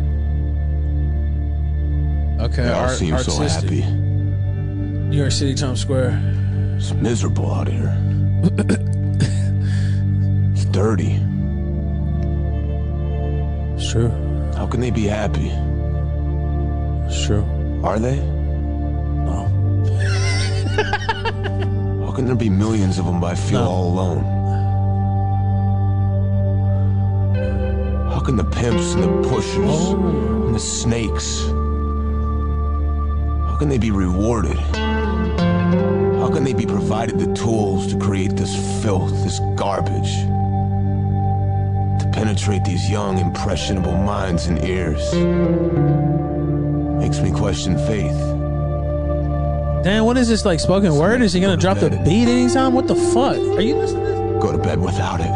[2.41, 3.83] Okay, They all Art- seem so happy.
[3.85, 6.21] New York City, Times Square.
[6.77, 7.97] It's miserable out here.
[10.53, 11.21] it's dirty.
[13.77, 14.11] It's true.
[14.57, 15.49] How can they be happy?
[17.07, 17.45] It's true.
[17.85, 18.17] Are they?
[18.19, 19.47] No.
[22.07, 23.69] How can there be millions of them but I feel No.
[23.71, 24.25] all alone?
[28.13, 29.97] How can the pimps and the pushers Oh.
[30.47, 31.41] and the snakes
[33.65, 34.59] can they be rewarded?
[36.19, 40.13] How can they be provided the tools to create this filth, this garbage?
[42.03, 45.01] To penetrate these young, impressionable minds and ears.
[47.01, 48.13] Makes me question faith.
[49.83, 51.23] Damn, what is this like spoken word?
[51.23, 52.75] Is he gonna drop the beat anytime?
[52.75, 53.39] What the fuck?
[53.39, 54.05] Are you listening?
[54.05, 54.43] to this?
[54.43, 55.33] Go to bed without it.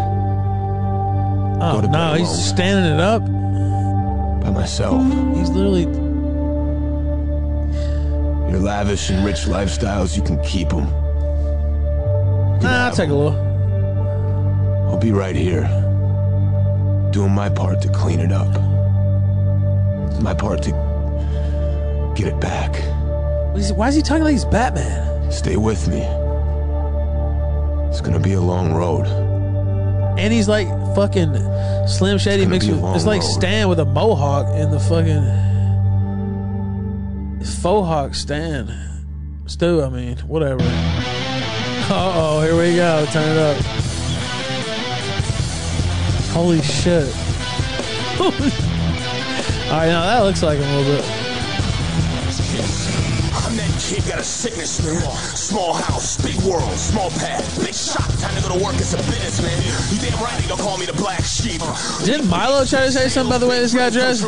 [1.62, 3.24] Oh Go to no, bed he's standing it up.
[4.42, 5.02] By myself.
[5.34, 6.07] He's literally.
[8.48, 10.84] Your lavish and rich lifestyles, you can keep them.
[12.60, 13.36] Nah, I'll take a little.
[14.90, 15.62] I'll be right here.
[17.12, 18.48] Doing my part to clean it up.
[20.22, 20.70] My part to
[22.16, 22.74] get it back.
[23.52, 25.30] Why is he- Why is he talking like he's Batman?
[25.30, 26.00] Stay with me.
[27.90, 29.06] It's gonna be a long road.
[30.18, 31.36] And he's like fucking
[31.86, 32.82] Slim Shady mixed with.
[32.96, 33.28] It's like road.
[33.30, 35.22] Stan with a mohawk in the fucking.
[37.48, 38.68] It's faux hawk Stan.
[39.46, 40.60] Stu, I mean, whatever.
[41.90, 43.06] Oh, here we go.
[43.06, 43.56] Turn it up.
[46.34, 47.06] Holy shit.
[48.20, 51.17] Alright, now that looks like a little bit.
[53.88, 55.00] That got a sickness, man.
[55.34, 58.04] Small house, big world, small pad, big shop.
[58.20, 59.56] Time to go to work as a business, man.
[59.88, 61.62] You damn right they gonna call me the black sheep.
[62.04, 64.24] Didn't Milo try to say something about the way this guy dressed?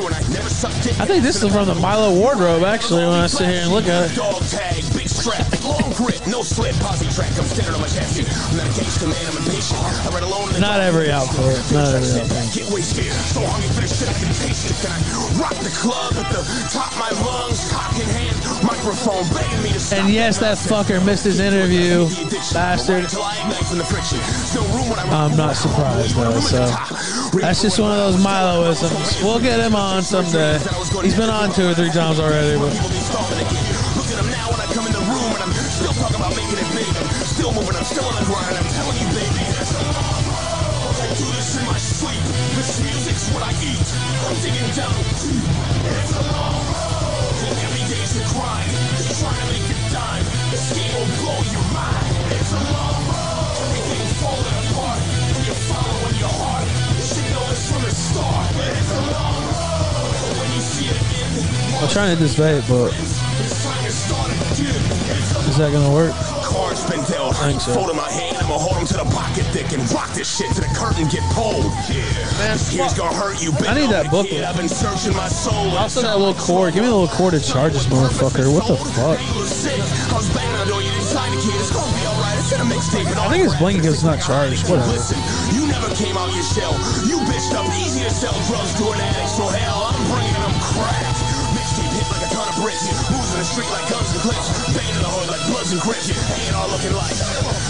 [0.98, 3.84] I think this is from the Milo wardrobe, actually, when I sit here and look
[3.84, 4.16] at it.
[4.16, 7.28] Dog tag, big strap, long grip, no slip, posse track.
[7.36, 8.24] I'm standing on my chassis.
[8.56, 9.20] Not man.
[9.28, 9.76] I'm impatient.
[9.76, 11.44] I ride alone Not every outfit.
[11.76, 12.56] Not every outfit.
[12.56, 14.76] Get wasted, so hungry for the shit I can taste it.
[14.80, 15.00] Then I
[15.36, 16.40] rock the club at the
[16.72, 19.98] top of my lungs, cock in hand, microphone begging me to stop.
[20.00, 22.08] And yes, that fucker missed his interview,
[22.56, 23.04] bastard.
[25.12, 26.40] I'm not surprised though.
[26.40, 26.64] So
[27.38, 29.22] that's just one of those Miloisms.
[29.22, 30.58] We'll get him on someday.
[31.04, 32.72] He's been on two or three times already, but
[38.00, 38.56] still I'm on the grind.
[38.56, 40.96] I'm telling you, baby, it's a long road.
[41.00, 42.24] I do this in my sleep.
[42.56, 43.88] This music's what I eat.
[44.24, 45.44] I'm digging down deep.
[45.44, 47.34] It's a long road.
[47.44, 48.70] And every day's a grind.
[48.96, 50.24] Just trying to make a dime.
[50.50, 52.08] This game will blow your mind.
[52.32, 53.68] It's a long road.
[53.68, 55.00] Everything's falling apart.
[55.00, 58.48] When you're following your heart, you should know this from the start.
[58.64, 60.40] It's a long road.
[60.40, 63.20] When you see it end, I'm trying to hit this vape, but it's
[63.64, 64.80] time to start again.
[65.48, 66.14] Is that gonna work?
[67.40, 67.48] Cards been dealt.
[67.48, 67.72] I think so.
[67.74, 70.52] Fold in my hand, I'ma hold them to the pocket thick and rock this shit
[70.52, 71.64] till the curtain get pulled.
[71.88, 72.04] Yeah.
[72.68, 74.28] Here's gonna hurt you, I need that book.
[74.32, 75.76] I've been searching my soul.
[75.76, 76.74] Also, that little cord.
[76.74, 78.52] Give me the little cord to charge this motherfucker.
[78.52, 79.18] What the fuck?
[79.18, 81.54] I was banging on the door, you sign the kid.
[81.56, 82.38] It's gonna be alright.
[82.38, 83.06] It's in a mixtape.
[83.10, 84.68] and I think it's blinking because it's not charged.
[84.68, 84.92] Whatever.
[85.52, 86.72] You never came out your shell.
[87.08, 89.28] You bitched up easy to sell drugs to an addict.
[89.30, 91.09] So hell, I'm bringing them crack.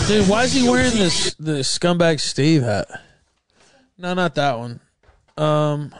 [0.09, 2.89] Dude, why is he wearing this the scumbag Steve hat?
[3.97, 4.81] No, not that one.
[5.37, 5.95] Um,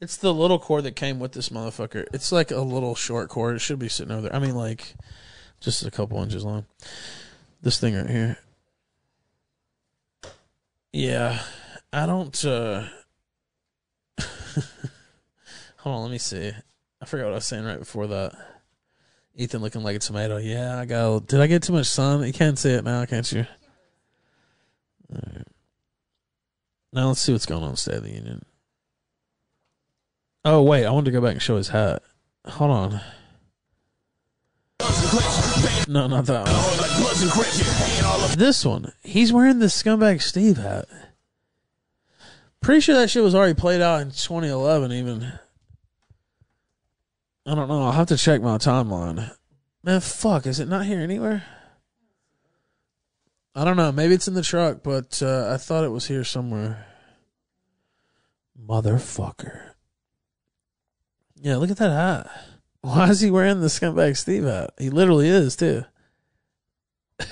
[0.00, 2.06] it's the little cord that came with this motherfucker.
[2.12, 3.54] It's like a little short cord.
[3.56, 4.34] It should be sitting over there.
[4.34, 4.96] I mean, like
[5.60, 6.66] just a couple inches long.
[7.62, 8.38] This thing right here.
[10.92, 11.40] Yeah,
[11.92, 12.44] I don't.
[12.44, 12.88] uh
[15.78, 16.52] Hold on, let me see.
[17.00, 18.32] I forgot what I was saying right before that.
[19.36, 20.38] Ethan looking like a tomato.
[20.38, 21.26] Yeah, I got.
[21.26, 22.26] Did I get too much sun?
[22.26, 23.46] You can't see it now, can't you?
[25.12, 25.46] All right.
[26.92, 28.44] Now let's see what's going on in State of the Union.
[30.44, 32.02] Oh wait, I wanted to go back and show his hat.
[32.46, 33.00] Hold on.
[35.88, 38.38] No, not that one.
[38.38, 38.92] This one.
[39.02, 40.86] He's wearing the scumbag Steve hat.
[42.60, 44.92] Pretty sure that shit was already played out in 2011.
[44.92, 45.32] Even.
[47.48, 47.84] I don't know.
[47.84, 49.34] I'll have to check my timeline.
[49.82, 50.46] Man, fuck.
[50.46, 51.44] Is it not here anywhere?
[53.54, 53.90] I don't know.
[53.90, 56.84] Maybe it's in the truck, but uh, I thought it was here somewhere.
[58.62, 59.70] Motherfucker.
[61.36, 62.30] Yeah, look at that hat.
[62.82, 64.74] Why is he wearing the scumbag Steve hat?
[64.76, 65.84] He literally is, too.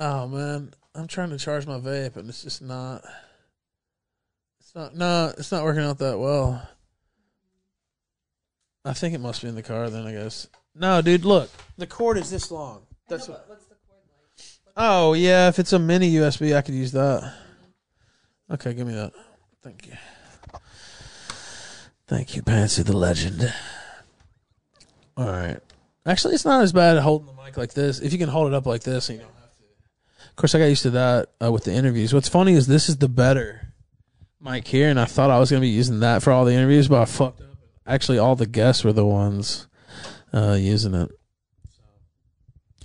[0.00, 0.74] oh, man.
[0.92, 3.04] I'm trying to charge my vape, and it's just not.
[4.58, 4.96] It's not.
[4.96, 6.68] No, it's not working out that well.
[8.84, 10.48] I think it must be in the car then, I guess.
[10.74, 11.50] No, dude, look.
[11.78, 12.82] The cord is this long.
[13.08, 13.46] That's what.
[14.76, 17.32] Oh, yeah, if it's a mini USB, I could use that.
[18.50, 19.12] Okay, give me that.
[19.62, 19.94] Thank you.
[22.06, 23.52] Thank you, Pansy the legend.
[25.16, 25.60] All right.
[26.04, 28.00] Actually, it's not as bad holding the mic like this.
[28.00, 29.62] If you can hold it up like this, you don't have to.
[30.28, 32.12] Of course, I got used to that uh, with the interviews.
[32.12, 33.72] What's funny is this is the better
[34.40, 36.52] mic here, and I thought I was going to be using that for all the
[36.52, 37.53] interviews, but I fucked up.
[37.86, 39.68] Actually, all the guests were the ones
[40.32, 41.10] uh, using it.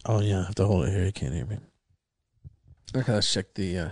[0.06, 1.06] Oh yeah, I have to hold it here.
[1.06, 1.58] You can't hear me.
[2.96, 3.90] Okay, let's check the uh,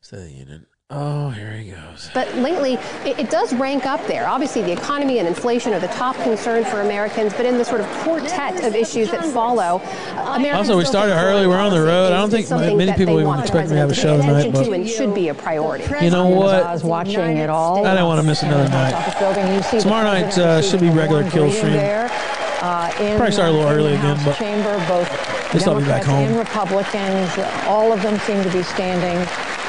[0.00, 0.66] State of the Union.
[0.94, 2.10] Oh, here he goes.
[2.12, 2.74] But lately,
[3.08, 4.28] it, it does rank up there.
[4.28, 7.80] Obviously, the economy and inflation are the top concern for Americans, but in the sort
[7.80, 11.46] of quartet of issues that follow, uh, Americans Also, we started early.
[11.46, 12.11] We're on the road.
[12.22, 14.16] I don't think something many people even want the expect me to have a show
[14.16, 15.84] tonight, but- attention to and should be a priority.
[16.04, 16.62] You know what?
[16.62, 17.84] I was watching it all.
[17.84, 18.94] I didn't want to miss another night.
[18.94, 19.52] Office building.
[19.52, 21.74] You see the Tomorrow night uh, should be regular kill greeting stream.
[21.74, 26.04] uh, Probably start a little uh, early again, but chamber, both At I'll be back
[26.04, 26.24] Democrats home.
[26.28, 29.18] and Republicans, all of them seem to be standing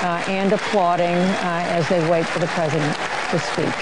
[0.06, 2.95] uh, and applauding uh, as they wait for the president
[3.32, 3.74] to speak.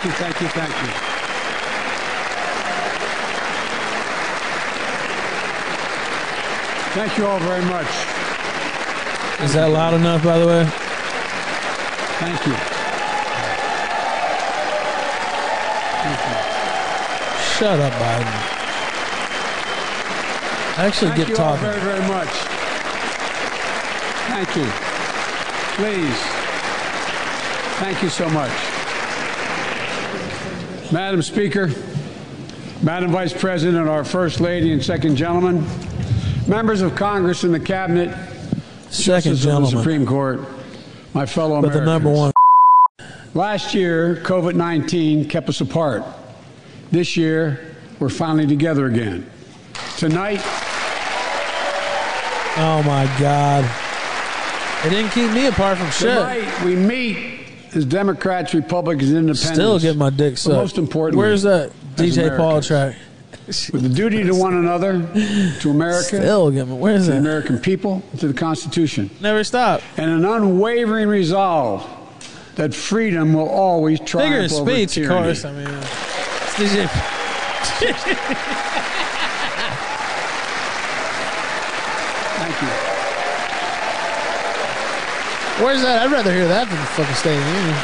[0.00, 0.92] Thank you, thank you, thank you.
[6.94, 7.86] Thank you all very much.
[9.44, 10.64] Is that loud enough, by the way?
[12.16, 12.54] Thank you.
[17.58, 18.60] Shut up, Biden.
[20.78, 21.60] Actually, get talking.
[21.60, 22.32] Thank you very, very much.
[24.32, 24.64] Thank you.
[25.76, 26.20] Please.
[27.80, 28.69] Thank you so much.
[30.92, 31.70] Madam Speaker,
[32.82, 35.64] Madam Vice President, our First Lady and Second Gentleman,
[36.48, 38.08] members of Congress and the Cabinet,
[38.90, 39.70] Second Justices of the gentleman.
[39.70, 40.40] Supreme Court,
[41.14, 42.32] my fellow But the number one.
[43.34, 46.02] Last year, COVID 19 kept us apart.
[46.90, 49.30] This year, we're finally together again.
[49.96, 50.40] Tonight,
[52.56, 53.64] Oh my God.
[54.84, 56.08] It didn't keep me apart from shit.
[56.08, 57.39] tonight we meet
[57.74, 59.42] as Democrats, Republicans, Independents.
[59.42, 60.54] Still get my dick sucked.
[60.54, 61.18] most important.
[61.18, 62.96] Where's that DJ Paul track?
[63.72, 64.92] With the duty to one another,
[65.60, 66.74] to America, Still get my.
[66.74, 67.18] Where's to the?
[67.18, 69.82] American people, to the Constitution, Never stop.
[69.96, 71.84] and an unwavering resolve
[72.56, 75.24] that freedom will always triumph over speech, of tyranny.
[75.26, 75.44] course.
[75.44, 76.88] I mean, it's DJ.
[82.40, 82.68] Thank you.
[85.62, 86.02] Where's that?
[86.06, 87.76] I'd rather hear that than the fucking State of Union.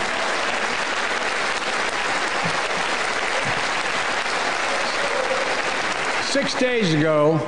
[6.25, 7.41] Six days ago,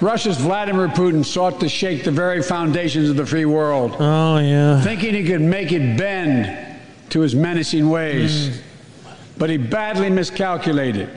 [0.00, 4.80] Russia's Vladimir Putin sought to shake the very foundations of the free world, Oh yeah.
[4.80, 6.80] thinking he could make it bend
[7.10, 8.48] to his menacing ways.
[8.48, 9.10] Hmm.
[9.36, 11.10] But he badly miscalculated.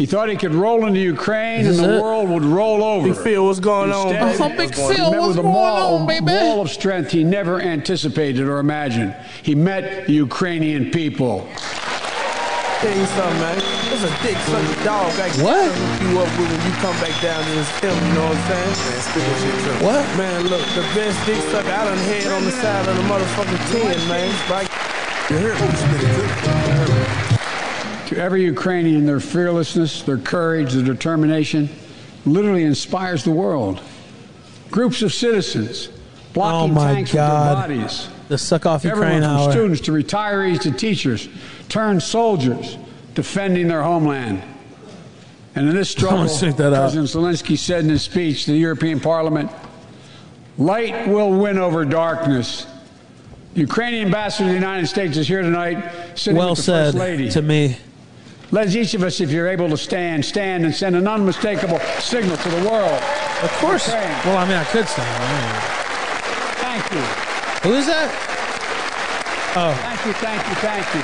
[0.00, 2.00] He thought he could roll into Ukraine This and the it.
[2.00, 3.08] world would roll over.
[3.12, 4.54] Big Phil, what's going on, Instead, baby?
[4.54, 6.24] Oh, Big Phil, he met what's with a going wall, on, baby?
[6.24, 9.14] wall of strength he never anticipated or imagined.
[9.42, 11.44] He met the Ukrainian people.
[12.80, 13.60] Tell you something, man.
[13.92, 15.68] It's a dick sucking dog I What?
[15.68, 18.48] you up with when you come back down to this film, you know what I'm
[18.48, 18.72] saying?
[18.72, 19.84] Man, spit that shit too.
[19.84, 20.04] What?
[20.16, 23.84] Man, look, the best dick sucker I done had on the side of the motherfucking
[23.84, 24.32] 10, man.
[24.48, 24.64] Right?
[25.28, 26.59] You heard me spit it too.
[28.10, 31.68] To every Ukrainian, their fearlessness, their courage, their determination
[32.26, 33.80] literally inspires the world.
[34.72, 35.90] Groups of citizens
[36.32, 37.68] blocking Oh, my tanks God.
[37.68, 38.08] with their bodies.
[38.26, 39.52] The suck off Ukraine Everyone from hour.
[39.52, 41.28] students to retirees to teachers
[41.68, 42.78] turned soldiers
[43.14, 44.42] defending their homeland.
[45.54, 46.24] And in this struggle.
[46.26, 49.52] President Zelensky said in his speech to the European Parliament,
[50.58, 52.66] light will win over darkness.
[53.54, 56.84] The Ukrainian ambassador to the United States is here tonight, sitting Well with the said
[56.86, 57.30] First Lady.
[57.30, 57.76] to me.
[58.52, 62.36] Let each of us, if you're able to stand, stand and send an unmistakable signal
[62.36, 63.00] to the world.
[63.42, 63.88] Of course.
[63.88, 65.62] Well, I mean, I could stand.
[66.58, 67.00] Thank you.
[67.70, 68.10] Who is that?
[69.54, 71.02] Oh, Thank you, thank you, thank you.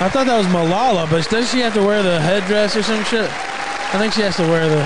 [0.00, 3.02] I thought that was Malala, but does she have to wear the headdress or some
[3.04, 3.28] shit?
[3.28, 4.80] I think she has to wear the.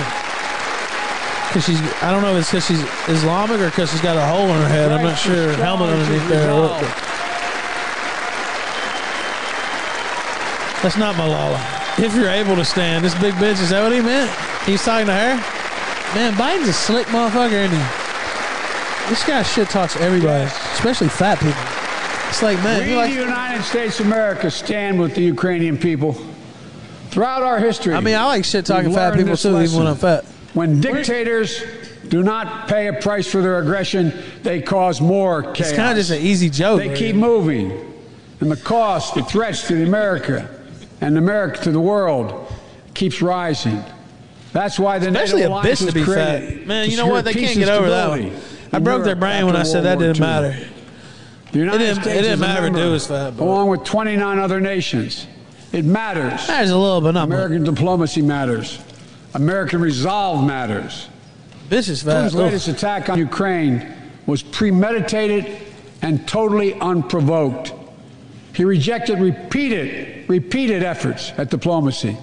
[1.53, 4.25] Cause she's, I don't know if it's because she's Islamic or because she's got a
[4.25, 4.91] hole in her head.
[4.91, 5.53] I'm not sure.
[5.53, 6.49] Helmet underneath there.
[10.83, 11.57] That's not Malala.
[11.97, 14.29] If you're able to stand, this big bitch, is that what he meant?
[14.65, 15.35] He's talking to her?
[16.13, 19.09] Man, Biden's a slick motherfucker, isn't he?
[19.09, 21.53] This guy shit talks everybody, especially fat people.
[22.27, 23.13] It's like, man, we, like.
[23.13, 26.17] the United States of America, stand with the Ukrainian people.
[27.11, 29.95] Throughout our history, I mean, I like shit talking fat people too, even when I'm
[29.95, 30.25] fat.
[30.53, 31.63] When dictators
[32.09, 34.11] do not pay a price for their aggression,
[34.41, 35.59] they cause more chaos.
[35.69, 36.79] It's kind of just an easy joke.
[36.79, 37.71] They keep moving,
[38.41, 40.59] and the cost, the threats to the America
[41.03, 42.47] and America to the world
[42.93, 43.83] keeps rising.
[44.53, 46.67] That's why the Especially NATO a alliance bitch was created.
[46.67, 47.25] Man, you know what?
[47.25, 48.31] They can't get over that one.
[48.71, 50.55] I broke their brain when I said that didn't matter.
[51.51, 53.83] The United It didn't- States it didn't matter if it member, fat, but- along with
[53.83, 55.27] 29 other nations.
[55.73, 56.47] It matters.
[56.47, 57.35] Matters a little, but not much.
[57.35, 58.79] American diplomacy matters.
[59.33, 61.09] American resolve matters.
[61.69, 62.23] This is fat.
[62.31, 63.85] Putin's latest attack on Ukraine
[64.25, 65.45] was premeditated
[66.01, 67.73] and totally unprovoked.
[68.53, 72.17] He rejected repeated, repeated efforts at diplomacy.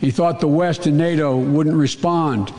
[0.00, 2.52] He thought the West and NATO wouldn't respond.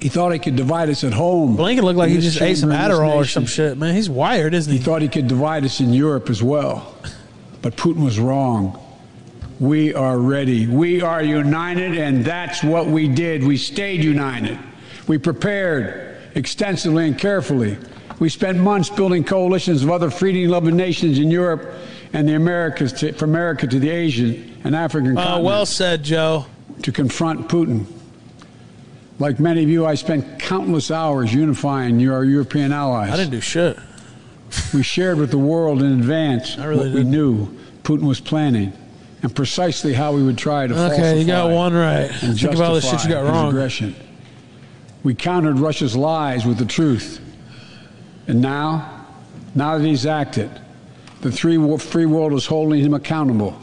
[0.00, 1.56] He thought he could divide us at home.
[1.56, 3.78] Blinken looked like he just ate some chamber in this Adderall or some shit.
[3.78, 4.78] Man, he's wired, isn't he?
[4.78, 6.94] He thought he could divide us in Europe as well.
[7.62, 8.78] But Putin was wrong.
[9.60, 10.66] We are ready.
[10.66, 13.44] We are united, and that's what we did.
[13.44, 14.58] We stayed united.
[15.06, 17.78] We prepared extensively and carefully.
[18.18, 21.74] We spent months building coalitions of other freedom loving nations in Europe
[22.12, 26.46] and the Americas, to, from America to the Asian and African continents well said, Joe.
[26.82, 27.86] to confront Putin.
[29.18, 33.12] Like many of you, I spent countless hours unifying your European allies.
[33.12, 33.78] I didn't do shit.
[34.72, 37.10] We shared with the world in advance I really what we didn't.
[37.10, 37.48] knew
[37.82, 38.72] Putin was planning
[39.22, 42.10] and precisely how we would try to Okay, you got one right.
[42.22, 43.48] and Think of all the shit you got wrong.
[43.48, 43.96] aggression.
[45.02, 47.20] We countered Russia's lies with the truth.
[48.26, 49.06] And now,
[49.54, 50.50] now that he's acted,
[51.20, 53.58] the three free world is holding him accountable,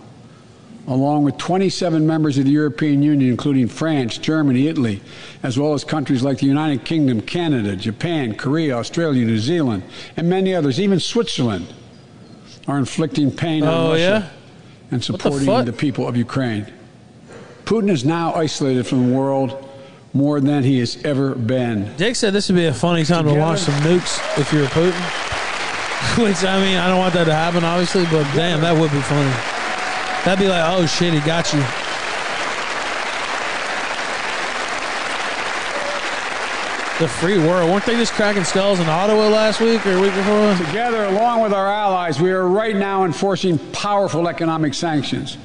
[0.87, 5.01] along with 27 members of the European Union, including France, Germany, Italy,
[5.43, 9.83] as well as countries like the United Kingdom, Canada, Japan, Korea, Australia, New Zealand,
[10.17, 11.67] and many others, even Switzerland,
[12.67, 14.29] are inflicting pain on Oh, Russia yeah?
[14.91, 15.65] and supporting fuck?
[15.65, 16.65] the people of Ukraine.
[17.65, 19.67] Putin is now isolated from the world
[20.13, 21.95] more than he has ever been.
[21.97, 24.91] Jake said this would be a funny time to launch some nukes if you're Putin.
[26.17, 29.01] Which, I mean, I don't want that to happen, obviously, but damn, that would be
[29.01, 29.29] funny.
[30.25, 31.59] That'd be like, oh shit, he got you.
[36.99, 37.71] The free world.
[37.71, 40.55] Weren't they just cracking skulls in Ottawa last week or a week before?
[40.67, 45.37] Together, along with our allies, we are right now enforcing powerful economic sanctions.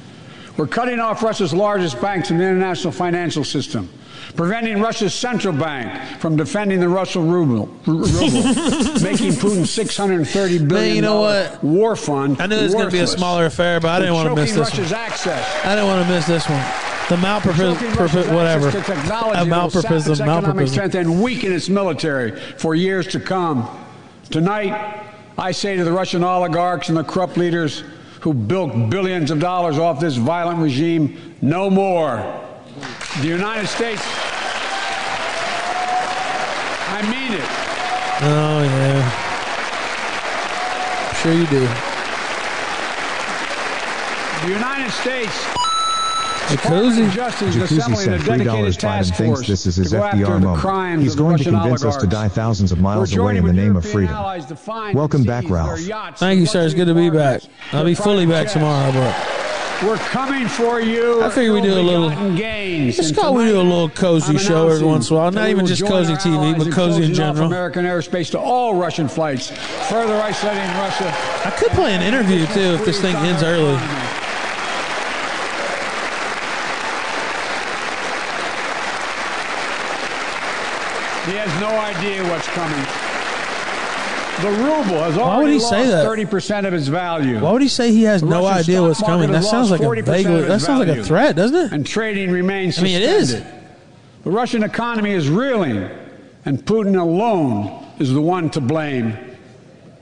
[0.57, 3.89] We're cutting off Russia's largest banks in the international financial system,
[4.35, 8.03] preventing Russia's central bank from defending the Russian ruble, ruble
[9.01, 11.63] making Putin's 630 billion Man, you know what?
[11.63, 12.41] war fund.
[12.41, 14.35] I knew it was going to be a smaller affair, but I didn't want to
[14.35, 14.99] miss this Russia's one.
[15.01, 15.65] access.
[15.65, 16.65] I didn't want to miss this one.
[17.09, 17.15] The
[17.97, 18.67] Russia's whatever.
[18.67, 23.19] access to technology A will its economic strength and weaken its military for years to
[23.21, 23.65] come.
[24.29, 25.05] Tonight,
[25.37, 27.83] I say to the Russian oligarchs and the corrupt leaders
[28.19, 32.43] who bilked billions of dollars off this violent regime, no more.
[33.21, 34.01] The United States.
[36.89, 37.47] I mean it.
[38.21, 39.01] Oh yeah.
[41.21, 41.67] Sure you do.
[44.47, 45.45] The United States.
[46.47, 47.11] Jacuzzi.
[47.11, 49.89] Justice is Jacuzzi assembling a sent three dollars Biden task thinks force this is his
[49.89, 50.61] to go after FDR the moment.
[50.61, 53.31] crimes He's of the going to Russian convince us to die thousands of miles away
[53.37, 54.13] in the with name of freedom.
[54.15, 55.79] allies to find Welcome back, Ralph.
[55.81, 56.63] yachts, Thank you, sir.
[56.63, 57.41] It's good to be back.
[57.73, 59.36] I'll be fully back tomorrow, but
[59.83, 61.21] We're coming for you.
[61.21, 62.09] I figure we do a little.
[62.35, 62.97] Gains.
[62.97, 65.31] And called we do a little cozy I'm show every once in a while.
[65.31, 67.45] Not even just cozy TV, but cozy in general.
[67.45, 69.51] American airspace to all Russian flights,
[69.87, 71.13] further isolating Russia.
[71.45, 73.77] I could play an interview too if this thing ends early.
[81.27, 83.06] He has no idea what's coming.
[84.41, 86.05] The ruble has Why would already he say lost that?
[86.05, 87.39] thirty percent of its value.
[87.39, 89.31] Why would he say he has no Russian idea what's coming?
[89.31, 90.41] That sounds like a 40% vaguely.
[90.43, 91.71] That sounds like a threat, doesn't it?
[91.71, 93.31] And trading remains I mean, it is.
[93.31, 93.53] suspended.
[94.23, 95.89] The Russian economy is reeling,
[96.45, 99.17] and Putin alone is the one to blame.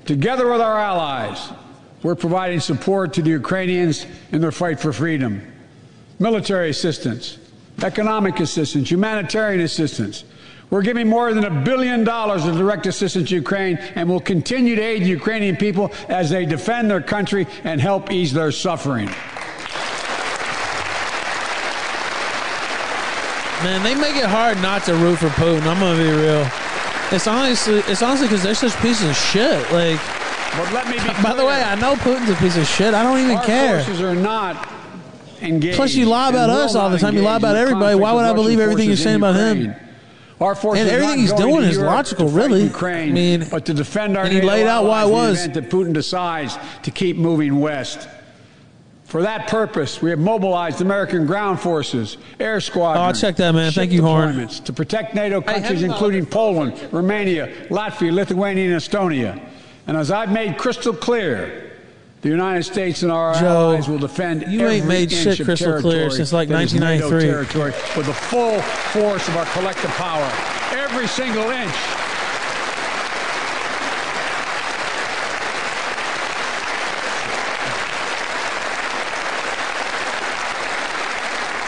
[0.06, 1.52] Together with our allies,
[2.04, 5.42] we're providing support to the Ukrainians in their fight for freedom.
[6.20, 7.38] Military assistance,
[7.84, 10.24] economic assistance, humanitarian assistance.
[10.70, 14.76] We're giving more than a billion dollars of direct assistance to Ukraine and will continue
[14.76, 19.10] to aid the Ukrainian people as they defend their country and help ease their suffering.
[23.64, 25.66] Man, they make it hard not to root for Putin.
[25.66, 26.48] I'm gonna be real.
[27.12, 29.60] It's honestly, it's honestly because they're such pieces of shit.
[29.72, 30.00] Like,
[30.58, 32.94] But let me be by the way, I know Putin's a piece of shit.
[32.94, 33.84] I don't even Our care.
[33.84, 34.68] forces are not
[35.42, 35.78] engaged.
[35.78, 37.16] Plus, you lie about us all the time.
[37.16, 37.96] You lie about everybody.
[37.96, 39.76] Why would I believe everything you're saying in about him?
[40.38, 40.48] Ukraine.
[40.50, 42.64] Our forces And everything he's doing is Europe logical, really.
[42.64, 45.12] Ukraine, I mean, but to defend our and he NATO laid out why it allies
[45.12, 45.40] was.
[45.46, 48.08] event that Putin decides to keep moving west.
[49.06, 53.00] For that purpose, we have mobilized American ground forces, air squadrons.
[53.00, 53.72] Oh, I'll check that, man.
[53.72, 54.34] ship Thank you, Horn.
[54.36, 59.40] deployments To protect NATO countries, have- including Poland, Romania, Latvia, Lithuania, and Estonia.
[59.88, 61.65] And as I've made crystal clear,
[62.22, 65.40] the United States and our Joe, allies will defend you every ain't made inch shit
[65.40, 67.30] of crystal clear territory since, like, that is 1993.
[67.30, 70.32] territory with the full force of our collective power.
[70.72, 71.76] Every single inch.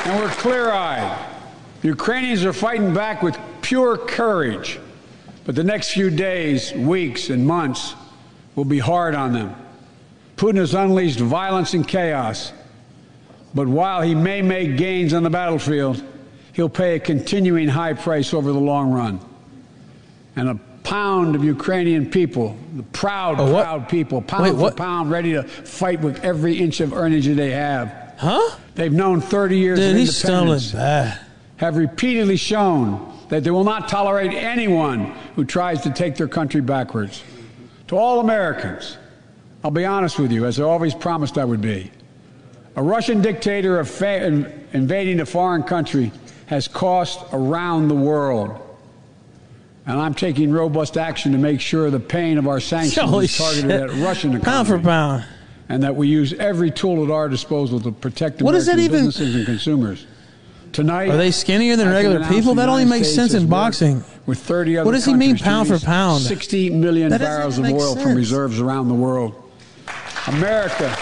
[0.07, 1.25] And we're clear eyed.
[1.81, 4.79] The Ukrainians are fighting back with pure courage.
[5.45, 7.93] But the next few days, weeks, and months
[8.55, 9.53] will be hard on them.
[10.37, 12.53] Putin has unleashed violence and chaos.
[13.53, 16.03] But while he may make gains on the battlefield,
[16.53, 19.19] he'll pay a continuing high price over the long run.
[20.35, 24.77] And a pound of Ukrainian people, the proud, proud people, pound Wait, for what?
[24.77, 28.13] pound, ready to fight with every inch of energy they have.
[28.17, 28.57] Huh?
[28.75, 31.19] They've known 30 years Dude, of he's independence bad.
[31.57, 36.61] have repeatedly shown that they will not tolerate anyone who tries to take their country
[36.61, 37.23] backwards.
[37.87, 38.97] To all Americans,
[39.67, 41.91] I'll be honest with you, as I always promised I would be.
[42.77, 44.23] A Russian dictator of fa-
[44.71, 46.13] invading a foreign country
[46.45, 48.57] has cost around the world.
[49.85, 53.37] And I'm taking robust action to make sure the pain of our sanctions Holy is
[53.37, 53.81] targeted shit.
[53.81, 54.45] at Russian economy.
[54.45, 55.25] Pound for pound.
[55.67, 58.95] And that we use every tool at our disposal to protect What does American that
[58.95, 60.05] even- businesses and consumers.
[60.71, 62.55] Tonight, Are they skinnier than I regular people?
[62.55, 64.01] That only makes States sense in boxing.
[64.25, 66.21] With 30 other What does he mean pound for pound?
[66.23, 69.43] 60 million That barrels of oil from reserves around the world.
[70.27, 70.95] America.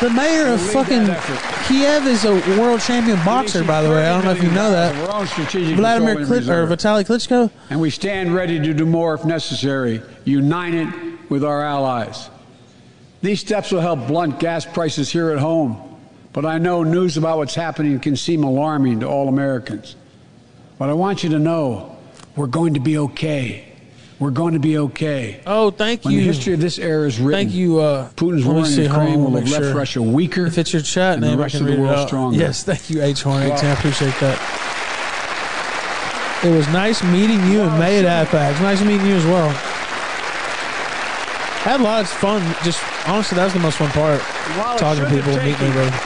[0.00, 1.06] The mayor of fucking.
[1.66, 4.04] Kiev is a world champion boxer, by the way.
[4.04, 4.94] I don't know if you know that.
[5.08, 6.66] Our own strategic Vladimir petroleum Kli- or.
[6.66, 7.50] Vitaly Klitschko.
[7.70, 12.30] And we stand ready to do more if necessary, united with our allies.
[13.22, 15.80] These steps will help blunt gas prices here at home,
[16.32, 19.94] but I know news about what's happening can seem alarming to all Americans.
[20.78, 21.96] But I want you to know
[22.34, 23.71] we're going to be okay.
[24.22, 25.40] We're going to be okay.
[25.48, 26.20] Oh, thank When you.
[26.20, 27.80] the history of this era is written, Thank you.
[27.80, 28.84] Uh, Putin's let me war in see.
[28.84, 29.74] Hold on, Ukraine will have make left sure.
[29.74, 30.46] Russia weaker.
[30.46, 32.06] If it's your chat and the name, I rest can of the world out.
[32.06, 32.38] stronger.
[32.38, 33.68] Yes, thank you, H Horn Well- 18.
[33.68, 34.38] I appreciate that.
[36.44, 38.60] It was nice meeting you and May at AFPAC.
[38.62, 39.48] Nice meeting you as well.
[41.64, 42.42] Had a lot of fun.
[42.62, 44.20] Just honestly, that was the most fun part.
[44.20, 45.96] While it Talking to people, have meeting taken- everybody.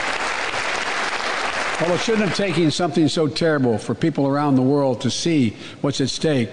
[1.81, 5.55] Well, it shouldn't have taken something so terrible for people around the world to see
[5.81, 6.49] what's at stake.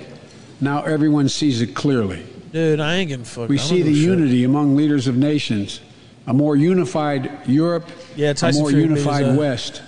[0.61, 2.25] Now everyone sees it clearly.
[2.53, 3.49] Dude, I ain't getting fucked.
[3.49, 4.03] We see the a shit.
[4.05, 5.81] unity among leaders of nations,
[6.27, 9.83] a more unified Europe, Yeah, a more unified uh, West.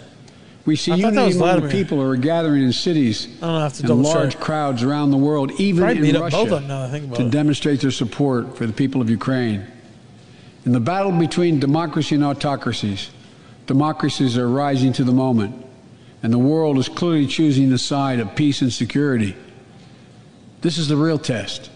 [0.64, 3.46] We see I thought that unity among the people who are gathering in cities I
[3.46, 4.40] don't have to and large check.
[4.42, 7.04] crowds around the world, even Probably in Russia, both of them now that I think
[7.04, 7.30] about to it.
[7.30, 9.64] demonstrate their support for the people of Ukraine.
[10.64, 13.10] In the battle between democracy and autocracies,
[13.68, 15.54] democracies are rising to the moment.
[16.24, 19.36] and the world is clearly choosing the side of peace and security.
[20.66, 21.70] This is the real test.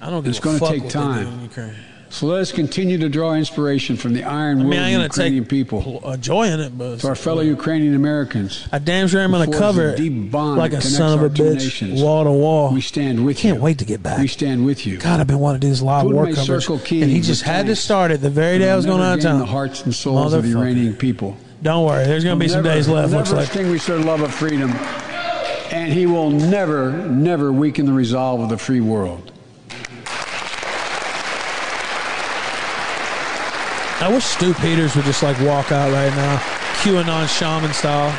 [0.00, 1.74] I don't give It's going to take what they do time.
[2.10, 5.32] So let us continue to draw inspiration from the iron I will of the take
[5.32, 8.68] Ukrainian people, a uh, joy in it, but to our fellow Ukrainian Americans.
[8.70, 11.24] I damn sure I'm who going to cover it deep bond like a son of
[11.24, 12.00] a bitch, nations.
[12.00, 12.72] wall to wall.
[12.72, 13.62] We stand with Can't you.
[13.64, 14.20] wait to get back.
[14.20, 14.98] We stand with you.
[14.98, 17.66] God, I've been wanting to do this live Putin war coverage, and he just had
[17.66, 19.38] to start it the very day I was going never out of town.
[19.40, 20.56] the hearts and souls of the.
[20.56, 21.36] Iranian people.
[21.62, 23.08] Don't worry, there's going to be He'll some days left.
[23.10, 23.48] he'll Looks never like.
[23.48, 24.70] extinguish their love of freedom,
[25.70, 29.32] and he will never, never weaken the resolve of the free world.
[34.02, 36.38] I wish Stu Peters would just like walk out right now,
[36.82, 38.10] QAnon shaman style.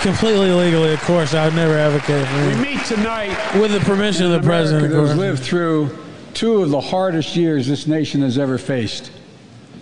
[0.00, 1.34] Completely legally, of course.
[1.34, 4.86] I would never advocate for We meet tonight With the permission of the in president,
[4.86, 5.16] of course.
[5.16, 5.90] lived through
[6.32, 9.10] two of the hardest years this nation has ever faced.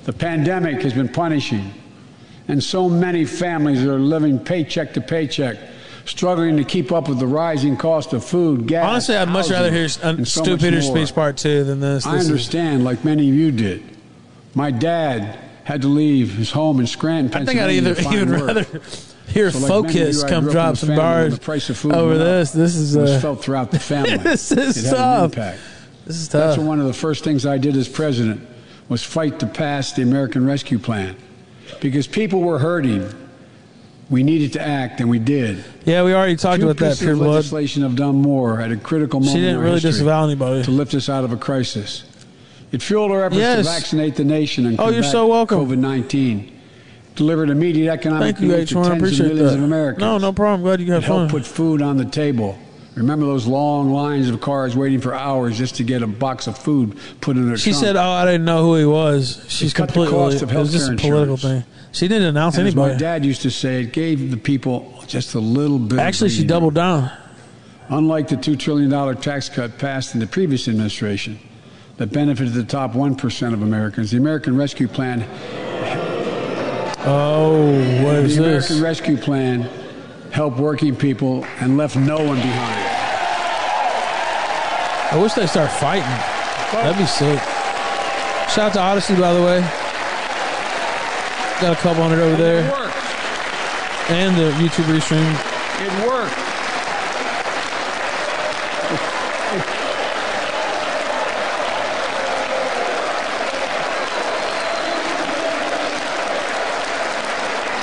[0.04, 1.72] The pandemic has been punishing,
[2.48, 5.56] and so many families are living paycheck to paycheck,
[6.04, 8.86] struggling to keep up with the rising cost of food, gas.
[8.86, 12.06] Honestly, I'd much rather hear and so Stu Peters' speech part two than this.
[12.06, 13.82] I This is- understand, like many of you did.
[14.54, 18.30] My dad had to leave his home in Scranton, I think I'd Pennsylvania either even
[18.40, 18.46] work.
[18.46, 18.80] rather
[19.28, 21.78] hear So like Focus you, come grew up in drop some bars the price of
[21.78, 22.50] food over this.
[22.52, 24.18] This is uh, felt throughout the family.
[24.18, 25.32] this is tough.
[25.32, 26.56] This is tough.
[26.56, 28.46] That's one of the first things I did as president
[28.90, 31.16] was fight to pass the American Rescue Plan
[31.80, 33.08] because people were hurting.
[34.10, 35.64] We needed to act, and we did.
[35.86, 36.98] Yeah, we already talked about that.
[36.98, 37.34] Pure of blood.
[37.36, 39.34] legislation have done more at a critical moment.
[39.36, 40.62] She didn't really disavow anybody.
[40.64, 42.04] to lift us out of a crisis.
[42.70, 43.64] It fueled our efforts Yes.
[43.66, 45.58] to vaccinate the nation and Oh, you're combat so welcome.
[45.66, 46.50] COVID-19.
[47.16, 48.84] Delivered immediate economic Thank relief to H1.
[48.84, 49.58] I tens of millions that.
[49.58, 50.00] of Americans.
[50.00, 50.62] No, no problem.
[50.62, 51.16] Glad you It had fun.
[51.20, 52.58] helped put food on the table.
[52.96, 56.56] Remember those long lines of cars waiting for hours just to get a box of
[56.56, 57.84] food put in their She trunk?
[57.84, 60.12] said, "Oh, I didn't know who he was." She's It cut the completely.
[60.18, 61.64] cost of it was just a political insurance.
[61.64, 61.64] thing.
[61.90, 65.34] She didn't announce And as my dad used to say, it gave the people just
[65.34, 65.94] a little bit.
[65.94, 67.10] of Actually, she doubled down.
[67.88, 71.38] Unlike the $2 trillion tax cut passed in the previous administration
[71.98, 75.24] that benefited the top 1% of Americans, the American Rescue Plan.
[77.06, 77.70] Oh,
[78.04, 78.70] what is the this?
[78.70, 79.68] American Rescue Plan
[80.34, 82.88] helped working people and left no one behind.
[85.12, 86.02] I wish they start fighting.
[86.72, 87.38] That'd be sick.
[88.50, 89.60] Shout out to Odyssey, by the way.
[91.60, 92.96] Got a couple hundred over It there, worked.
[94.10, 95.22] and the YouTube restream.
[95.86, 96.34] It worked.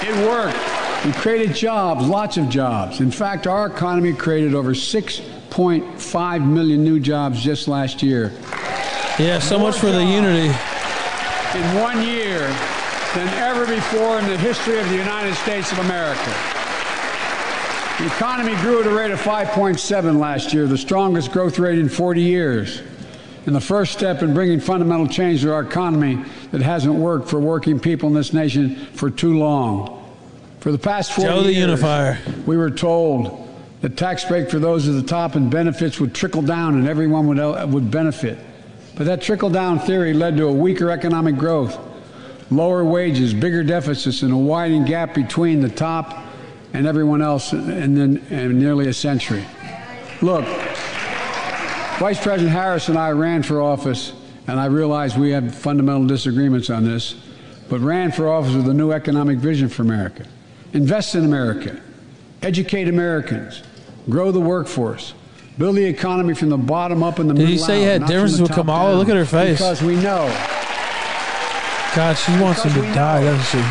[0.04, 0.58] It worked.
[1.06, 3.00] We created jobs, lots of jobs.
[3.00, 8.32] In fact, our economy created over 6.5 million new jobs just last year.
[9.18, 10.50] Yeah, so More much for the unity.
[11.58, 12.42] In one year
[13.16, 16.34] than ever before in the history of the United States of America.
[17.98, 21.90] The economy grew at a rate of 5.7 last year, the strongest growth rate in
[21.90, 22.82] 40 years.
[23.48, 27.40] And the first step in bringing fundamental change to our economy that hasn't worked for
[27.40, 30.01] working people in this nation for too long.
[30.62, 32.20] For the past 40 Joe the years, Unifier.
[32.46, 33.50] we were told
[33.82, 37.26] that tax break for those at the top and benefits would trickle down and everyone
[37.26, 38.38] would, would benefit.
[38.96, 41.80] But that trickle down theory led to a weaker economic growth,
[42.52, 46.16] lower wages, bigger deficits, and a widening gap between the top
[46.74, 49.44] and everyone else in, in, in nearly a century.
[50.22, 50.46] Look,
[51.98, 54.14] Vice President Harris and I ran for office,
[54.46, 57.16] and I realize we have fundamental disagreements on this,
[57.68, 60.28] but ran for office with a new economic vision for America.
[60.74, 61.80] Invest in America,
[62.42, 63.62] educate Americans,
[64.10, 65.14] grow the workforce,
[65.58, 67.88] build the economy from the bottom up in the Did middle Did you say you
[67.88, 68.90] had not from differences with top Kamala?
[68.92, 69.00] down.
[69.00, 69.58] Look at her face.
[69.58, 70.28] Because we know.
[71.94, 73.36] God, she wants him to die, know.
[73.36, 73.68] doesn't she?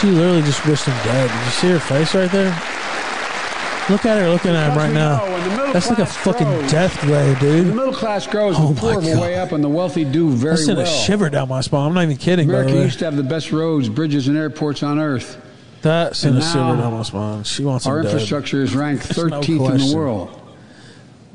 [0.00, 1.28] She literally just wished him dead.
[1.30, 2.52] Did you see her face right there?
[3.90, 5.18] Look at her looking at him right now.
[5.18, 7.74] know when the middle That's like a fucking grows- death The dude.
[7.74, 9.22] middle class grows, Oh the poor my will God.
[9.22, 10.86] way up, and the wealthy do very I sent well.
[10.86, 11.88] a shiver down my spine.
[11.88, 14.82] I'm not even kidding, America the used to have the best roads, bridges, and airports
[14.84, 15.38] on earth.
[15.82, 17.42] That sent a shiver down my spine.
[17.44, 18.12] She wants Our dead.
[18.12, 20.40] infrastructure is ranked There's no 13th in the world.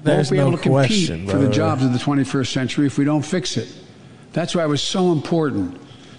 [0.04, 2.54] There's won't be no able to compete question, for the the jobs of the 21st
[2.54, 3.68] century if we don't fix it.
[4.34, 5.78] That's why it was so important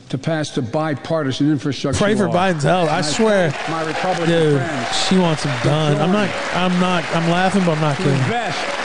[0.09, 2.35] to pass the bipartisan infrastructure Pray for law.
[2.35, 2.89] Biden's health.
[2.89, 5.97] I And swear, my Republican dude, friends she wants him done.
[5.97, 6.31] I'm not.
[6.55, 7.05] I'm not.
[7.17, 8.15] I'm laughing, but I'm not kidding.
[8.15, 8.77] invest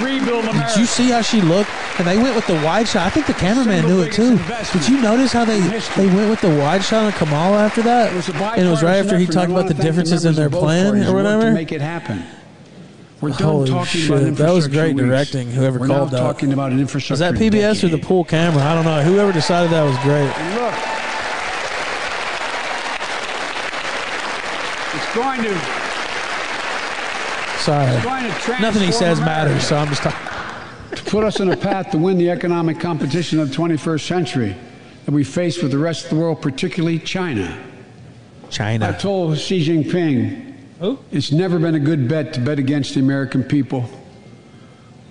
[0.00, 0.74] rebuild America.
[0.74, 1.70] Did you see how she looked?
[1.98, 3.06] And they went with the wide shot.
[3.06, 4.38] I think the cameraman Single knew it too.
[4.72, 8.12] Did you notice how they they went with the wide shot on Kamala after that?
[8.12, 10.50] It was a and it was right after he talked about the differences in their
[10.50, 11.44] plan or whatever.
[11.44, 12.24] To make it happen.
[13.24, 15.06] We're done Holy talking shit, about that was great weeks.
[15.06, 16.24] directing, whoever We're called now that.
[16.32, 17.24] talking about an infrastructure.
[17.24, 18.62] Was that PBS or the pool camera?
[18.62, 19.02] I don't know.
[19.02, 20.28] Whoever decided that was great.
[20.28, 20.74] And look,
[25.14, 25.84] going to
[27.60, 27.94] Sorry.
[28.26, 30.96] It's to Nothing he says matters, so I'm just talking.
[30.96, 34.54] to put us on a path to win the economic competition of the 21st century
[35.06, 37.58] that we face with the rest of the world, particularly China.
[38.50, 38.88] China.
[38.88, 40.53] I told Xi Jinping
[41.10, 43.88] it's never been a good bet to bet against the American people.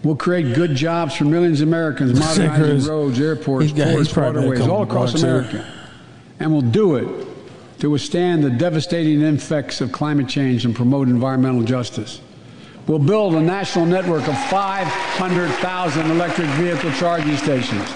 [0.03, 4.45] We'll create good jobs for millions of Americans, modernizing roads, airports, He's ports, probably got
[4.45, 5.23] a waterways, all across.
[5.23, 5.65] America.
[6.39, 7.27] And we'll do it
[7.79, 12.21] to withstand the devastating effects of climate change and promote environmental justice.
[12.87, 17.89] We'll build a national network of 500,000 electric vehicle charging stations.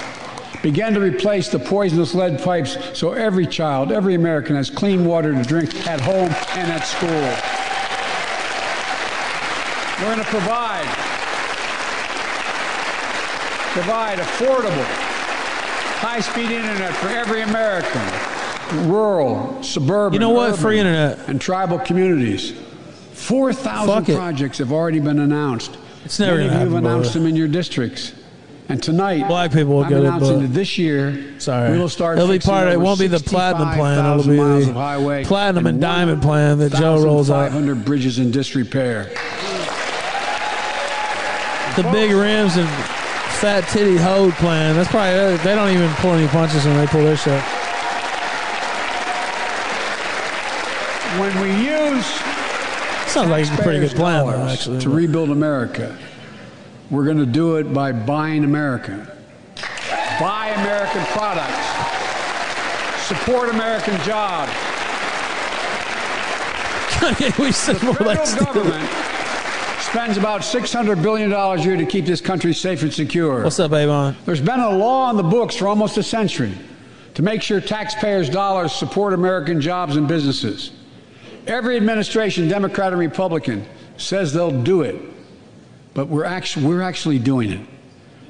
[0.64, 5.34] Begin to replace the poisonous lead pipes so every child, every American has clean water
[5.34, 7.10] to drink at home and at school.
[10.00, 10.86] We're going to provide
[13.74, 14.86] provide affordable,
[16.00, 18.02] high-speed internet for every American,
[18.90, 20.58] rural, suburban, You know what?
[20.58, 21.28] Free internet.
[21.30, 22.54] and tribal communities.
[23.14, 25.78] Four thousand projects have already been announced.
[26.06, 28.14] It's never Many of you have announced them in your districts.
[28.70, 31.72] And tonight, Black people will I'm get announcing but- that this year Sorry.
[31.72, 32.18] we will start.
[32.18, 32.68] It'll be part.
[32.68, 34.20] Of, it won't be the platinum plan.
[34.20, 34.40] It'll be
[34.70, 37.52] of highway the platinum and diamond plan that Joe rolls out.
[37.54, 39.06] 1,500 bridges in disrepair.
[41.78, 42.68] The big rims and
[43.40, 44.76] fat titty hold plan.
[44.76, 47.42] That's probably they don't even pull any punches when they pull their shit.
[51.20, 52.06] When we use
[53.08, 54.80] Sounds like a pretty good plan, though, actually.
[54.82, 55.98] to rebuild America,
[56.90, 59.16] we're going to do it by buying America.
[60.20, 61.68] Buy American products.
[63.08, 64.52] Support American jobs.
[67.40, 68.90] we said more federal like government
[69.82, 73.44] spends about $600 billion a year to keep this country safe and secure.
[73.44, 74.18] What's up, Avon?
[74.26, 76.54] There's been a law on the books for almost a century
[77.14, 80.72] to make sure taxpayers' dollars support American jobs and businesses.
[81.46, 83.66] Every administration, Democrat and Republican,
[83.96, 85.02] says they'll do it,
[85.98, 87.68] but we're actually, we're actually doing it.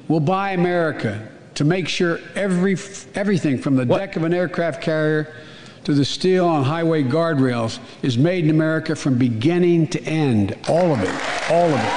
[0.07, 2.77] We'll buy America to make sure every,
[3.14, 5.35] everything from the deck of an aircraft carrier
[5.84, 10.57] to the steel on highway guardrails is made in America from beginning to end.
[10.69, 11.10] All of it.
[11.52, 11.94] All of it.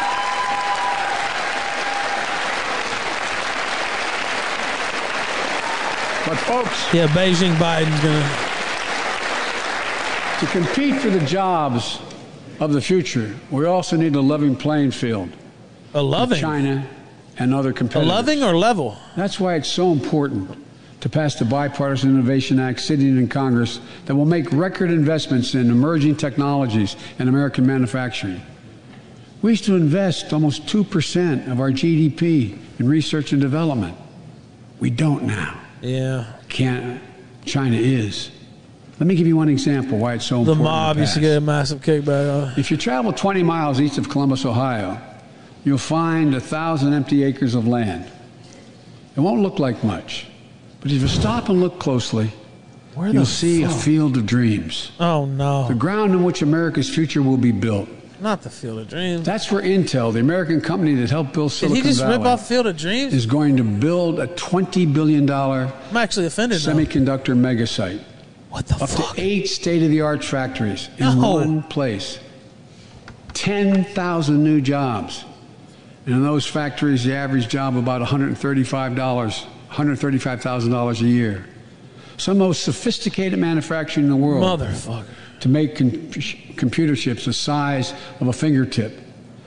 [6.27, 8.27] But folks, Yeah, Beijing Biden's gonna.
[10.41, 12.01] to compete for the jobs
[12.59, 15.31] of the future, we also need a loving playing field.
[15.95, 16.39] A loving.
[16.39, 16.87] China
[17.39, 18.11] and other competitors.
[18.11, 18.97] A loving or level?
[19.17, 20.57] That's why it's so important
[21.01, 25.71] to pass the Bipartisan Innovation Act sitting in Congress that will make record investments in
[25.71, 28.43] emerging technologies and American manufacturing.
[29.41, 33.97] We used to invest almost 2% of our GDP in research and development.
[34.79, 35.59] We don't now.
[35.81, 36.31] Yeah.
[36.51, 37.01] Can't.
[37.47, 38.31] China is.
[38.99, 40.59] Let me give you one example why it's so The important.
[40.59, 42.59] The mob used to get a massive kickback.
[42.59, 45.01] If you travel 20 miles east of Columbus, Ohio,
[45.65, 48.11] you'll find a thousand empty acres of land.
[49.17, 50.27] It won't look like much,
[50.81, 52.31] but if you stop and look closely,
[52.97, 54.93] you'll see a field of dreams.
[55.01, 55.69] Oh no!
[55.69, 57.89] The ground on which America's future will be built.
[58.21, 59.25] Not the Field of Dreams.
[59.25, 62.27] That's where Intel, the American company that helped build Did Silicon he just Valley, rip
[62.27, 63.15] off Field of Dreams?
[63.15, 68.03] is going to build a $20 billion I'm actually offended semiconductor megasite.
[68.51, 69.15] What the Up fuck?
[69.17, 71.33] to eight state of the art factories in No.
[71.37, 72.19] one place.
[73.33, 75.25] 10,000 new jobs.
[76.07, 78.35] And in those factories, the average job about $135,
[79.71, 81.47] $135,000 a year.
[82.17, 84.61] Some of the most sophisticated manufacturing in the world.
[84.61, 85.07] Motherfucker.
[85.41, 86.11] To make com-
[86.57, 88.99] computer chips the size of a fingertip.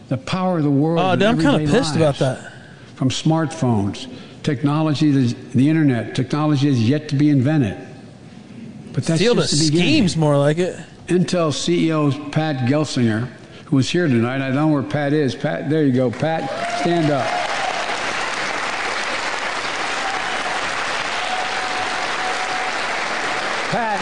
[0.10, 1.00] The power of the world.
[1.00, 2.52] Oh, dude, I'm kind of pissed about that.
[2.96, 4.12] From smartphones,
[4.44, 7.78] technology, the, the internet, technology is yet to be invented.
[8.92, 9.58] But that's of just the.
[9.58, 10.80] Schemes, more like it.
[11.08, 13.30] Intel CEO Pat Gelsinger,
[13.74, 14.36] who is here tonight.
[14.36, 15.34] I don't know where Pat is.
[15.34, 16.12] Pat, there you go.
[16.12, 16.48] Pat,
[16.82, 17.26] stand up.
[23.72, 24.00] Pat.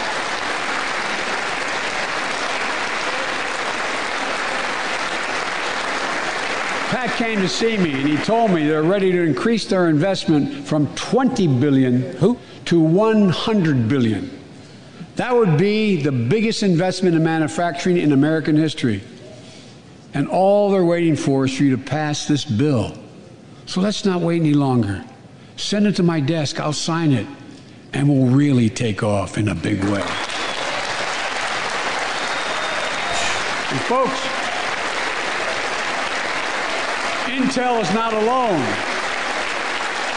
[6.90, 10.66] Pat came to see me and he told me they're ready to increase their investment
[10.66, 12.38] from 20 billion who?
[12.66, 14.38] to 100 billion.
[15.16, 19.02] That would be the biggest investment in manufacturing in American history.
[20.14, 22.96] And all they're waiting for is for you to pass this bill.
[23.66, 25.04] So let's not wait any longer.
[25.56, 27.26] Send it to my desk, I'll sign it,
[27.92, 30.02] and we'll really take off in a big way.
[33.70, 34.20] And folks,
[37.26, 38.60] Intel is not alone.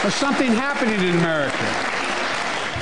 [0.02, 1.85] There's something happening in America.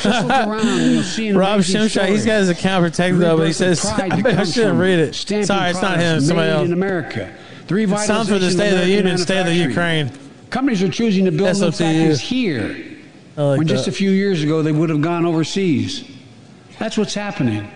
[0.04, 3.46] Just look around and you'll see Rob Shimshai, he's got his account protected though, but
[3.46, 5.14] he says I, I shouldn't read it.
[5.14, 6.20] Sorry, it's not him.
[6.20, 6.66] Somebody else.
[6.66, 7.34] in America.
[7.66, 9.54] The It sounds for the State of the Union, State of the.
[9.54, 10.12] Ukraine.
[10.50, 12.98] Companies are choosing to build new factories here
[13.36, 16.04] like when just a few years ago they would have gone overseas.
[16.78, 17.70] That's what's happening.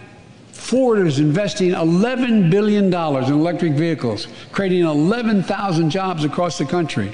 [0.52, 7.10] Ford is investing $11 billion in electric vehicles, creating 11,000 jobs across the country.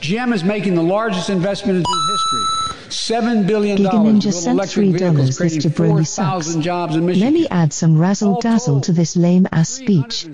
[0.00, 2.59] GM is making the largest investment in its history.
[2.90, 5.38] $7 billion to Giga build Ninja sent electric three vehicles, dollars.
[5.38, 6.46] This creating jabroni sucks.
[6.46, 10.26] 4,000 jobs in Let me add some razzle dazzle to this lame ass speech.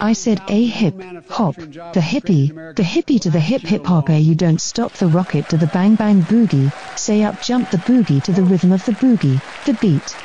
[0.00, 0.94] I said a hip
[1.28, 4.08] hop, the hippie, the hippie to the hip hip hop.
[4.08, 6.72] A you don't stop the rocket to the bang bang boogie.
[6.98, 10.16] Say up jump the boogie to the rhythm of the boogie, the beat.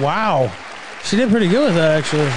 [0.00, 0.52] Wow.
[1.04, 2.30] She did pretty good with that, actually.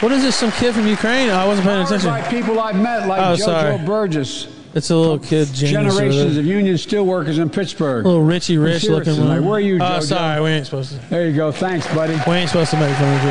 [0.00, 0.36] What is this?
[0.36, 1.30] Some kid from Ukraine?
[1.30, 2.10] Oh, I wasn't paying Powered attention.
[2.10, 3.78] by people I've met like Oh, JoJo sorry.
[3.86, 4.46] Burgess.
[4.74, 5.70] It's a little kid, genius.
[5.94, 8.04] Generations of union steelworkers in Pittsburgh.
[8.04, 9.28] Little Richie Rich looking one.
[9.28, 10.02] like, where are you, Oh, JoJo?
[10.02, 10.96] sorry, we ain't supposed to.
[11.10, 11.52] There you go.
[11.52, 12.14] Thanks, buddy.
[12.26, 13.30] We ain't supposed to make fun of you.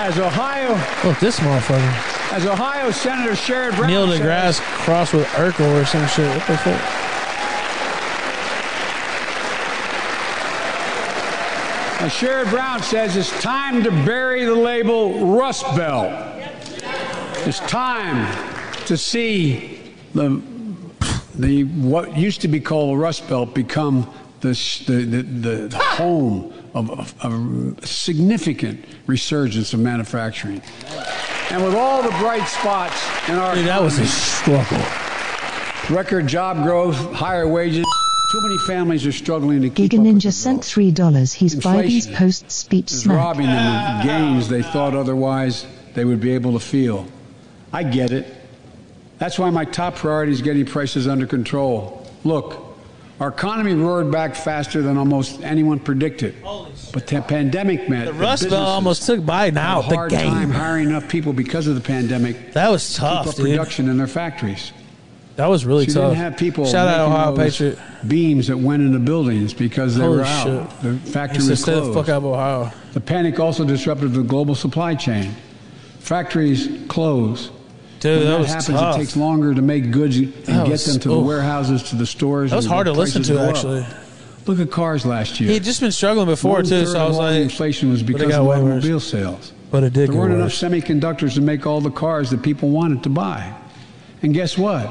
[0.00, 0.70] As Ohio,
[1.08, 2.32] Look, this motherfucker.
[2.32, 6.26] as Ohio Senator Sherrod Brown Neil says, deGrasse crossed with Urkel or some shit.
[6.36, 6.98] What the fuck?
[12.00, 16.10] as Sherrod Brown says, it's time to bury the label Rust Belt.
[17.46, 18.26] It's time
[18.86, 19.78] to see
[20.14, 20.42] the
[21.42, 24.52] the what used to be called the Rust Belt become the
[24.86, 30.62] the, the, the home of, of, of a significant resurgence of manufacturing.
[31.50, 32.96] And with all the bright spots
[33.28, 34.80] in our Dude, that was a struggle.
[35.94, 37.84] record job growth, higher wages,
[38.32, 41.34] too many families are struggling to keep Giga up with Ninja sent three dollars.
[41.34, 43.16] He's Biden's Inflation post speech is snack.
[43.18, 47.06] robbing them of gains they thought otherwise they would be able to feel.
[47.72, 48.26] I get it.
[49.22, 52.04] That's why my top priority is getting prices under control.
[52.24, 52.56] Look,
[53.20, 56.34] our economy roared back faster than almost anyone predicted.
[56.92, 60.40] But the pandemic meant The Rust Belt almost took Biden out a the hard time
[60.40, 60.50] game.
[60.50, 62.52] hiring enough people because of the pandemic.
[62.54, 63.46] That was to tough, keep up dude.
[63.50, 64.72] production in their factories.
[65.36, 66.10] That was really So you tough.
[66.14, 67.78] didn't have people Shout out Ohio those Patriot.
[68.08, 70.44] beams that went into buildings because they Holy were out.
[70.82, 70.82] shit.
[70.82, 71.94] The factory was "Stay the closed.
[71.96, 75.30] fuck out Ohio." The panic also disrupted the global supply chain.
[76.00, 77.50] Factories close.
[78.02, 78.96] Dude, when that that, was happens, tough.
[78.96, 81.26] it takes longer to make goods and That get was- them to the oof.
[81.26, 82.50] warehouses, to the stores.
[82.50, 83.86] That was hard to listen to, actually.
[84.46, 85.48] Look at cars last year.
[85.48, 88.22] He had just been struggling before One too, so I was like, inflation was because
[88.34, 88.72] of way worse.
[88.84, 89.52] automobile sales.
[89.70, 90.60] But it did There weren't worse.
[90.62, 93.54] enough semiconductors to make all the cars that people wanted to buy.
[94.22, 94.88] And guess what?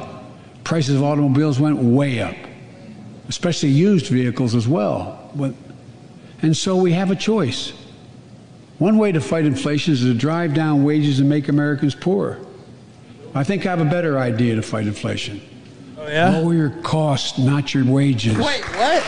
[0.64, 2.36] Prices of automobiles went way up,
[3.28, 5.20] especially used vehicles as well.
[6.42, 7.74] And so we have a choice.
[8.80, 12.40] One way to fight inflation is to drive down wages and make Americans poorer.
[13.34, 15.42] I think I have a better idea to fight inflation.
[15.98, 16.38] Oh yeah.
[16.38, 18.38] Lower your costs, not your wages.
[18.38, 19.04] Wait, what?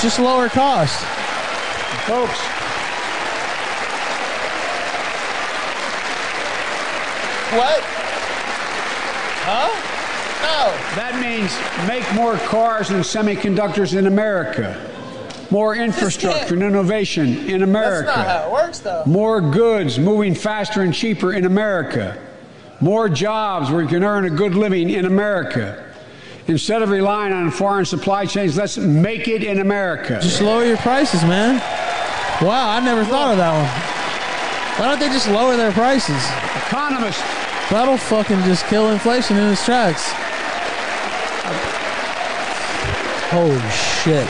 [0.00, 1.04] Just lower costs.
[2.06, 2.38] Folks,
[7.56, 7.80] What?
[9.48, 9.70] Huh?
[10.42, 10.96] No.
[10.96, 11.50] That means
[11.88, 14.78] make more cars and semiconductors in America.
[15.50, 18.04] More infrastructure and innovation in America.
[18.14, 19.02] That's not how it works, though.
[19.06, 22.22] More goods moving faster and cheaper in America.
[22.80, 25.84] More jobs where you can earn a good living in America.
[26.46, 30.20] Instead of relying on foreign supply chains, let's make it in America.
[30.22, 31.56] Just lower your prices, man.
[32.40, 33.68] Wow, I never thought of that one.
[34.78, 36.22] Why don't they just lower their prices?
[36.68, 37.20] Economists.
[37.68, 40.12] That'll fucking just kill inflation in its tracks.
[43.30, 44.26] Holy shit.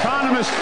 [0.00, 0.52] Economists.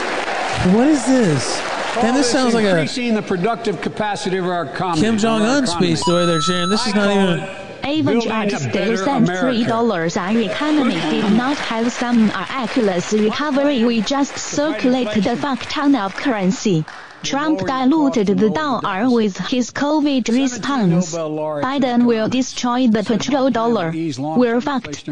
[0.67, 1.59] What is this?
[1.97, 5.01] And this sounds like a increasing the productive capacity of our economy.
[5.01, 5.95] Kim Jong of our Un economy.
[5.95, 6.69] speech the way they're cheering.
[6.69, 7.41] This is not even.
[7.83, 10.19] Avengard still sent three dollars.
[10.19, 13.85] Our economy did not have some miraculous recovery.
[13.85, 16.85] We just circulated a fuck ton of currency.
[17.23, 21.15] Trump diluted the dollar with his COVID response.
[21.15, 23.93] Biden will destroy the petrol dollar.
[23.93, 25.07] We're fucked.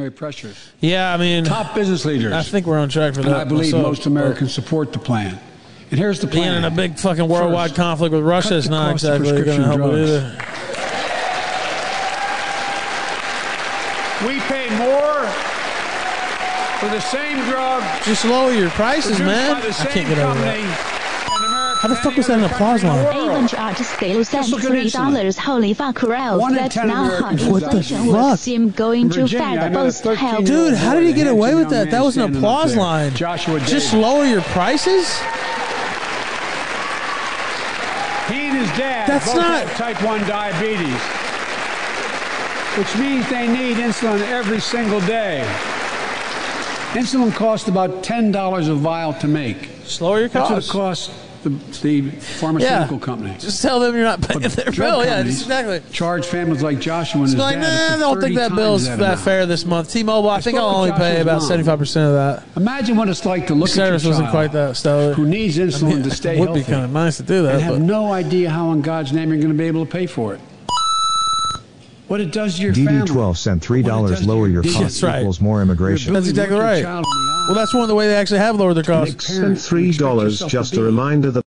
[0.81, 1.45] Yeah, I mean.
[1.45, 2.33] Top business leaders.
[2.33, 3.29] I think we're on track for that.
[3.29, 3.83] And I believe myself.
[3.83, 5.39] most Americans support the plan.
[5.91, 6.43] And here's the plan.
[6.43, 9.45] Being in a big fucking worldwide First, conflict with Russia cut is not exactly going
[9.45, 10.11] to prescription help it drugs.
[10.11, 10.45] either.
[14.27, 15.27] We pay more
[16.81, 17.83] for the same drug.
[18.05, 19.57] Just lower your prices, man.
[19.57, 20.99] I can't get over company that.
[21.81, 23.05] How the fuck was that an applause line?
[23.07, 24.93] Avengard still sent look at three insulin.
[25.15, 25.39] dollars.
[25.39, 26.51] Holy fuck, Ralph.
[26.53, 28.39] That's 10 now how Americans inflation fuck?
[28.39, 30.03] seem going too Virginia, I fast.
[30.03, 30.45] Both help.
[30.45, 31.91] Dude, how did he get away with that?
[31.93, 33.15] That was an applause line.
[33.15, 35.09] Joshua Just lower your prices?
[38.29, 41.01] He and his dad That's both not- have type 1 diabetes.
[42.77, 45.45] which means they need insulin every single day.
[46.93, 49.69] Insulin costs about $10 a vial to make.
[49.85, 51.11] Slower your That's what it costs
[51.43, 51.51] the,
[51.83, 53.37] the pharmaceutical company.
[53.39, 55.05] Just tell them you're not paying But their bill.
[55.05, 55.83] Yeah, exactly.
[55.93, 58.59] Charge families like Joshua and It's his like, dad nah, I don't think that times
[58.61, 59.91] bill's that that fair this month.
[59.93, 62.45] T-Mobile, I think I'll only with pay about seventy-five percent of that.
[62.61, 65.15] Imagine what it's like to look Service at your wasn't quite that stellar.
[65.15, 66.61] who needs insulin I mean, to stay it would healthy.
[66.63, 69.31] be kind of nice to do that, and have no idea how in God's name
[69.31, 70.41] you're going to be able to pay for it.
[72.09, 73.03] What it does to your family.
[73.03, 75.19] DD12 sent $3 lower your costs That's right.
[75.21, 76.15] equals more immigration.
[76.15, 76.83] That's exactly right.
[77.49, 79.27] Well, that's one of the way they actually have lowered their costs.
[79.27, 81.43] Sent $3 just a reminder that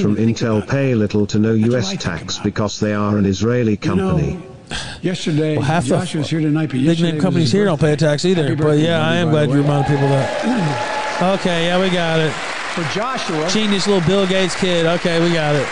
[0.00, 4.42] from Intel pay little to no US tax because they are an Israeli company.
[5.00, 7.80] Yesterday, Well, half the Josh was here tonight, but big yesterday name companies here don't
[7.80, 8.42] pay a tax either.
[8.48, 9.62] Happy But yeah, I am glad the you way.
[9.62, 10.94] reminded people that.
[11.20, 12.32] Okay, yeah, we got it.
[12.74, 14.86] For Joshua Genius little Bill Gates kid.
[14.86, 15.66] Okay, we got it.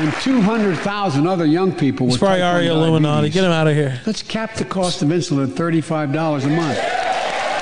[0.00, 3.30] and 200,000 other young people He's with probably already Illuminati.
[3.30, 4.00] Get him out of here.
[4.06, 6.78] Let's cap the cost of insulin at $35 a month.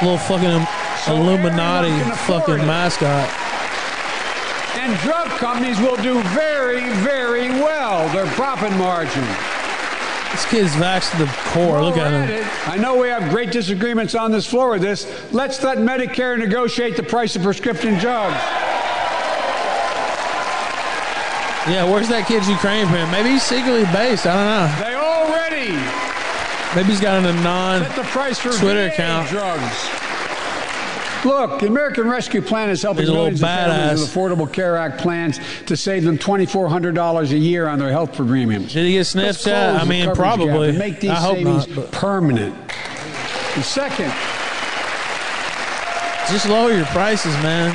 [0.02, 0.66] Little fucking
[1.06, 3.28] Illuminati everyone can afford fucking mascot.
[4.78, 8.08] And drug companies will do very, very well.
[8.14, 9.24] Their profit margin.
[10.32, 11.82] This kid's vaxxed to the core.
[11.82, 12.46] Look at him.
[12.66, 15.06] I know we have great disagreements on this floor with this.
[15.32, 18.36] Let's let Medicare negotiate the price of prescription drugs.
[21.68, 23.10] Yeah, where's that kid's Ukraine from?
[23.10, 24.26] Maybe he's secretly based.
[24.26, 24.84] I don't know.
[24.84, 26.08] They already
[26.74, 29.28] Maybe he's got a non set the price for Twitter account.
[29.28, 30.07] drugs.
[31.24, 35.00] Look, the American Rescue Plan is helping He's millions of families with Affordable Care Act
[35.00, 38.72] plans to save them $2,400 a year on their health premiums.
[38.72, 39.42] Did he get sniffed?
[39.42, 40.72] Close I mean, probably.
[40.72, 42.54] make these I hope savings not, permanent.
[43.56, 44.12] And second,
[46.30, 47.74] Just lower your prices, man.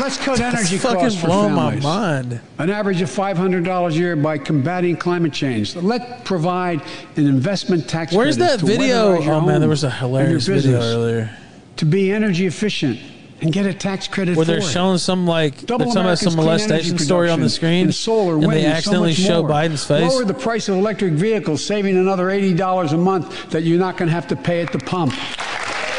[0.00, 2.40] let's cut energy fucking costs for blowing my mind.
[2.58, 5.76] An average of $500 a year by combating climate change.
[5.76, 6.82] Let provide
[7.14, 9.22] an investment tax Where's that video?
[9.22, 11.38] Oh man, there was a hilarious video earlier
[11.76, 12.98] To be energy efficient
[13.42, 14.64] and get a tax credit where for they're it.
[14.72, 17.92] showing some like Double they're talking about America's some molestation story on the screen, in
[17.92, 19.50] solar, and they and so accidentally show more.
[19.50, 20.10] Biden's face.
[20.10, 23.98] Lower the price of electric vehicles, saving another eighty dollars a month that you're not
[23.98, 25.12] going to have to pay at the pump,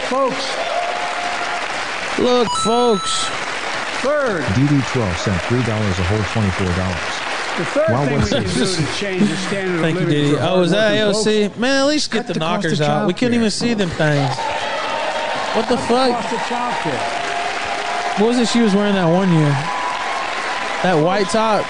[0.10, 0.56] folks.
[2.20, 3.26] Look, folks.
[4.02, 7.58] Third, DD12 sent $3 a whole $24.
[7.58, 8.78] the third Wow, thing we need to do this?
[8.78, 10.38] to change the standard Thank of you, living Diddy.
[10.38, 11.48] for Oh, is that AOC?
[11.48, 13.08] folks, Man, at least get cut the, the knockers out.
[13.08, 14.36] We can't even see them things.
[15.58, 16.12] What the fuck?
[16.12, 18.20] cost of childcare.
[18.20, 19.50] What was it she was wearing that one year?
[20.84, 21.66] That white top.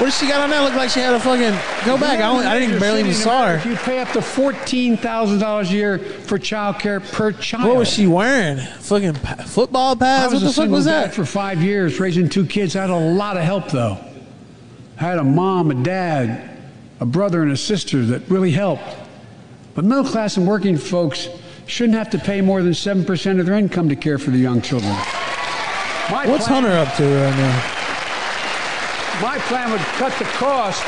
[0.00, 0.60] What does she got on that?
[0.64, 1.56] Look like she had a fucking.
[1.86, 2.18] Go back.
[2.18, 3.68] I, only, I didn't barely even saw her.
[3.70, 7.68] You pay up to fourteen thousand dollars a year for childcare per child.
[7.68, 8.58] What was she wearing?
[8.58, 10.32] Fucking football pads?
[10.32, 11.14] What the fuck was that?
[11.14, 12.74] for five years, raising two kids.
[12.74, 13.98] I had a lot of help though.
[14.98, 16.58] I had a mom, a dad,
[16.98, 18.82] a brother, and a sister that really helped.
[19.76, 21.28] But middle class and working folks
[21.66, 24.38] shouldn't have to pay more than seven percent of their income to care for the
[24.38, 24.92] young children.
[26.10, 27.70] My What's plan- Hunter up to right now?
[29.22, 30.82] My plan would cut the cost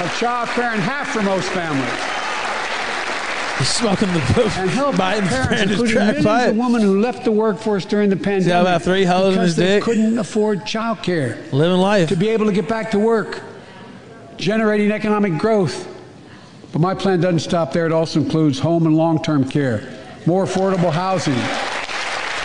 [0.00, 1.88] of child care in half for most families.
[3.58, 6.50] He's smoking the and help Biden's parents, including millions pipe.
[6.50, 8.62] of women who left the workforce during the pandemic.
[8.62, 9.84] about three holes in because his they dick?
[9.84, 11.38] couldn't afford child care.
[11.52, 12.08] Living life.
[12.08, 13.40] To be able to get back to work,
[14.38, 15.86] generating economic growth.
[16.72, 17.86] But my plan doesn't stop there.
[17.86, 19.82] It also includes home and long-term care,
[20.26, 21.34] more affordable housing,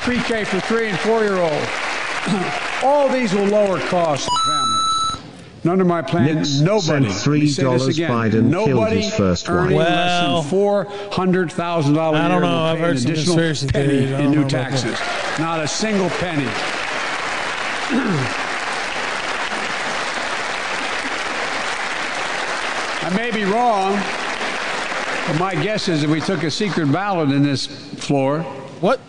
[0.04, 1.68] pre-K for three and four-year-olds.
[2.84, 4.84] All these will lower costs for families.
[5.64, 8.88] And under my plan, Nix nobody, sent let me say this $3 again, Biden killed
[8.90, 9.88] his first earning wife.
[9.88, 12.58] less Well, than four hundred thousand dollars a I year don't know.
[12.64, 14.70] I've heard an some additional penny in new know about that.
[14.72, 15.40] taxes.
[15.40, 16.48] Not a single penny.
[23.08, 23.94] I may be wrong,
[25.28, 28.42] but my guess is if we took a secret ballot in this floor,
[28.82, 29.00] what?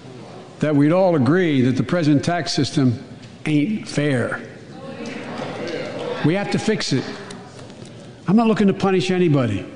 [0.61, 3.03] That we'd all agree that the present tax system
[3.45, 4.41] ain't fair.
[6.25, 7.03] We have to fix it.
[8.29, 9.67] I'm not looking to punish anybody.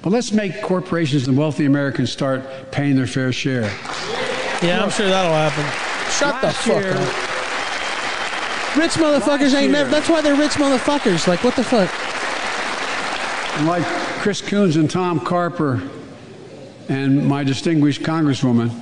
[0.00, 3.70] But let's make corporations and wealthy Americans start paying their fair share.
[4.62, 5.64] Yeah, I'm sure that'll happen.
[6.10, 8.78] Shut the fuck year- up.
[8.78, 9.90] Rich motherfuckers ain't never.
[9.90, 11.26] That's why they're rich motherfuckers.
[11.28, 11.90] Like, what the fuck?
[13.56, 13.84] And like
[14.20, 15.80] Chris Coons and Tom Carper
[16.88, 18.80] and my distinguished Congresswoman,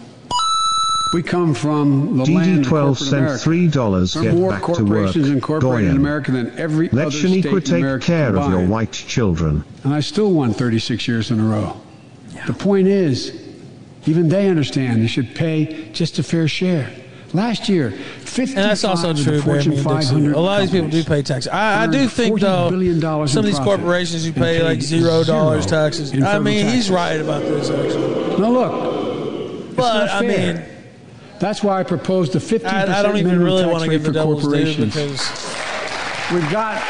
[1.12, 4.66] we come from the land of DD12 corporate sent $3 There get more back to
[4.68, 4.78] work.
[4.78, 8.50] corporations incorporated in America than every Let other state Shaniqua in take America care of
[8.50, 9.62] your white children.
[9.84, 11.78] And I still won 36 years in a row.
[12.46, 13.38] The point is,
[14.06, 16.90] even they understand they should pay just a fair share.
[17.34, 19.40] Last year, 55 And that's also true.
[19.40, 20.10] Fortune me and Dixie.
[20.10, 21.46] 500 A lot of these people do pay tax.
[21.46, 26.12] I, I do think though, some of these corporations you pay like zero dollars taxes.
[26.22, 28.38] I mean, he's right about this actually.
[28.38, 29.76] No, look.
[29.76, 30.62] But I mean,
[31.40, 34.94] That's why I proposed the 15% I, I even minimum really tax rate for corporations.
[34.94, 35.18] because
[36.32, 36.80] We've got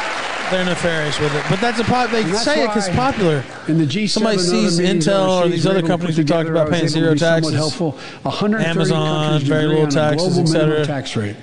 [0.51, 1.43] they're nefarious with it.
[1.49, 2.09] But that's a pop.
[2.11, 3.43] They say it because why popular.
[3.67, 7.15] In the G7 Somebody sees Intel or these other companies we talked about paying zero
[7.15, 7.53] taxes.
[7.53, 7.91] Helpful.
[8.23, 11.35] 130 Amazon, very a taxes, global et minimum tax rate.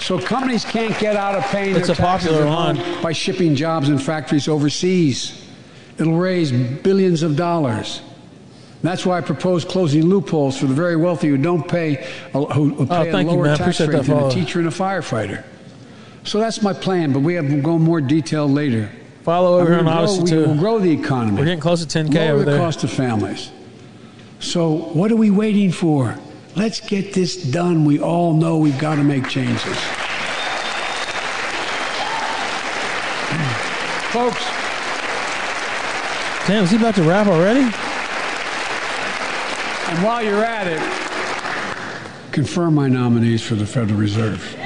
[0.00, 3.54] So companies can't get out of paying It's their a popular taxes home by shipping
[3.54, 5.46] jobs and factories overseas.
[5.98, 8.02] It'll raise billions of dollars.
[8.82, 12.04] That's why I propose closing loopholes for the very wealthy who don't pay
[12.34, 14.58] a, who, who oh, pay a Oh, thank you, lower tax rate than a teacher
[14.58, 15.44] and a firefighter.
[16.24, 18.88] So that's my plan, but we have to go more detail later.
[19.22, 20.46] Follow over on Odyssey we too.
[20.46, 21.38] will grow the economy.
[21.38, 22.60] We're getting close to 10k lower over the there.
[22.60, 23.50] cost of families.
[24.40, 26.16] So what are we waiting for?
[26.56, 27.84] Let's get this done.
[27.84, 29.62] We all know we've got to make changes.
[34.12, 34.44] Folks,
[36.46, 37.60] Damn, is he about to wrap already?
[37.60, 37.72] and
[40.04, 40.80] while you're at it,
[42.32, 44.56] confirm my nominees for the Federal Reserve,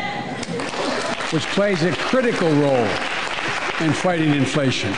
[1.33, 2.89] which plays a critical role
[3.81, 4.93] in fighting inflation.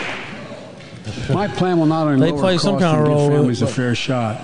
[1.32, 3.32] My plan will not only They lower play costs some kind of give role with
[3.32, 4.40] it, families a fair shot,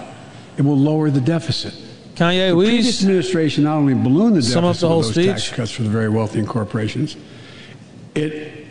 [0.57, 1.75] it will lower the deficit.
[2.15, 5.15] Kanye, the we previous administration not only ballooned the Sum up deficit the whole with
[5.15, 7.17] those tax cuts for the very wealthy and corporations,
[8.15, 8.67] it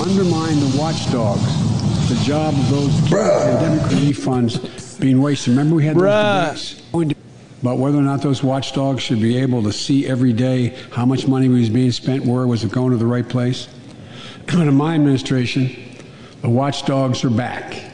[0.00, 5.50] undermined the watchdogs, the job of those pandemic relief funds being wasted.
[5.50, 7.17] Remember, we had those debates
[7.62, 11.26] about whether or not those watchdogs should be able to see every day how much
[11.26, 13.68] money was being spent, where was it going to the right place.
[14.48, 15.76] Under my administration,
[16.42, 17.84] the watchdogs are back.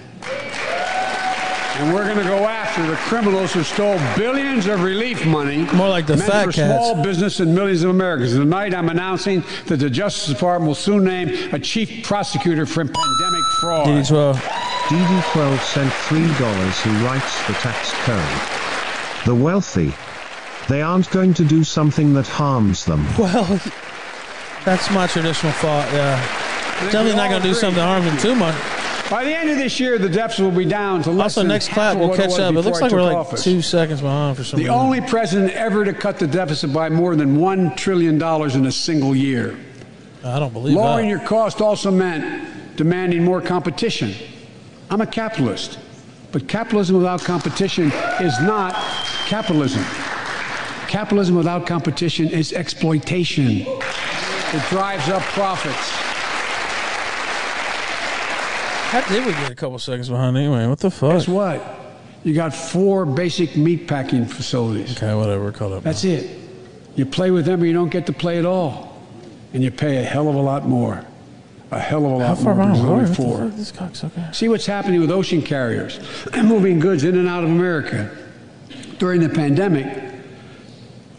[1.77, 5.65] And we're going to go after the criminals who stole billions of relief money.
[5.74, 6.69] More like the meant fat for cats.
[6.69, 8.32] small business and millions of Americans.
[8.32, 13.45] Tonight, I'm announcing that the Justice Department will soon name a chief prosecutor for pandemic
[13.61, 13.89] fraud.
[13.89, 14.35] DD12.
[14.36, 18.64] DD12 sent $3 who writes the tax code.
[19.24, 19.92] The wealthy.
[20.68, 23.06] They aren't going to do something that harms them.
[23.18, 23.44] Well,
[24.64, 25.90] that's my traditional thought.
[25.92, 26.16] Yeah,
[26.90, 28.55] definitely we not going to do something that harms them too much.
[29.10, 31.48] By the end of this year, the deficit will be down to less Also, than
[31.48, 32.55] next half clap of we'll catch up.
[32.55, 33.44] It looks like we're like office.
[33.44, 34.74] two seconds behind for some The reason.
[34.80, 39.14] only president ever to cut the deficit by more than $1 trillion in a single
[39.14, 39.59] year.
[40.24, 41.18] I don't believe Lowering that.
[41.18, 44.14] your cost also meant demanding more competition.
[44.90, 45.78] I'm a capitalist,
[46.35, 48.74] but capitalism without competition is not
[49.27, 49.85] capitalism.
[50.89, 53.61] Capitalism without competition is exploitation.
[53.61, 55.90] It drives up profits.
[58.90, 60.66] How did we get a couple seconds behind anyway?
[60.66, 61.12] What the fuck?
[61.12, 61.62] Guess what?
[62.24, 64.97] You got four basic meat packing facilities.
[64.97, 65.44] Okay, whatever.
[65.44, 65.85] We're caught up.
[65.85, 66.36] That's it.
[66.97, 69.01] You play with them or you don't get to play at all.
[69.52, 71.06] And you pay a hell of a lot more.
[71.74, 72.66] A hell of a lot How far more.
[72.66, 73.38] than What only the four.
[73.38, 73.56] fuck?
[73.56, 74.32] This cocksucker.
[74.34, 75.98] See what's happening with ocean carriers
[76.32, 78.16] and moving goods in and out of America.
[78.98, 80.12] During the pandemic,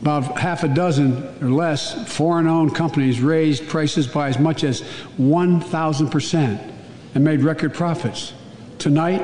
[0.01, 4.81] about half a dozen or less foreign owned companies raised prices by as much as
[5.19, 6.73] 1,000%
[7.15, 8.31] and made record profits.
[8.79, 9.21] Tonight,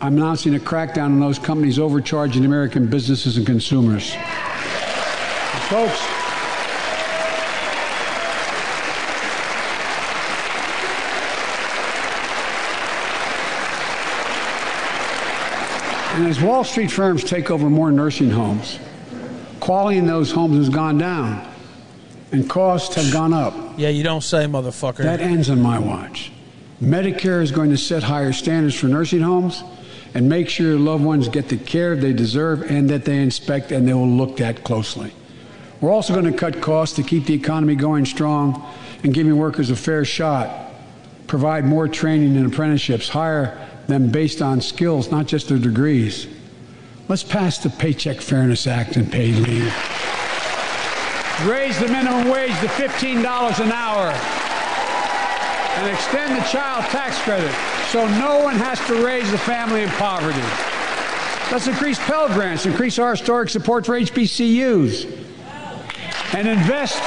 [0.00, 4.14] I'm announcing a crackdown on those companies overcharging American businesses and consumers.
[5.68, 6.00] Folks,
[16.16, 18.78] And as Wall Street firms take over more nursing homes,
[19.60, 21.46] quality in those homes has gone down
[22.32, 23.52] and costs have gone up.
[23.76, 25.02] Yeah, you don't say, motherfucker.
[25.02, 26.32] That ends on my watch.
[26.80, 29.62] Medicare is going to set higher standards for nursing homes
[30.14, 33.70] and make sure your loved ones get the care they deserve and that they inspect
[33.70, 35.12] and they will look at closely.
[35.82, 38.66] We're also going to cut costs to keep the economy going strong
[39.04, 40.72] and giving workers a fair shot,
[41.26, 46.26] provide more training and apprenticeships, hire them based on skills, not just their degrees.
[47.08, 49.72] Let's pass the Paycheck Fairness Act and paid leave.
[51.44, 54.10] Raise the minimum wage to $15 an hour
[55.76, 57.52] and extend the child tax credit
[57.90, 60.40] so no one has to raise a family in poverty.
[61.52, 65.04] Let's increase Pell Grants, increase our historic support for HBCUs,
[66.34, 67.00] and invest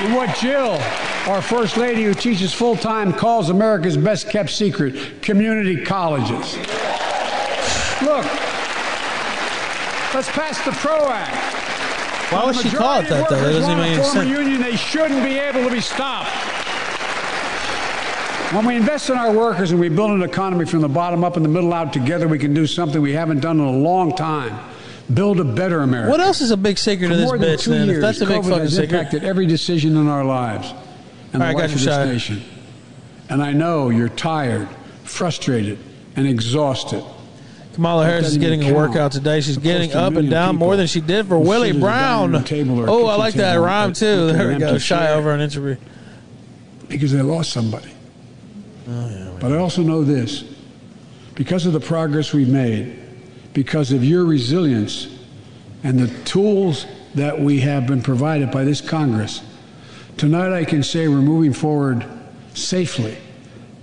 [0.00, 0.78] in what Jill,
[1.26, 6.56] our First Lady who teaches full time, calls America's best kept secret community colleges.
[8.02, 8.26] Look,
[10.14, 12.32] let's pass the PRO Act.
[12.32, 13.40] Why would she call it that, though?
[13.40, 14.28] That doesn't make any sense.
[14.28, 16.30] union, they shouldn't be able to be stopped.
[18.52, 21.36] When we invest in our workers and we build an economy from the bottom up
[21.36, 24.14] and the middle out together, we can do something we haven't done in a long
[24.14, 24.58] time.
[25.12, 26.10] build a better America.
[26.10, 27.66] What else is a big secret For to this bitch?
[27.66, 28.92] Then, if that's a big COVID fucking has secret.
[28.92, 30.72] impacted every decision in our lives
[31.34, 32.42] and All right, the got life of you, this nation.
[33.28, 34.68] And I know you're tired,
[35.02, 35.78] frustrated,
[36.16, 37.04] and exhausted.
[37.74, 39.40] Kamala Harris is getting a workout today.
[39.40, 42.76] She's getting up and down more than she did for Willie sit at a dining
[42.76, 42.88] Brown.
[42.88, 44.32] Oh, I like that rhyme too.
[44.32, 44.78] There we go.
[44.78, 45.76] Shy over an interview.
[46.88, 47.90] because they lost somebody.
[48.88, 50.44] Oh, but I also know this
[51.34, 52.96] because of the progress we've made,
[53.52, 55.08] because of your resilience
[55.82, 56.86] and the tools
[57.16, 59.42] that we have been provided by this Congress,
[60.16, 62.06] tonight I can say we're moving forward
[62.54, 63.16] safely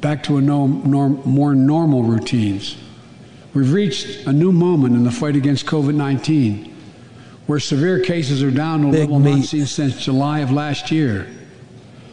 [0.02, 2.78] back to a no, norm, more normal routines.
[3.54, 6.72] We've reached a new moment in the fight against COVID 19
[7.48, 9.46] where severe cases are down to a level not meat.
[9.46, 11.28] seen since July of last year.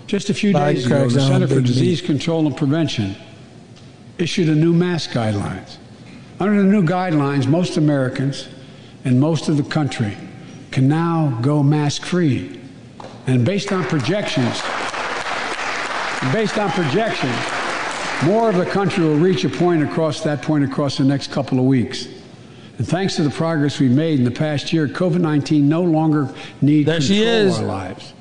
[0.06, 2.06] Just a few Biden days ago, the Center for Disease meat.
[2.06, 3.14] Control and Prevention
[4.16, 5.76] issued a new mask guidelines.
[6.40, 8.48] Under the new guidelines, most Americans
[9.04, 10.16] and most of the country
[10.70, 12.57] can now go mask free.
[13.28, 14.62] And based on projections,
[16.32, 17.36] based on projections,
[18.24, 21.59] more of the country will reach a point across that point across the next couple
[21.59, 22.06] of weeks.
[22.78, 26.32] And thanks to the progress we've made in the past year, COVID 19 no longer
[26.62, 27.59] need There control she is.
[27.59, 28.14] our lives.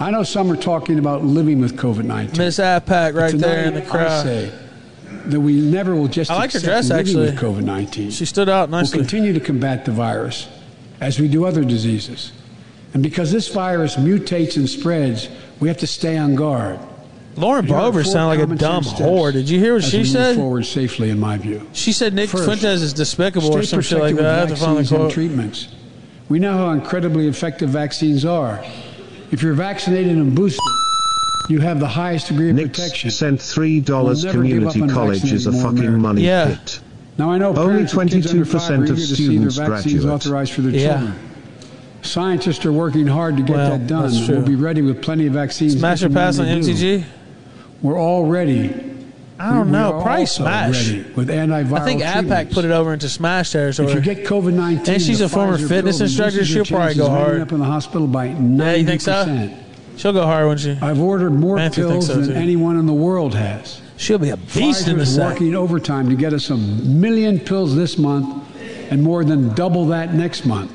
[0.00, 2.38] I know some are talking about living with COVID 19.
[2.38, 4.06] Miss AFPAC right there in the crowd.
[4.06, 4.52] I say
[5.26, 7.26] that we never will just I like her accept dress, living actually.
[7.26, 8.12] with COVID 19.
[8.12, 8.96] She stood out nicely.
[8.96, 10.48] We'll continue to combat the virus
[11.02, 12.32] as we do other diseases.
[12.94, 15.28] And because this virus mutates and spreads,
[15.60, 16.78] we have to stay on guard.
[17.36, 19.32] Lauren Here are sounded like a dumb whore.
[19.32, 20.36] Did you hear what as she we move said?
[20.36, 21.64] forward safely, in my view.
[21.72, 24.24] She said Nick First, Fuentes is despicable or some shit like that.
[24.24, 25.68] I have with to find the vaccines and treatments.
[26.28, 28.64] We know how incredibly effective vaccines are.
[29.30, 30.60] If you're vaccinated and boosted,
[31.48, 33.10] you have the highest degree of protection.
[33.10, 34.24] Sent three dollars.
[34.24, 36.02] We'll never give up Community college is a fucking Americans.
[36.02, 36.46] money Yeah.
[36.56, 36.80] pit.
[37.18, 40.14] Now I know Only parents under five 22% of to see students vaccines graduate.
[40.14, 40.88] authorized for their Yeah.
[40.98, 41.14] children.
[42.08, 44.10] Scientists are working hard to get Well, that done.
[44.28, 45.78] We'll be ready with plenty of vaccines.
[45.78, 46.52] Smash or pass on do.
[46.60, 47.04] MTG?
[47.82, 48.74] We're all ready.
[49.38, 49.92] I don't We- know.
[50.02, 50.88] Probably also Smash.
[50.88, 53.88] ready with antiviral I think AFPAC put it over into Smash territory.
[53.88, 56.44] If you get COVID nineteen, And she's a former fitness instructor.
[56.44, 57.40] She'll probably go hard.
[57.40, 59.12] Up in the hospital by Yeah, ninety you think so?
[59.24, 59.52] percent.
[59.96, 60.76] She'll go hard, won't she?
[60.80, 62.34] I've ordered more Matthew pills so, than too.
[62.34, 63.80] anyone in the world has.
[63.96, 65.32] She'll be a beast in the Pfizer's sack.
[65.34, 68.44] working overtime to get us a million pills this month
[68.90, 70.70] and more than double that next month.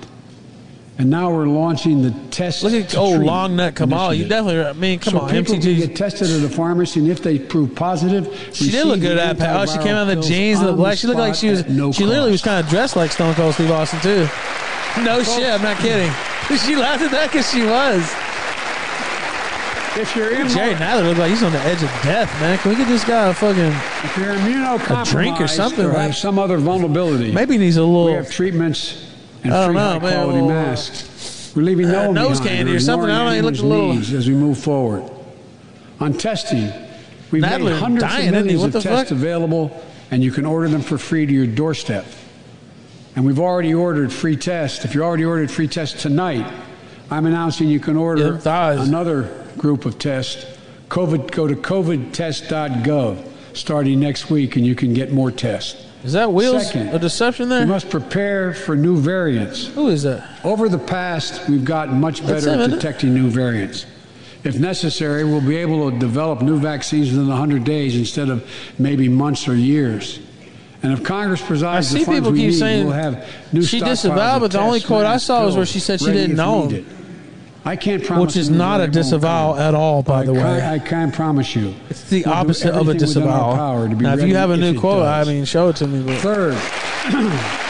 [0.95, 2.63] And now we're launching the test.
[2.63, 4.13] Look at old oh, treat long nut Kamal.
[4.13, 4.63] You definitely.
[4.63, 7.39] I mean, come so on, people can get tested at a pharmacy, and if they
[7.39, 9.61] prove positive, She did look good at AFPAC.
[9.61, 10.99] Oh, she came out in the jeans and the black.
[10.99, 11.67] She looked like she was.
[11.67, 14.27] No she literally was kind of dressed like Stone Cold Steve Austin too.
[15.03, 16.11] No shit, I'm not kidding.
[16.59, 18.03] she laughed at that because she was.
[19.95, 22.57] If you're in Jerry Nadler looked like he's on the edge of death, man.
[22.57, 25.91] Can we get this guy a fucking If you're immunocompromised A drink or something, or
[25.91, 29.12] have some other vulnerability, Maybe he needs a little- We have treatments
[29.43, 31.53] and I don't free know, high a quality little, masks.
[31.55, 33.09] We're leaving no uh, one nose candy or something.
[33.09, 35.09] I don't know, little- as we move forward.
[35.99, 36.71] On testing,
[37.31, 39.11] we've Nadler made hundreds dying, of millions of tests fuck?
[39.11, 42.05] available, and you can order them for free to your doorstep.
[43.15, 44.83] And we've already ordered free tests.
[44.85, 46.51] If you already ordered free tests tonight,
[47.11, 50.45] I'm announcing you can order another group of tests.
[50.89, 55.85] COVID, go to covidtest.gov starting next week, and you can get more tests.
[56.03, 57.61] Is that Wheels Second, a deception there?
[57.61, 59.67] We must prepare for new variants.
[59.67, 60.43] Who is that?
[60.43, 63.85] Over the past, we've gotten much better at detecting new variants.
[64.43, 68.45] If necessary, we'll be able to develop new vaccines within 100 days instead of
[68.77, 70.19] maybe months or years.
[70.83, 72.93] And if Congress presides I provides the see funds people we keep need, saying we'll
[72.93, 76.11] have new she disavowed, but the only quote I saw was where she said she
[76.11, 76.85] didn't know needed.
[77.65, 78.27] I can't promise.
[78.27, 80.61] Which is not a disavowal at all, by the way.
[80.61, 81.73] I can't promise you.
[81.89, 83.55] It's the We'll opposite of a everything within our disavowal.
[83.55, 85.87] power to be Now, if you have a new quote, I mean, show it to
[85.87, 86.03] me.
[86.05, 86.53] But Third,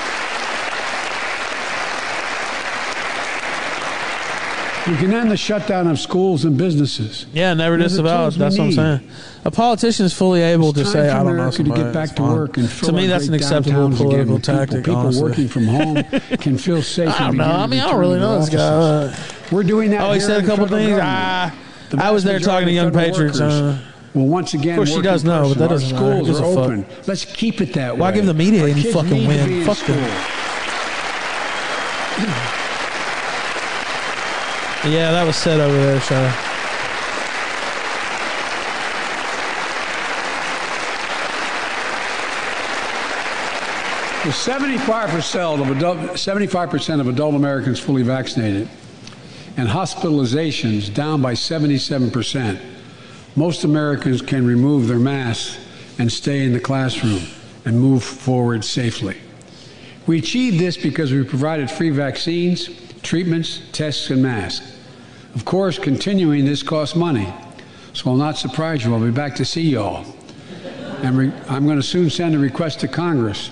[4.88, 7.26] we can end the shutdown of schools and businesses.
[7.34, 8.34] yeah, never the disavowed.
[8.34, 9.10] That's what I'm saying.
[9.45, 12.22] A politician is fully able It's to say, "I don't know." To get back to
[12.23, 14.38] work and To me, that's an acceptable political.
[14.38, 14.84] People- tactic.
[14.84, 16.03] People, working from home
[16.39, 17.10] can feel safe.
[17.10, 17.45] I don't know.
[17.45, 18.60] I mean, I don't really know this guy.
[18.61, 19.51] offices.
[19.51, 20.01] We're doing that.
[20.01, 20.89] Oh, he said a couple things.
[20.89, 21.01] government.
[21.03, 21.53] Ah,
[21.97, 23.39] I was there talking to young patriots.
[23.39, 23.77] workers Uh,
[24.15, 24.72] once again.
[24.73, 26.15] Of course she does know, but that doesn't matter.
[26.18, 26.65] Who schools are fuck?
[26.65, 26.85] open.
[27.07, 28.01] Let's keep it that way.
[28.01, 29.64] Why give the media any fucking win?
[29.65, 30.11] Fuck them.
[34.85, 36.49] yeah, that was said over there, Shy.
[44.26, 48.69] With 75% of adult, 75% of adult Americans fully vaccinated
[49.57, 52.60] and hospitalizations down by 77%,
[53.35, 55.60] most Americans can remove their masks
[55.99, 57.22] and stay in the classroom
[57.65, 59.18] and move forward safely.
[60.07, 62.69] We achieved this because we provided free vaccines,
[63.03, 64.77] treatments, tests, and masks.
[65.35, 67.31] Of course, continuing this costs money,
[67.93, 68.93] so I'll not surprise you.
[68.93, 70.05] I'll be back to see y'all.
[71.01, 73.51] And re- I'm going to soon send a request to Congress.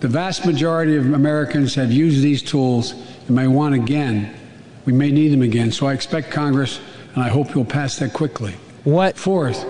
[0.00, 2.92] The vast majority of Americans have used these tools
[3.26, 4.34] and may want again.
[4.86, 6.80] We may need them again, so I expect Congress,
[7.14, 8.54] and I hope you'll pass that quickly.
[8.84, 9.16] What?
[9.16, 9.66] Fourth,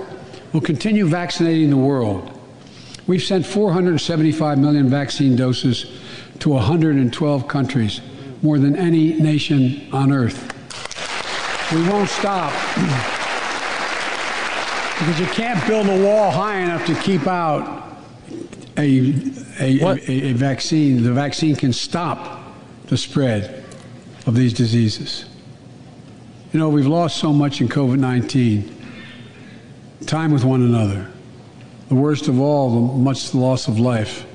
[0.53, 2.31] we'll continue vaccinating the world.
[3.09, 5.87] We've sent 475 million vaccine doses
[6.39, 8.01] to 112 countries,
[8.43, 10.57] more than any nation on earth.
[11.73, 12.53] We won't stop
[14.99, 17.97] because you can't build a wall high enough to keep out
[18.77, 19.15] a,
[19.61, 21.03] a, a, a vaccine.
[21.03, 22.41] The vaccine can stop
[22.87, 23.65] the spread
[24.27, 25.27] of these diseases.
[26.53, 28.77] You know, we've lost so much in COVID 19
[30.07, 31.09] time with one another.
[31.89, 34.27] The worst of all, the much the loss of life.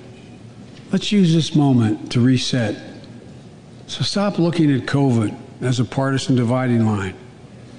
[0.91, 2.81] Let's use this moment to reset.
[3.87, 7.15] So stop looking at COVID as a partisan dividing line.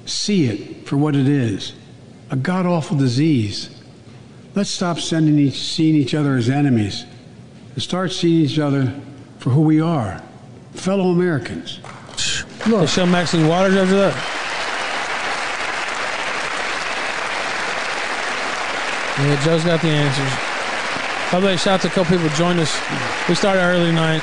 [0.04, 1.72] See it for what it is
[2.30, 3.70] a god awful disease.
[4.54, 7.04] Let's stop sending each, seeing each other as enemies
[7.74, 8.92] and start seeing each other
[9.38, 10.22] for who we are
[10.72, 11.80] fellow Americans.
[12.66, 12.80] Look.
[12.80, 14.32] They show Maxine Waters after that.
[19.18, 21.32] Yeah, Joe's got the answers.
[21.32, 22.78] By the way, shout out to a couple people who joined us.
[23.28, 24.22] We started early tonight.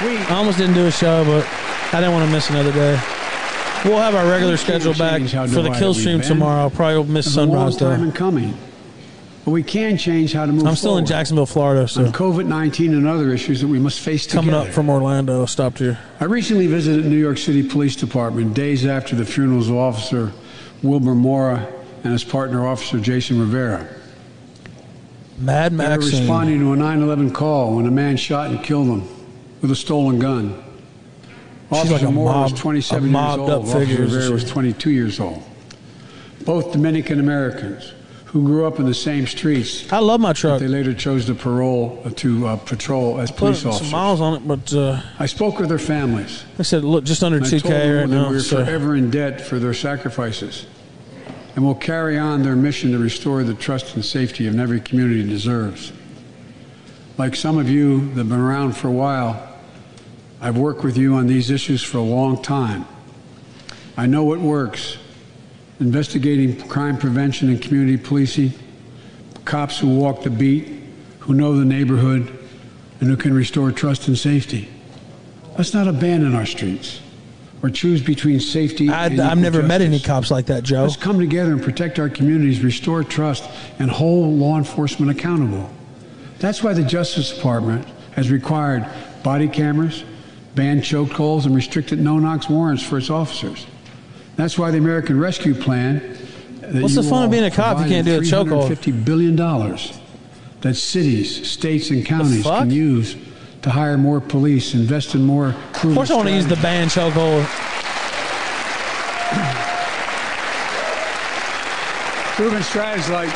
[0.00, 1.46] I almost didn't do a show, but
[1.94, 3.00] I didn't want to miss another day.
[3.84, 6.68] We'll have our regular schedule back for the kill stream tomorrow.
[6.68, 7.90] Probably will miss sunrise though.
[7.90, 8.56] time in coming.
[9.44, 12.94] But we can change how to move I'm still in Jacksonville, Florida, so COVID 19
[12.94, 14.68] and other issues that we must face coming together.
[14.68, 15.44] up from Orlando.
[15.46, 15.98] Stopped here.
[16.18, 20.32] I recently visited New York City Police Department days after the funerals of Officer
[20.82, 21.72] Wilbert Mora
[22.02, 23.86] and his partner, Officer Jason Rivera.
[25.38, 28.88] Mad They were responding to a 9 11 call when a man shot and killed
[28.88, 29.13] them
[29.64, 30.62] with a stolen gun.
[31.72, 33.50] Officer like Mora mob- was 27 a years old.
[33.50, 35.42] Officer Rivera was 22 years old.
[36.44, 37.94] Both Dominican Americans
[38.26, 39.90] who grew up in the same streets.
[39.90, 40.60] I love my truck.
[40.60, 43.90] They later chose to parole to uh, patrol as Put police some officers.
[43.92, 46.44] miles on it, but uh, I spoke with their families.
[46.58, 48.28] I said, look, just under 2K told them right now.
[48.28, 50.66] we're so- forever in debt for their sacrifices,
[51.56, 55.26] and will carry on their mission to restore the trust and safety of every community
[55.26, 55.90] deserves.
[57.16, 59.53] Like some of you that have been around for a while,
[60.44, 62.84] I've worked with you on these issues for a long time.
[63.96, 64.98] I know what works.
[65.80, 68.52] Investigating crime prevention and community policing,
[69.46, 70.68] cops who walk the beat,
[71.20, 72.30] who know the neighborhood,
[73.00, 74.68] and who can restore trust and safety.
[75.56, 77.00] Let's not abandon our streets
[77.62, 80.82] or choose between safety I, and I've equal never met any cops like that, Joe.
[80.82, 83.48] Let's come together and protect our communities, restore trust,
[83.78, 85.70] and hold law enforcement accountable.
[86.38, 88.86] That's why the Justice Department has required
[89.22, 90.04] body cameras,
[90.54, 93.66] banned chokeholds, and restricted no-knock warrants for its officers.
[94.36, 96.00] That's why the American Rescue Plan.
[96.72, 98.68] What's the fun of being a cop if you can't do a chokehold?
[98.68, 103.16] $350 billion that cities, states, and counties can use
[103.62, 105.48] to hire more police, invest in more.
[105.48, 107.44] Of course, I want to use the band chokehold.
[112.36, 113.30] Proven strategies like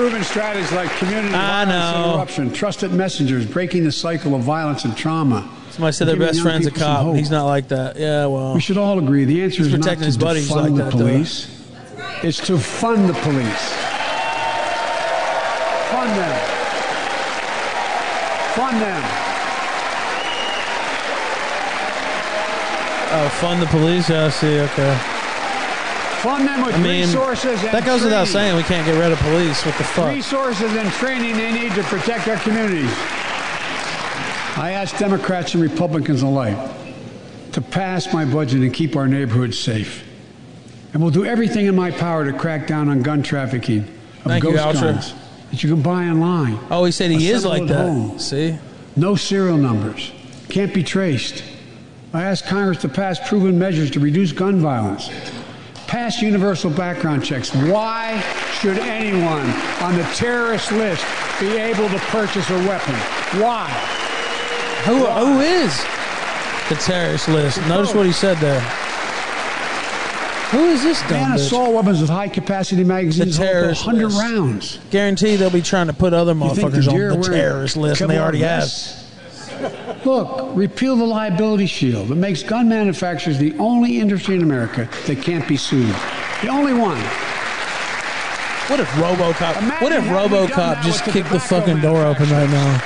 [0.00, 2.10] proven strategies like community I violence know.
[2.12, 5.46] interruption, trusted messengers, breaking the cycle of violence and trauma.
[5.72, 7.04] Somebody said their Giving best young friend's a people some cop.
[7.04, 7.16] hope.
[7.16, 7.96] He's not like that.
[7.96, 8.54] Yeah, well.
[8.54, 10.74] We should all agree the answer He's is not protecting to his buddies defund like
[10.74, 10.98] the that, though.
[11.06, 11.66] police.
[12.22, 13.74] It's to fund the police.
[15.92, 16.40] Fund them.
[18.56, 19.02] Fund them.
[23.12, 24.08] Oh, fund the police?
[24.08, 24.60] Yeah, I see.
[24.60, 25.19] Okay.
[26.22, 28.54] Fund them with I mean, resources and that goes without saying.
[28.54, 29.64] We can't get rid of police.
[29.64, 30.14] What the fuck?
[30.14, 32.90] resources and training they need to protect our communities.
[34.56, 36.58] I ask Democrats and Republicans alike
[37.52, 40.04] to pass my budget and keep our neighborhoods safe.
[40.92, 44.44] And we'll do everything in my power to crack down on gun trafficking of Thank
[44.44, 44.92] ghost Altra.
[44.92, 45.14] guns
[45.50, 46.58] that you can buy online.
[46.70, 47.76] Oh, he said he is like that.
[47.86, 48.18] home.
[48.18, 48.58] See?
[48.96, 50.12] No serial numbers.
[50.50, 51.44] Can't be traced.
[52.12, 55.08] I ask Congress to pass proven measures to reduce gun violence.
[55.90, 57.52] Pass universal background checks.
[57.52, 58.20] Why
[58.60, 59.50] should anyone
[59.82, 61.04] on the terrorist list
[61.40, 62.94] be able to purchase a weapon?
[63.42, 63.68] Why?
[64.84, 65.76] Who, who is
[66.68, 67.58] the terrorist list?
[67.66, 68.60] Notice what he said there.
[70.50, 74.06] Who is this dumb Man, assault weapons with high capacity magazines The hold terrorist 100
[74.06, 74.20] list.
[74.20, 74.78] rounds.
[74.92, 78.18] Guarantee they'll be trying to put other motherfuckers deer on the terrorist list, and they
[78.18, 78.68] already have.
[80.04, 85.22] Look, repeal the liability shield that makes gun manufacturers the only industry in America that
[85.22, 85.94] can't be sued.
[86.42, 86.96] The only one.
[88.70, 89.58] What if RoboCop?
[89.62, 90.48] Imagine what if had we done
[90.78, 92.82] RoboCop just the kicked the fucking door open right now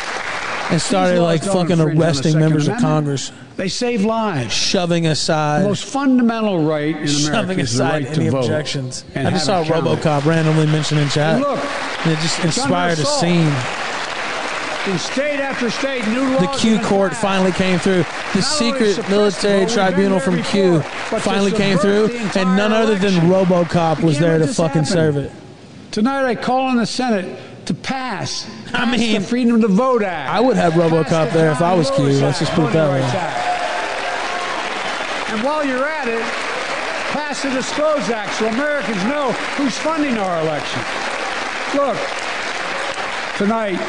[0.70, 4.52] and started like fucking the arresting members of Congress, They save lives.
[4.52, 8.30] shoving The aside, most fundamental right in America shoving is the aside right any to
[8.30, 8.40] vote.
[8.44, 9.04] objections.
[9.14, 10.00] and I just saw have it counted.
[10.02, 11.34] RoboCop randomly mentioned in chat.
[11.34, 11.58] And look,
[12.06, 13.20] and it just it's under inspired a assault.
[13.20, 13.52] scene.
[14.86, 16.40] In state after state, new laws.
[16.40, 18.02] The Q court finally came through.
[18.02, 22.54] The Not secret military the vote, we've tribunal from Q before, finally came through, and
[22.54, 23.14] none other than.
[23.14, 24.84] RoboCop was there to fucking happen.
[24.84, 25.32] serve it.
[25.90, 28.46] Tonight, I call on the Senate to pass.
[28.74, 30.30] I mean, the Freedom to Vote Act.
[30.30, 32.04] I would have RoboCop the there if I was Q.
[32.04, 33.00] Let's just put it that way.
[35.32, 36.20] And while you're at it,
[37.10, 40.82] pass the Disclose Act so Americans know who's funding our election.
[41.74, 41.96] Look,
[43.38, 43.80] tonight,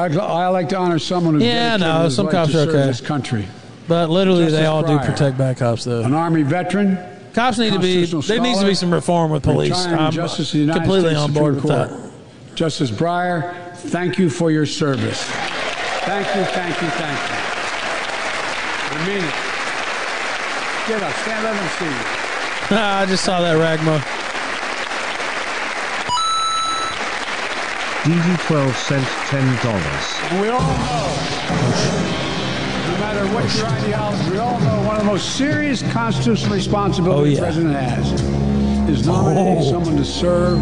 [0.00, 2.86] I'd, I like to honor someone who's Yeah, no, some cops to are okay.
[2.86, 3.46] this country.
[3.86, 6.02] But literally, they Justice all do protect bad cops, though.
[6.02, 6.96] An Army veteran,
[7.32, 7.94] Cops need to be.
[7.94, 9.72] constitutional There needs to be some reform with police.
[9.72, 11.90] I'm Justice of the United completely States on board with Supreme that.
[11.90, 12.10] Court.
[12.56, 15.22] Justice Breyer, thank you for your service.
[16.02, 17.36] Thank you, thank you, thank you.
[18.92, 19.50] I mean it.
[20.88, 22.76] Get up, stand up and see you.
[22.76, 23.56] I just saw that
[28.10, 28.36] Ragma.
[28.36, 30.40] DD12 sent $10.
[30.40, 31.06] We all know,
[32.86, 37.38] no matter what your ideology, we all know one of the most serious constitutional responsibilities
[37.40, 37.50] Oh, yeah.
[37.50, 38.12] the president has
[38.90, 39.70] is nominating Oh.
[39.70, 40.58] someone to serve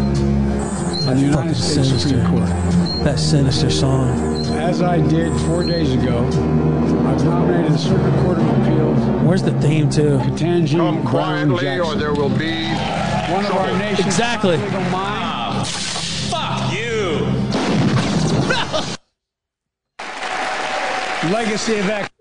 [1.07, 2.09] on the United States sinister.
[2.09, 2.49] Supreme Court.
[3.03, 4.09] That sinister song.
[4.57, 9.53] As I did four days ago, I've nominated the Circuit Court of Appeals, Where's the
[9.61, 10.17] theme too?
[10.19, 11.05] Ketanji Come Brown
[11.49, 12.65] quietly, or there will be
[13.31, 13.77] one of our trouble.
[13.77, 14.57] nation's Exactly.
[21.31, 22.11] Legacy of that.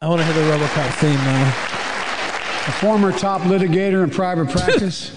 [0.00, 1.48] I want to hear the RoboCop theme now.
[2.68, 5.10] A former top litigator in private practice,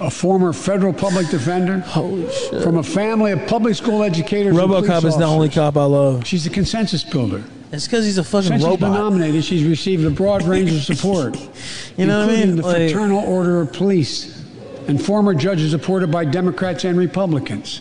[0.00, 2.62] a former federal public defender, Holy shit.
[2.62, 4.54] from a family of public school educators.
[4.54, 6.26] RoboCop is the only cop I love.
[6.26, 7.42] She's a consensus builder.
[7.72, 10.82] It's because he's a fucking Since she's been nominated, she's received a broad range of
[10.82, 11.36] support,
[11.96, 12.56] You know what I mean?
[12.56, 14.44] the Like- Fraternal Order of Police
[14.88, 17.80] and former judges supported by Democrats and Republicans.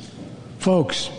[0.59, 1.09] Folks,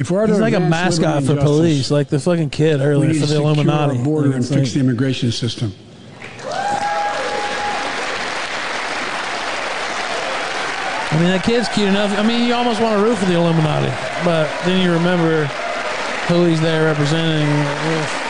[0.00, 3.26] if we're He's like a mascot for justice, police, like the fucking kid earlier for
[3.26, 3.98] the Illuminati.
[3.98, 5.74] our border and fix the immigration system.
[11.12, 12.18] I mean, that kid's cute enough.
[12.18, 13.90] I mean, you almost want to root for the Illuminati,
[14.24, 15.44] but then you remember
[16.28, 17.46] who he's there representing.
[17.46, 18.26] Ugh.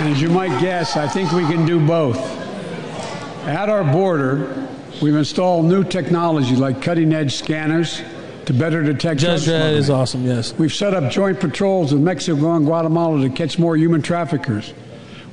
[0.00, 2.16] And as you might guess, I think we can do both.
[3.46, 4.66] At our border,
[5.02, 8.02] we've installed new technology like cutting edge scanners
[8.46, 10.24] to better detect Judge Dredd is awesome.
[10.24, 10.52] Yes.
[10.54, 14.72] We've set up joint patrols with Mexico and Guatemala to catch more human traffickers.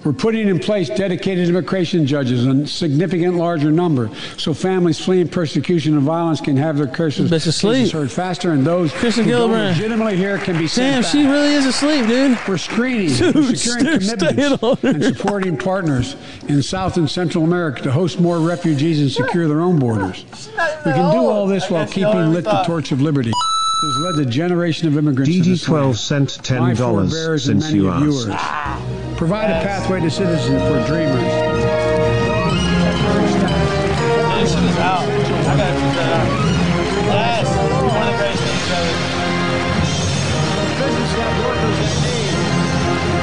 [0.04, 5.94] We're putting in place dedicated immigration judges in significant larger number so families fleeing persecution
[5.94, 9.70] and violence can have their cases, cases heard faster and those Kirsten who don't Gillibrand.
[9.76, 11.12] legitimately here can be sent Damn, back.
[11.12, 12.38] she really is asleep, dude.
[12.48, 16.16] We're screening, Dude, we're securing commitments, and supporting partners
[16.48, 20.26] in South and Central America to host more refugees and secure their own borders.
[20.84, 23.30] We can do all this while keeping lit the torch of liberty.
[23.30, 25.98] that has led a generation of immigrants to this DD12 land.
[25.98, 28.28] sent $10 since you of yours.
[28.28, 29.11] asked.
[29.22, 31.22] Provide a pathway to citizenship for dreamers.
[34.42, 35.06] This is out.
[35.06, 36.26] I gotta check that.
[37.06, 38.98] Yes, one of the greatest things ever.
[40.74, 42.34] Business have workers need.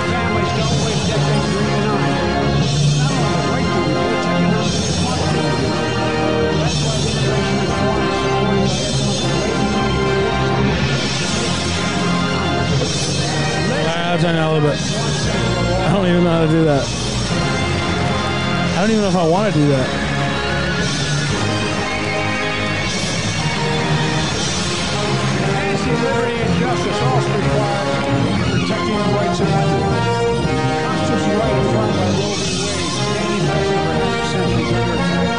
[0.07, 1.99] Families don't waste decades dreaming on.
[2.95, 5.67] Not only the right to work, it's economic responsibility.
[6.63, 9.19] That's why immigration reform is supported by
[13.83, 14.79] All right, I'll turn down a little bit.
[14.79, 14.98] I
[15.99, 16.87] don't even know how to do that.
[18.79, 19.89] I don't even know if I want to do that.
[25.43, 27.83] Advancing liberty and justice also require
[28.47, 30.39] protecting the rights of everyone.
[30.39, 30.55] The
[30.87, 32.47] Constitutional right affirmed by Roe v.
[32.63, 35.35] Wade, standing back over half a century under attack.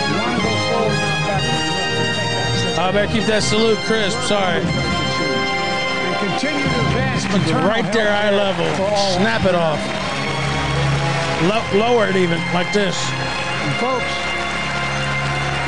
[0.00, 1.60] You want to go forward, not backward.
[1.60, 4.16] You have to take access I better keep that salute crisp.
[4.24, 4.64] Sorry.
[4.64, 8.64] and continue to advance right there, eye level.
[8.64, 9.80] care for all Snap it off.
[11.48, 12.96] Lo- lower it even, like this.
[13.10, 14.28] And folks,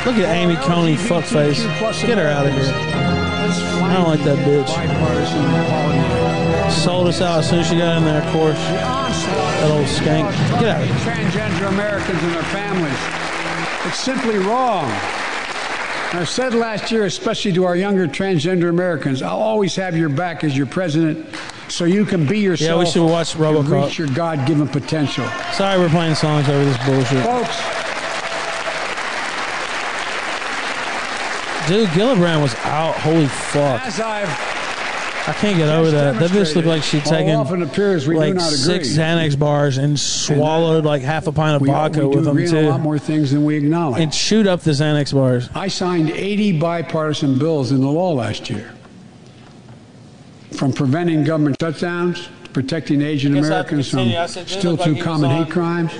[0.05, 1.61] Look at Amy Coney, fuckface.
[2.07, 2.73] Get her out of here.
[2.73, 4.67] I don't like that bitch.
[6.71, 8.57] Sold us out as soon as she got in there, of course.
[8.57, 10.31] That old skank.
[10.59, 10.97] Get out of here.
[11.05, 12.97] Transgender Americans and their families.
[13.85, 14.89] It's simply wrong.
[16.13, 20.43] I said last year, especially to our younger transgender Americans, I'll always have your back
[20.43, 21.25] as your president
[21.69, 22.69] so you can be yourself.
[22.69, 23.85] Yeah, we should watch and RoboCop.
[23.85, 25.25] Reach your God-given potential.
[25.53, 27.23] Sorry, we're playing songs over this bullshit.
[27.23, 27.57] Folks,
[31.67, 32.95] Dude, Gillibrand was out.
[32.95, 33.81] Holy fuck.
[33.83, 34.50] as I've
[35.27, 36.19] I can't get over that.
[36.19, 38.89] That bitch looked like she'd taken often appears we do like not six.
[38.89, 42.49] Xanax bars and swallowed like half a pint of we, vodka we with them agree
[42.49, 44.01] on a lot too, more things than we acknowledge.
[44.01, 45.47] and shoot up the Xanax bars.
[45.53, 48.73] I signed 80 bipartisan bills in the law last year.
[50.53, 54.19] From preventing government shutdowns to protecting Asian I guess I have to Americans from continue.
[54.19, 55.93] I said, dude, still look like too common hate crimes,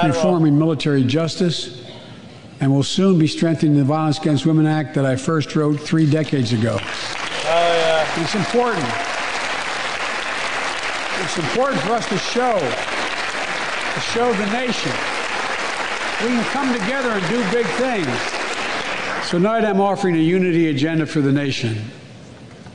[0.00, 1.88] to reforming military justice,
[2.60, 6.10] and will soon be strengthening the Violence Against Women Act that I first wrote three
[6.10, 6.78] decades ago.
[8.16, 8.22] Yeah.
[8.24, 8.86] It's important.
[11.24, 14.92] It's important for us to show, to show the nation.
[16.22, 18.06] We can come together and do big things.
[19.26, 21.76] So tonight I'm offering a unity agenda for the nation.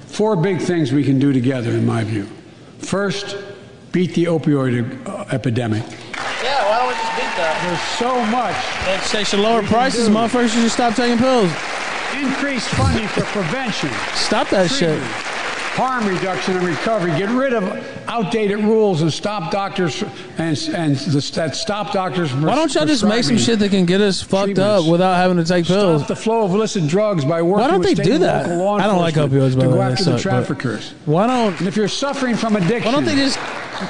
[0.07, 2.27] Four big things we can do together, in my view.
[2.80, 3.38] First,
[3.91, 5.84] beat the opioid uh, epidemic.
[6.43, 7.55] Yeah, why don't we just beat that?
[7.65, 9.11] There's so much.
[9.11, 10.09] They, they should lower prices.
[10.09, 11.51] Motherfuckers should just stop taking pills.
[12.13, 13.89] Increase funding for prevention.
[14.13, 15.01] Stop that shit.
[15.73, 17.11] Harm reduction and recovery.
[17.18, 17.64] Get rid of
[18.07, 20.03] outdated rules and stop doctors
[20.38, 22.34] and and the, that stop doctors.
[22.34, 25.38] Why don't y'all just make some shit that can get us fucked up without having
[25.38, 26.02] to take pills?
[26.02, 28.48] Stop the flow of illicit drugs by working Why don't they do that?
[28.48, 30.93] I don't like opioids, by to the go after the suck, but- traffickers.
[31.06, 33.39] Why don't And if you're suffering from addiction, Why don't they just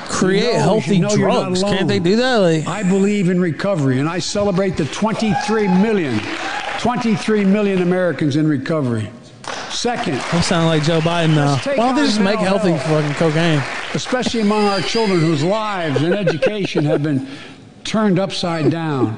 [0.07, 1.63] create you know- healthy you know you're drugs?
[1.63, 2.35] Can't they do that?
[2.35, 6.19] Like, I believe in recovery, and I celebrate the 23 million,
[6.79, 9.09] 23 million Americans in recovery.
[9.81, 11.55] Second, I'm sounding like Joe Biden now.
[11.55, 12.83] Why don't they just make healthy health.
[12.83, 13.63] fucking cocaine?
[13.95, 17.27] especially among our children whose lives and education have been
[17.83, 19.17] turned upside down.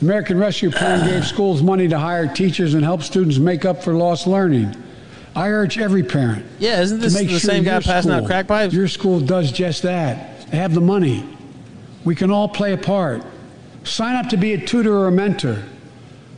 [0.00, 3.82] The American Rescue Plan gave schools money to hire teachers and help students make up
[3.82, 4.76] for lost learning.
[5.34, 8.10] I urge every parent Yeah, isn't to this make the sure same guy your passing
[8.10, 8.74] out crack pipes?
[8.74, 10.46] Your school does just that.
[10.50, 11.24] They have the money.
[12.04, 13.22] We can all play a part.
[13.84, 15.62] Sign up to be a tutor or a mentor.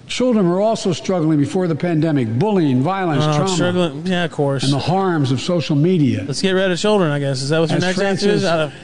[0.09, 4.07] Children were also struggling before the pandemic bullying, violence, Oh, trauma, struggling.
[4.07, 4.65] Yeah, of course.
[4.65, 6.25] and the harms of social media.
[6.27, 7.11] Let's get rid of children.
[7.11, 8.43] I guess is that what your As next answer is?
[8.43, 8.75] Frances Out of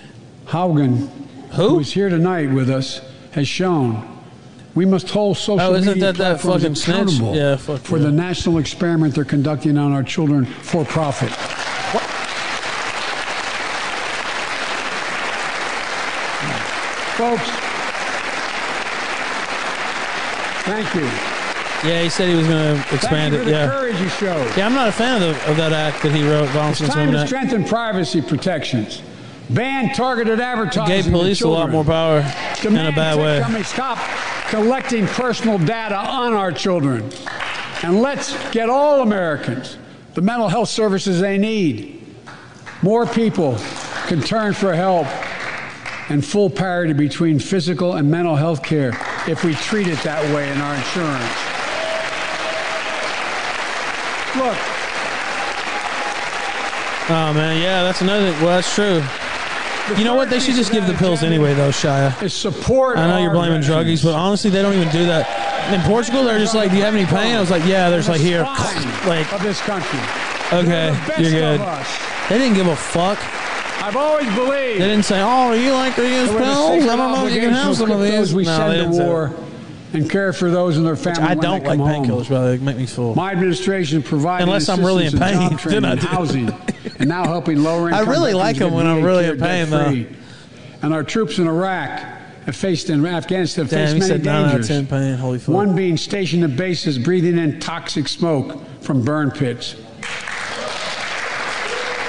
[0.46, 1.08] Haugen,
[1.50, 3.00] who is here tonight with us,
[3.32, 4.02] has shown
[4.74, 8.04] we must hold social Oh, isn't media that that platforms fucking accountable Yeah, for yeah.
[8.04, 11.32] the national experiment they're conducting on our children for profit.
[17.18, 17.50] Folks,
[20.68, 21.88] thank you.
[21.88, 23.46] yeah, he said he was going to expand it.
[23.46, 24.56] Yeah, courage you showed.
[24.56, 24.66] yeah.
[24.66, 26.48] I'm not a fan of, of that act that he wrote.
[26.50, 27.28] Violence It's time to Act.
[27.28, 29.02] strengthen privacy protections.
[29.50, 30.94] Ban targeted advertising.
[30.94, 32.18] Gave police a lot more power
[32.64, 33.40] in a bad way.
[33.40, 33.98] companies stop
[34.50, 37.10] collecting personal data on our children.
[37.82, 39.78] And let's get all Americans
[40.14, 42.04] the mental health services they need.
[42.82, 43.56] More people
[44.06, 45.06] can turn for help
[46.08, 48.92] and full parity between physical and mental health care
[49.26, 51.34] if we treat it that way in our insurance.
[54.36, 54.56] Look,
[57.10, 58.32] Oh man, yeah, that's another.
[58.32, 59.02] Well, that's true.
[59.96, 60.28] You know what?
[60.28, 62.22] They should just give the pills anyway, though, Shia.
[62.22, 62.98] is support.
[62.98, 64.02] I know you're blaming veterans.
[64.02, 65.24] druggies, but honestly, they don't even do that.
[65.72, 68.10] In Portugal, they're just like, "Do you have any pain?" I was like, "Yeah." There's
[68.10, 68.42] like, "Here,
[69.06, 69.98] like, of this country.
[70.52, 71.60] okay, They're the best you're good."
[72.28, 73.18] They didn't give a fuck.
[73.88, 74.80] I've always believed.
[74.82, 77.12] They didn't say, "Oh, you like to use that we have a pills?" I don't
[77.12, 78.34] know if you can have some of these.
[78.34, 79.34] we No, send to war
[79.94, 81.16] and care for those and their that.
[81.16, 82.56] families I don't like painkillers, brother.
[82.58, 83.14] They make me full.
[83.14, 86.06] My administration provided Unless I'm really in pain, then I and do.
[86.06, 86.52] housing,
[86.98, 88.06] and now helping lower income.
[88.06, 90.08] I really like them when I'm really in pain, debt-free.
[90.82, 91.98] And our troops in Iraq
[92.44, 94.86] have faced in Afghanistan Damn, faced many nine dangers.
[94.88, 95.14] pain.
[95.16, 95.54] Holy fuck.
[95.54, 99.76] One being stationed at bases breathing in toxic smoke from burn pits.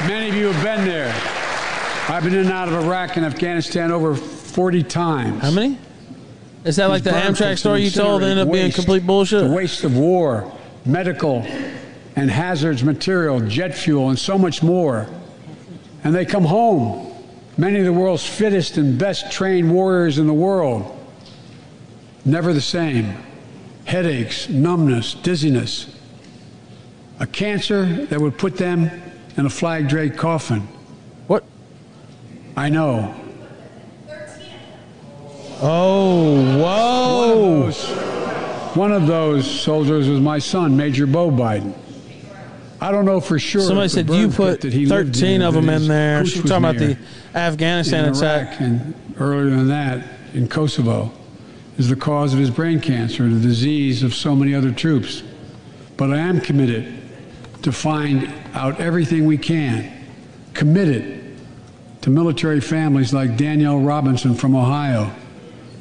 [0.07, 1.13] Many of you have been there.
[2.09, 5.43] I've been in and out of Iraq and Afghanistan over 40 times.
[5.43, 5.77] How many?
[6.65, 9.43] Is that like the Amtrak story you told that ended up being complete bullshit?
[9.43, 10.51] The waste of war,
[10.85, 11.45] medical
[12.15, 15.07] and hazards material, jet fuel, and so much more.
[16.03, 17.13] And they come home.
[17.59, 20.97] Many of the world's fittest and best trained warriors in the world.
[22.25, 23.17] Never the same.
[23.85, 25.95] Headaches, numbness, dizziness.
[27.19, 28.89] A cancer that would put them
[29.37, 30.67] in a flag draped coffin.
[32.59, 33.15] I know.
[35.61, 37.71] Oh, whoa!
[38.73, 41.73] One of those soldiers was my son, Major Bo Biden.
[42.81, 43.61] I don't know for sure.
[43.61, 46.25] Somebody said you put that he 13 in, of them in there.
[46.25, 46.97] She's was talking about the
[47.33, 48.59] Afghanistan attack.
[48.59, 51.13] And earlier than that in Kosovo
[51.77, 55.23] is the cause of his brain cancer, the disease of so many other troops.
[55.95, 56.93] But I am committed
[57.61, 59.89] to find out everything we can,
[60.53, 61.18] committed
[62.01, 65.11] to military families like Danielle Robinson from Ohio,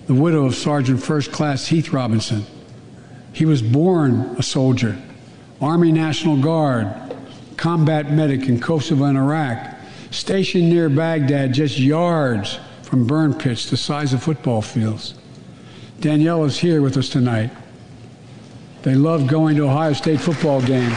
[0.07, 2.45] the widow of Sergeant First Class Heath Robinson.
[3.33, 4.97] He was born a soldier,
[5.61, 6.93] Army National Guard,
[7.57, 9.77] combat medic in Kosovo and Iraq,
[10.11, 15.15] stationed near Baghdad, just yards from burn pits the size of football fields.
[16.01, 17.51] Danielle is here with us tonight.
[18.83, 20.97] They love going to Ohio State football games.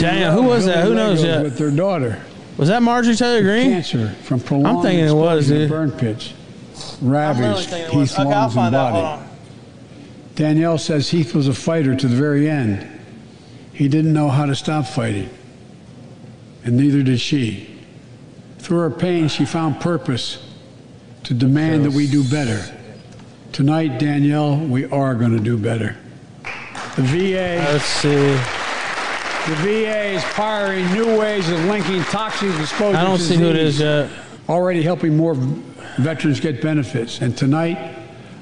[0.00, 0.84] Damn, who love was that?
[0.84, 1.42] Who knows Legos yet?
[1.42, 2.22] With their daughter.
[2.56, 3.70] Was that Marjorie Taylor Greene?
[3.70, 5.70] Cancer from prolonged I'm thinking it was, exposure to dude.
[5.70, 6.32] burn pits.
[7.00, 8.00] I'm really Ravaged thinking.
[8.00, 8.96] Heath's Okay, I'll lungs and body.
[8.96, 9.28] Hold on.
[10.34, 12.86] Danielle says Heath was a fighter to the very end.
[13.72, 15.30] He didn't know how to stop fighting,
[16.64, 17.70] and neither did she.
[18.58, 20.44] Through her pain, she found purpose
[21.24, 22.62] to demand that we do better.
[23.52, 25.96] Tonight, Danielle, we are going to do better.
[26.96, 27.64] The VA.
[27.72, 28.38] Let's see.
[29.46, 32.96] The VA is pioneering new ways of linking toxic exposure.
[32.96, 34.08] I don't see who it is yet.
[34.48, 35.34] Already helping more
[35.98, 37.20] veterans get benefits.
[37.20, 37.94] And tonight,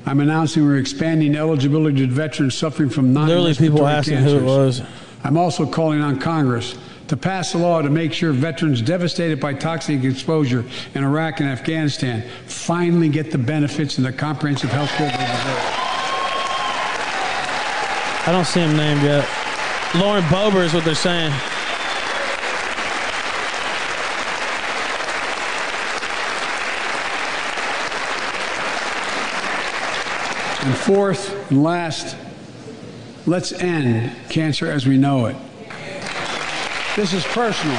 [0.06, 4.42] I'm announcing we're expanding eligibility to veterans suffering from non Literally people asking who it
[4.44, 4.80] was.
[5.24, 9.54] I'm also calling on Congress to pass a law to make sure veterans devastated by
[9.54, 10.64] toxic exposure
[10.94, 15.88] in Iraq and Afghanistan finally get the benefits and the comprehensive health care they deserve.
[18.24, 19.41] I don't see him named yet.
[19.94, 21.30] Lauren Boebert is what they're saying.
[30.64, 32.16] And fourth and last,
[33.26, 35.36] let's end cancer as we know it.
[36.96, 37.78] This is personal.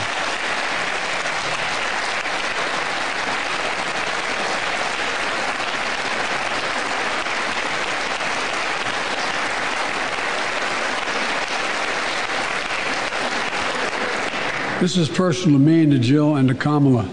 [14.84, 17.10] This is personal to me and to Jill and to Kamala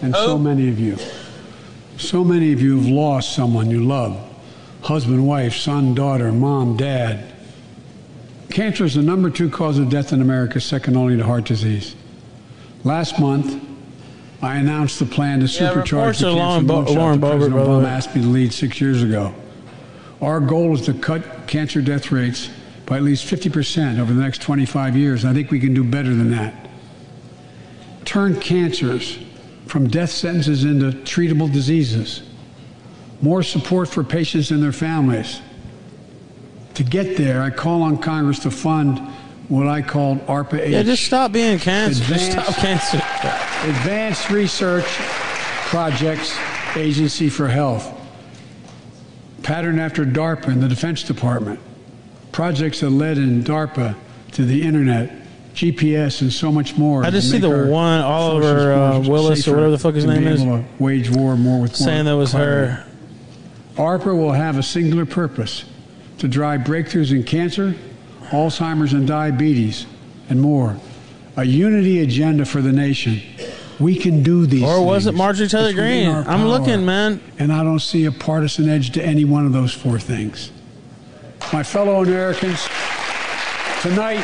[0.00, 0.96] and so many of you.
[1.96, 4.16] So many of you have lost someone you love
[4.80, 7.32] husband, wife, son, daughter, mom, dad.
[8.48, 11.96] Cancer is the number two cause of death in America, second only to heart disease.
[12.84, 13.60] Last month,
[14.40, 17.86] I announced the plan to Yeah, supercharge the cancer Lauren Bo- Lauren Boebert, President Obama
[17.88, 19.34] asked me to lead six years ago.
[20.22, 22.50] Our goal is to cut cancer death rates
[22.86, 25.24] by at least 50% over the next 25 years.
[25.24, 26.63] I think we can do better than that.
[28.14, 29.18] Turn cancers
[29.66, 32.22] from death sentences into treatable diseases.
[33.20, 35.40] More support for patients and their families.
[36.74, 39.00] To get there, I call on Congress to fund
[39.48, 40.70] what I called ARPA H.
[40.70, 42.04] Yeah, just stop being cancer.
[42.04, 42.96] Just Advanced- stop cancer.
[43.68, 46.38] Advanced Research Projects
[46.76, 47.92] Agency for Health,
[49.42, 51.58] patterned after DARPA in the Defense Department.
[52.30, 53.96] Projects that led in DARPA
[54.34, 55.10] to the internet,
[55.54, 57.04] GPS, and so much more.
[57.04, 60.44] I just see the one Oliver uh, Willis or whatever the fuck his name is
[60.78, 62.72] Wage war more with saying that was clarity.
[62.72, 62.86] her.
[63.76, 65.64] ARPA will have a singular purpose
[66.18, 67.74] to drive breakthroughs in cancer,
[68.30, 69.86] Alzheimer's, and diabetes,
[70.28, 70.76] and more.
[71.36, 73.20] A unity agenda for the nation.
[73.80, 75.14] We can do these Or was it.
[75.16, 76.08] Marjorie Taylor Greene?
[76.08, 77.20] I'm looking, man.
[77.40, 80.52] And I don't see a partisan edge to any one of those four things.
[81.52, 82.68] My fellow Americans,
[83.82, 84.22] tonight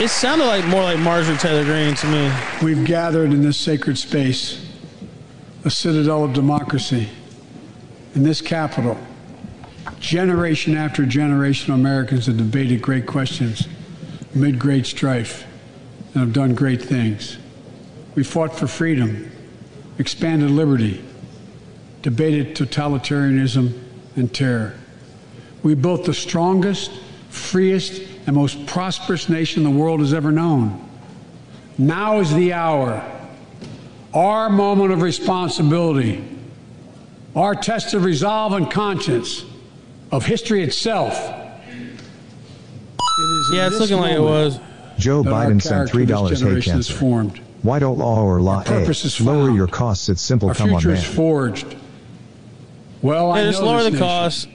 [0.00, 2.32] It sounded like more like Marjorie Taylor Greene to me.
[2.62, 4.64] we've gathered in this sacred space,
[5.64, 7.08] a citadel of democracy,
[8.14, 8.96] in this capital.
[9.98, 13.66] Generation after generation of Americans have debated great questions
[14.36, 15.44] amid great strife
[16.14, 17.36] and have done great things.
[18.14, 19.28] We fought for freedom,
[19.98, 21.02] expanded liberty,
[22.02, 23.76] debated totalitarianism
[24.14, 24.74] and terror.
[25.64, 26.92] We built the strongest,
[27.30, 30.86] freest, and most prosperous nation the world has ever known.
[31.78, 33.02] Now is the hour,
[34.12, 36.22] our moment of responsibility,
[37.34, 39.46] our test of resolve and conscience,
[40.12, 41.14] of history itself.
[41.68, 41.80] It
[43.22, 44.60] is Yeah, it's looking like it was.
[44.98, 46.40] Joe Biden sent character three this dollars.
[46.40, 47.00] Hey, generation is cancer.
[47.00, 47.40] formed.
[47.62, 50.10] Why don't law or law A is lower your costs?
[50.10, 50.50] It's simple.
[50.50, 51.76] Our Come on, future is forged.
[53.00, 54.06] Well, I Yeah, know just lower this the nation.
[54.06, 54.48] cost.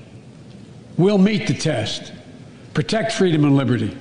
[0.97, 2.11] We'll meet the test,
[2.73, 3.95] protect freedom and liberty,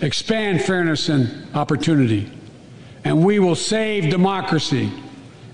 [0.00, 2.30] expand fairness and opportunity,
[3.04, 4.90] and we will save democracy.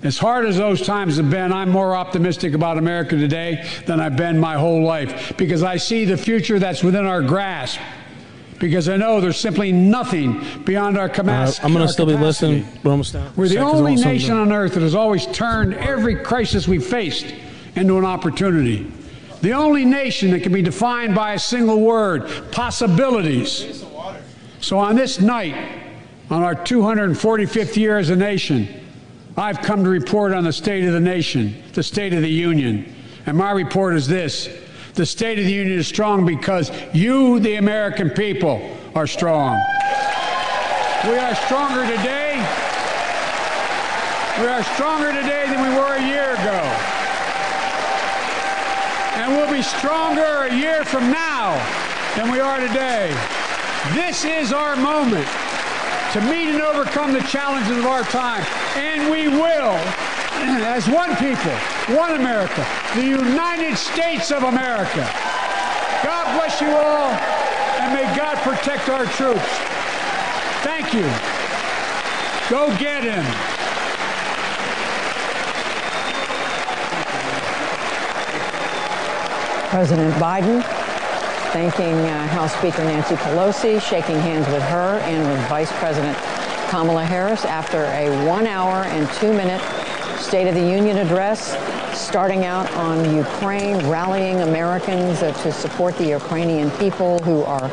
[0.02, 4.16] As hard as those times have been, I'm more optimistic about America today than I've
[4.16, 7.80] been my whole life because I see the future that's within our grasp.
[8.60, 11.66] because I know there's simply nothing beyond our Uh, capacity.
[11.66, 12.64] I'm gonna still be listening.
[12.82, 15.26] But I'm gonna We're the Second, 'cause I only nation on earth that has always
[15.26, 17.26] turned every crisis we faced
[17.74, 18.86] into an opportunity.
[19.44, 23.84] The only nation that can be defined by a single word possibilities.
[24.62, 25.54] So on this night,
[26.30, 28.66] on our 245th year as a nation,
[29.36, 32.90] I've come to report on the state of the nation, the state of the union.
[33.26, 34.48] And my report is this
[34.94, 39.62] the state of the union is strong because you, the American people, are strong.
[41.04, 42.36] We are stronger today.
[44.40, 46.93] We are stronger today than we were a year ago.
[49.54, 51.54] Be stronger a year from now
[52.16, 53.14] than we are today.
[53.92, 55.28] This is our moment
[56.12, 58.44] to meet and overcome the challenges of our time.
[58.74, 59.38] And we will,
[60.66, 61.52] as one people,
[61.94, 62.66] one America,
[62.96, 65.08] the United States of America.
[66.02, 67.12] God bless you all,
[67.78, 69.46] and may God protect our troops.
[70.64, 71.06] Thank you.
[72.50, 73.63] Go get him.
[79.74, 80.62] President Biden
[81.52, 86.16] thanking uh, House Speaker Nancy Pelosi, shaking hands with her and with Vice President
[86.68, 89.60] Kamala Harris after a one hour and two minute
[90.20, 91.56] State of the Union address,
[91.92, 97.68] starting out on Ukraine, rallying Americans uh, to support the Ukrainian people who are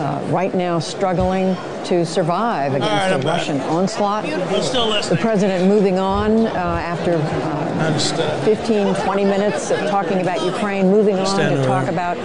[0.00, 1.54] uh, right now struggling
[1.84, 3.38] to survive against right, I'm the back.
[3.38, 4.24] Russian onslaught.
[4.24, 10.90] I'm The president moving on uh, after uh, 15, 20 minutes of talking about Ukraine,
[10.90, 12.16] moving on to talk about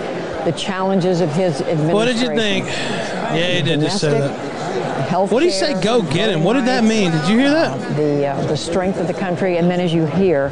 [0.45, 1.93] the challenges of his administration.
[1.93, 2.65] What did you think?
[2.67, 4.55] Yeah, he did just say that.
[5.09, 5.79] Health What did he say?
[5.81, 6.43] Go get him.
[6.43, 7.11] What did that mean?
[7.11, 7.95] Did you hear that?
[7.95, 10.47] The uh, the strength of the country, and then as you hear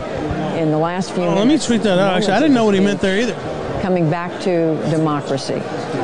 [0.55, 2.15] in the last few Oh, minutes, let me tweet that out.
[2.17, 3.33] Actually, I didn't know what he meant there either.
[3.81, 5.55] coming back to democracy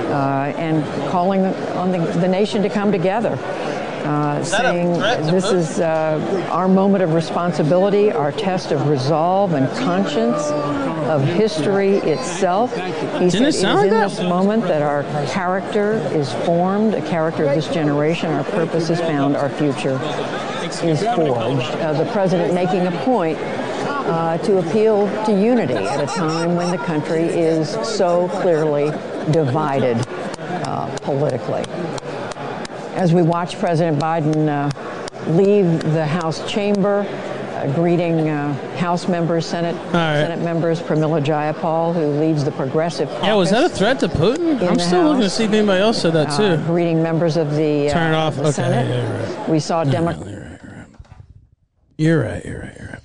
[0.10, 3.38] uh, and calling on the, the nation to come together.
[4.00, 4.94] Uh, Is that a saying
[5.30, 10.42] this is uh, our moment of responsibility, our test of resolve and conscience
[11.10, 12.74] of history itself.
[12.74, 17.56] He said it is in this moment that our character is formed, a character of
[17.56, 20.00] this generation, our purpose is found, our future
[20.84, 21.70] is forged.
[21.76, 26.72] Uh, the president making a point uh, to appeal to unity at a time when
[26.72, 28.92] the country is so clearly
[29.32, 29.98] divided
[30.68, 31.64] uh, politically.
[32.96, 39.46] As we watch President Biden uh, leave the House chamber, uh, greeting uh, House members,
[39.46, 43.24] Senate Senate members, Pramila Jayapal, who leads the Progressive Caucus.
[43.26, 44.62] Yeah, was that a threat to Putin?
[44.68, 46.64] I'm still looking to see if anybody else said that uh, too.
[46.66, 48.36] greeting members of the, uh, Turn it off.
[48.36, 48.88] the Okay, Senate.
[48.90, 49.50] yeah, right.
[49.50, 50.30] We saw Democrats.
[51.98, 52.44] You're right.
[52.46, 52.76] You're right.
[52.80, 52.96] You're right.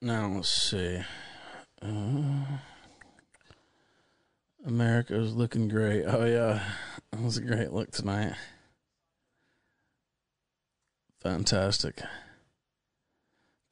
[0.00, 1.00] Now let's see.
[1.84, 2.58] Uh,
[4.64, 6.04] is looking great.
[6.04, 6.62] Oh yeah,
[7.10, 8.34] that was a great look tonight.
[11.20, 12.00] Fantastic.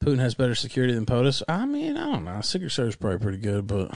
[0.03, 1.43] Putin has better security than POTUS.
[1.49, 2.41] I mean, I don't know.
[2.41, 3.93] Secret Service probably pretty good, but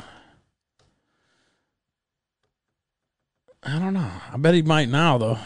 [3.62, 4.10] I don't know.
[4.32, 5.38] I bet he might now, though.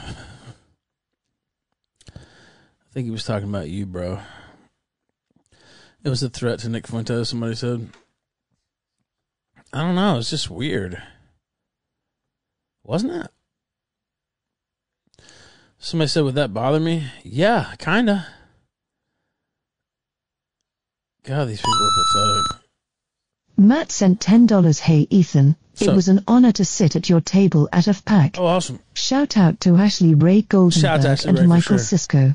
[2.17, 4.19] I think he was talking about you, bro.
[6.03, 7.89] It was a threat to Nick Fuentes, somebody said.
[9.73, 10.19] I don't know.
[10.19, 11.03] It's just weird.
[12.85, 13.31] Wasn't it?
[15.79, 17.07] Somebody said, Would that bother me?
[17.23, 18.19] Yeah, kind of.
[21.25, 22.65] God, these people are pathetic.
[23.59, 24.81] Matt sent $10.
[24.81, 28.37] Hey Ethan, So- it was an honor to sit at your table at AFPAC.
[28.39, 28.79] Oh, awesome.
[28.95, 31.79] Shout out to Ashley Rae Goldenberg Shout out to Ashley and Ray Michael sure.
[31.79, 32.35] Cisco.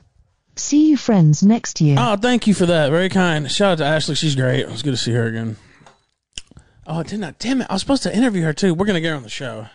[0.55, 1.95] See you friends next year.
[1.97, 2.91] Oh, thank you for that.
[2.91, 3.51] Very kind.
[3.51, 4.13] Shout out to Ashley.
[4.15, 4.59] She's great.
[4.59, 5.57] It was good to see her again.
[6.85, 7.33] Oh, didn't I?
[7.39, 7.67] Damn it.
[7.69, 8.73] I was supposed to interview her too.
[8.73, 9.67] We're going to get her on the show.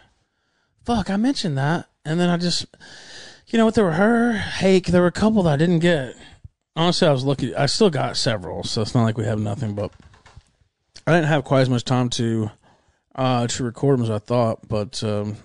[0.84, 1.88] Fuck, I mentioned that.
[2.04, 2.66] And then I just,
[3.48, 3.74] you know what?
[3.74, 4.86] There were her, Hake.
[4.86, 6.14] There were a couple that I didn't get.
[6.76, 7.54] Honestly, I was lucky.
[7.54, 9.92] I still got several, so it's not like we have nothing, but
[11.06, 12.50] I didn't have quite as much time to
[13.14, 15.38] uh to record them as I thought, but um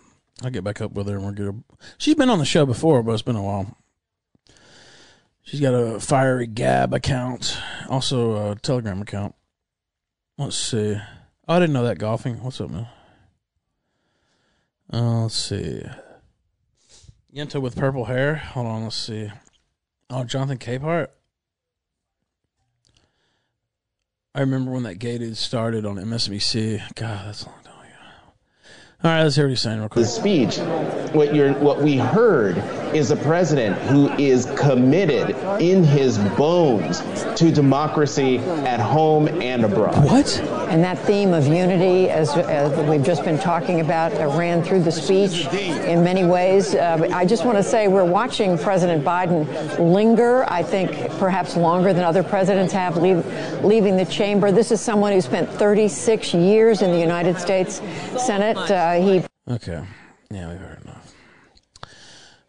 [0.44, 1.64] I'll get back up with her and we're good.
[1.98, 3.78] She's been on the show before, but it's been a while.
[5.42, 7.58] She's got a fiery Gab account,
[7.90, 9.36] also a Telegram account.
[10.38, 11.00] Let's see.
[11.46, 12.42] Oh, I didn't know that golfing.
[12.42, 12.88] What's up, man?
[14.92, 15.84] Uh, let's see.
[17.36, 18.36] Yenta with purple hair.
[18.36, 19.30] Hold on, let's see.
[20.10, 21.08] Oh, Jonathan Capehart.
[24.34, 26.96] I remember when that gated started on MSNBC.
[26.96, 28.34] God, that's a long time ago.
[29.04, 30.06] All right, let's hear what he's saying real quick.
[30.06, 30.58] the speech,
[31.14, 32.56] what you're, what we heard
[32.96, 37.02] is a president who is committed in his bones
[37.36, 40.04] to democracy at home and abroad.
[40.06, 40.40] What?
[40.70, 44.84] And that theme of unity, as, as we've just been talking about, uh, ran through
[44.84, 46.76] the speech in many ways.
[46.76, 49.48] Uh, I just want to say we're watching President Biden
[49.80, 53.26] linger, I think perhaps longer than other presidents have, leave,
[53.64, 54.52] leaving the chamber.
[54.52, 57.82] This is someone who spent 36 years in the United States
[58.18, 58.58] Senate.
[58.58, 59.84] Uh, he Okay.
[60.32, 61.03] Yeah, we've heard enough.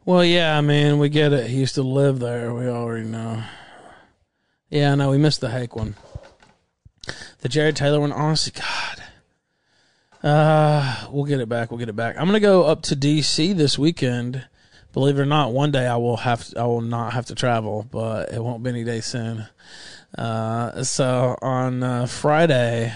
[0.06, 1.46] Well, yeah, I mean, we get it.
[1.46, 2.52] He used to live there.
[2.52, 3.42] We already know.
[4.68, 5.94] Yeah, no, we missed the Hake one.
[7.40, 9.02] The Jared Taylor one, honestly, God.
[10.22, 11.70] Uh, we'll get it back.
[11.70, 12.16] We'll get it back.
[12.18, 14.46] I'm gonna go up to DC this weekend.
[14.92, 17.86] Believe it or not, one day I will have I will not have to travel,
[17.90, 19.46] but it won't be any day soon.
[20.16, 22.92] Uh, so on uh, Friday,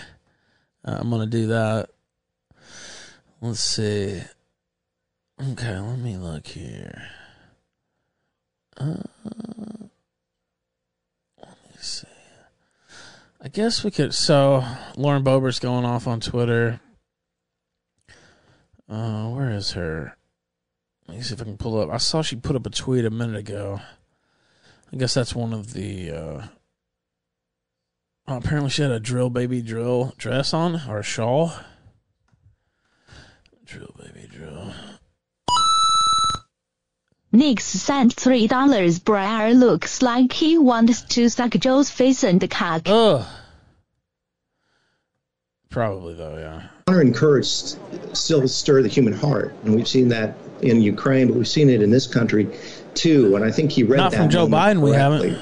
[0.85, 1.89] uh, I'm gonna do that.
[3.41, 4.23] Let's see.
[5.41, 7.09] Okay, let me look here.
[8.77, 9.03] Uh,
[11.39, 12.09] let me see.
[13.41, 14.15] I guess we could.
[14.15, 14.65] So
[14.97, 16.81] Lauren Boebert's going off on Twitter.
[18.89, 20.17] Uh, where is her?
[21.07, 21.91] Let me see if I can pull up.
[21.91, 23.81] I saw she put up a tweet a minute ago.
[24.93, 26.11] I guess that's one of the.
[26.11, 26.47] Uh,
[28.27, 31.53] oh, apparently, she had a drill baby drill dress on or a shawl.
[33.65, 34.73] Drill baby drill.
[37.31, 38.99] Nick sent three dollars.
[38.99, 42.83] Briar looks like he wants to suck Joe's face and cock.
[42.87, 43.27] Ugh.
[45.69, 46.63] Probably though, yeah.
[46.87, 51.37] honor and courage still stir the human heart, and we've seen that in Ukraine, but
[51.37, 52.49] we've seen it in this country
[52.95, 53.37] too.
[53.37, 55.37] And I think he read Not that from Joe Biden, we haven't.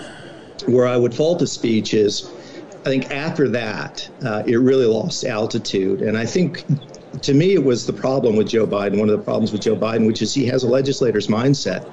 [0.69, 2.29] Where I would fault the speech is,
[2.81, 6.65] I think after that, uh, it really lost altitude, and I think.
[7.23, 8.99] To me, it was the problem with Joe Biden.
[8.99, 11.91] One of the problems with Joe Biden, which is he has a legislator's mindset.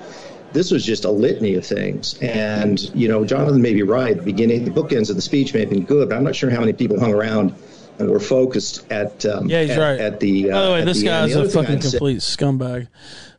[0.53, 4.15] This was just a litany of things, and you know, Jonathan may be right.
[4.15, 6.51] The beginning, the bookends of the speech may have been good, but I'm not sure
[6.51, 7.55] how many people hung around
[7.99, 9.99] and were focused at um, Yeah, he's at, right.
[9.99, 10.51] at the.
[10.51, 11.31] Uh, By the way, this the end.
[11.31, 12.87] guy's a fucking complete scumbag.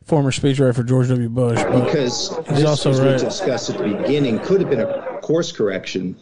[0.03, 1.29] Former speechwriter for George W.
[1.29, 1.57] Bush.
[1.57, 5.51] Because he's this, also as we discussed at the beginning, could have been a course
[5.51, 6.15] correction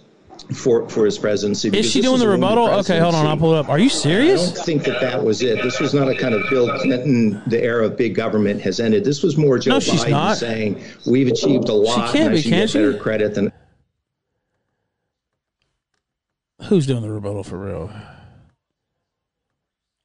[0.53, 1.69] for for his presidency.
[1.69, 2.67] Is she doing the rebuttal?
[2.69, 3.25] Okay, hold on.
[3.25, 3.69] I'll pull it up.
[3.69, 4.41] Are you serious?
[4.51, 5.61] I don't think that that was it.
[5.63, 9.03] This was not a kind of Bill Clinton, the era of big government has ended.
[9.05, 10.37] This was more Joe No, Biden not.
[10.37, 12.77] saying, we've achieved a lot She can't be, can get she?
[12.79, 13.51] better credit than
[16.63, 17.91] Who's doing the rebuttal for real?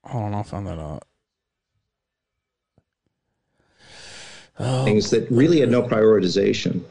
[0.04, 1.04] Hold on, I'll find that out.
[4.60, 6.82] Oh, things that really had no prioritization.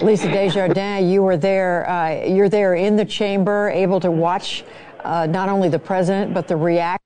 [0.00, 1.88] Lisa Desjardins, you were there.
[1.88, 4.64] Uh, you're there in the chamber, able to watch
[5.04, 6.98] uh, not only the president but the reaction.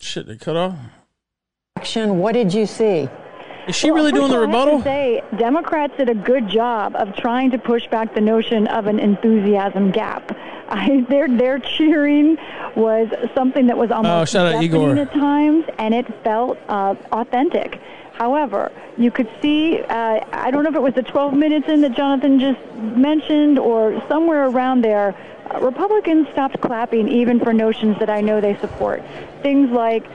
[0.00, 0.76] Shit, they cut off.
[1.94, 3.08] What did you see?
[3.68, 4.74] Is she really doing the Well, first I rebuttal?
[4.78, 4.90] have to
[5.30, 8.98] say, Democrats did a good job of trying to push back the notion of an
[8.98, 10.36] enthusiasm gap.
[10.68, 12.36] I, their their cheering
[12.74, 14.96] was something that was almost Oh, shout out deafening Igor.
[14.98, 17.80] at times, and it felt uh, authentic.
[18.14, 21.80] However, you could see, uh, I don't know if it was the 12 minutes in
[21.80, 25.16] that Jonathan just mentioned or somewhere around there,
[25.52, 29.02] uh, Republicans stopped clapping even for notions that I know they support.
[29.42, 30.06] Things like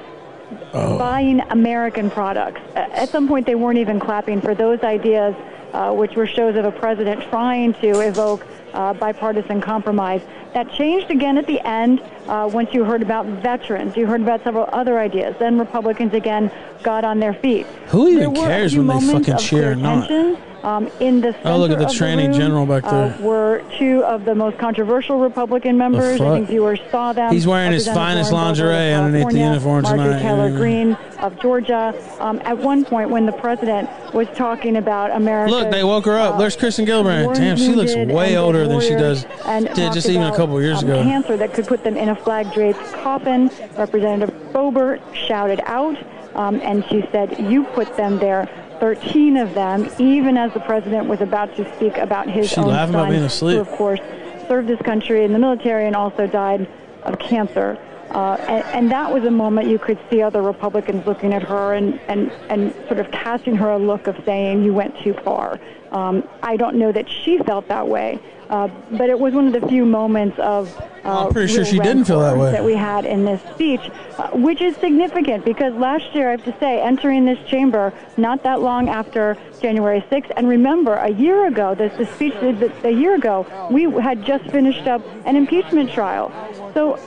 [0.72, 2.62] buying American products.
[2.76, 5.36] At some point, they weren't even clapping for those ideas,
[5.74, 10.22] uh, which were shows of a president trying to evoke uh, bipartisan compromise.
[10.54, 13.96] That changed again at the end uh, once you heard about veterans.
[13.96, 15.36] You heard about several other ideas.
[15.38, 16.52] Then Republicans again
[16.82, 17.68] got on their feet.
[17.88, 20.08] Who even There were a cares when they fucking cheer or not?
[20.08, 20.38] tension.
[20.64, 23.18] Um, in the Oh, look at the of tranny room, general back uh, there.
[23.22, 26.20] were two of the most controversial Republican members.
[26.20, 27.32] I think viewers saw them.
[27.32, 30.22] He's wearing his finest Lauren Boebert of lingerie underneath the uniform Marjorie tonight.
[30.22, 30.58] Taylor Yeah.
[30.58, 31.94] Greene of Georgia.
[32.20, 36.18] Um, at one point, when the president was talking about America, Look, they woke her
[36.18, 36.38] up.
[36.38, 37.36] There's Kirsten Gillibrand.
[37.36, 40.84] Damn, she looks way older than she does and did just even a couple years
[40.84, 41.04] um, ago.
[41.04, 43.50] Cancer that could put them in a flag-draped coffin.
[43.78, 45.98] Representative Boebert shouted out,
[46.36, 48.50] um, and she said, "You put them there."
[48.80, 52.68] 13 of them, even as the president was about to speak about his She own
[52.68, 53.56] laughing son, about being asleep.
[53.56, 54.00] who, of course,
[54.48, 56.68] served this country in the military and also died
[57.04, 57.78] of cancer.
[58.12, 61.74] Uh, and, and that was a moment you could see other Republicans looking at her
[61.76, 65.60] and, and, and sort of casting her a look of saying, you went too far.
[65.92, 68.20] Um, I don't know that she felt that way,
[68.50, 71.80] uh, but it was one of the few moments of uh, I'm pretty sure she
[71.80, 72.52] didn't feel that way.
[72.52, 73.82] that we had in this speech,
[74.18, 78.44] uh, which is significant because last year, I have to say, entering this chamber not
[78.44, 82.92] that long after January 6th, and remember, a year ago, this the speech the, a
[82.92, 86.32] year ago, we had just finished up an impeachment trial.
[86.74, 86.98] So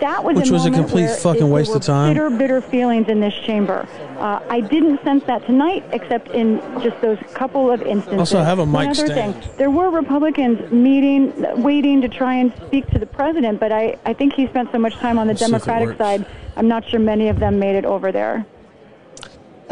[0.00, 2.14] that was Which a was a complete fucking waste of time.
[2.14, 3.86] Bitter, bitter feelings in this chamber.
[4.18, 8.18] Uh, I didn't sense that tonight, except in just those couple of instances.
[8.18, 9.42] Also, I have a mic other stand.
[9.42, 11.32] thing, there were Republicans meeting,
[11.62, 14.78] waiting to try and speak to the president, but I, I think he spent so
[14.78, 16.26] much time on the We'll see if it Democratic side.
[16.56, 18.44] I'm not sure many of them made it over there.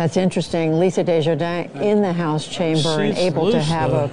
[0.01, 0.79] That's interesting.
[0.79, 4.11] Lisa Desjardins in the House chamber and She's able to have a,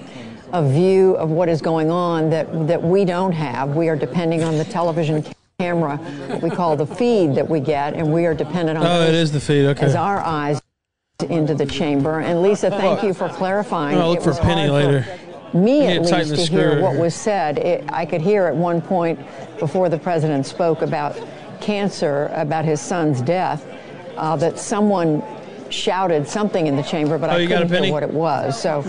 [0.51, 3.69] a view of what is going on that, that we don't have.
[3.73, 5.23] We are depending on the television
[5.57, 9.07] camera, what we call the feed that we get, and we are dependent on Oh,
[9.07, 9.65] it is the feed.
[9.65, 9.85] Okay.
[9.85, 10.61] as our eyes
[11.29, 12.19] into the chamber.
[12.19, 13.97] And Lisa, thank you for clarifying.
[13.97, 15.19] I'll look for penny for later.
[15.53, 17.59] Me at need to tighten least to hear what was said.
[17.59, 19.21] It, I could hear at one point
[19.57, 21.17] before the president spoke about
[21.61, 23.65] cancer, about his son's death,
[24.17, 25.23] uh, that someone
[25.71, 28.59] shouted something in the chamber, but Oh, I couldn't hear what it was.
[28.61, 28.81] So,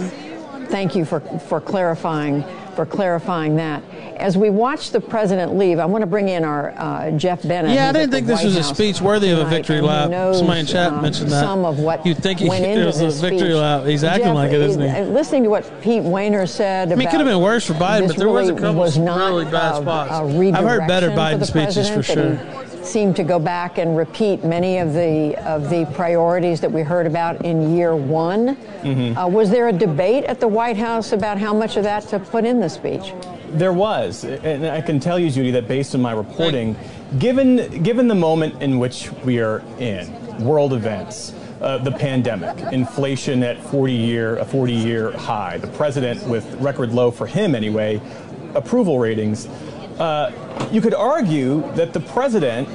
[0.68, 2.44] thank you for for clarifying
[2.76, 3.82] for clarifying that.
[4.18, 7.72] As we watch the president leave, I want to bring in our uh, Jeff Bennett.
[7.72, 10.10] Yeah, I didn't think this White was a speech worthy of a victory lap.
[10.10, 11.40] knows, Somebody in chat um, mentioned that.
[11.40, 13.54] Some of what You'd think he- went it into was a victory speech.
[13.56, 13.84] lap.
[13.84, 14.88] He's acting Jeff, like it, isn't he?
[14.88, 17.74] uh, Listening to what Pete Wehner said, I mean, it could have been worse for
[17.74, 20.10] Biden, but there was a couple was not really bad a- spots.
[20.12, 20.14] a
[20.54, 22.36] I've heard better Biden speeches for sure.
[22.36, 26.82] he Seemed to go back and repeat many of the of the priorities that we
[26.82, 28.56] heard about in year one.
[28.56, 29.18] Mm-hmm.
[29.18, 32.18] Uh, was there a debate at the White House about how much of that to
[32.18, 33.12] put in the speech?
[33.50, 36.76] There was, and I can tell you, Judy, that based on my reporting,
[37.18, 43.42] given given the moment in which we are in, world events, uh, the pandemic, inflation
[43.42, 48.00] at 40 year a 40 year high, the president with record low for him anyway,
[48.54, 49.48] approval ratings,
[49.98, 52.68] uh, you could argue that the president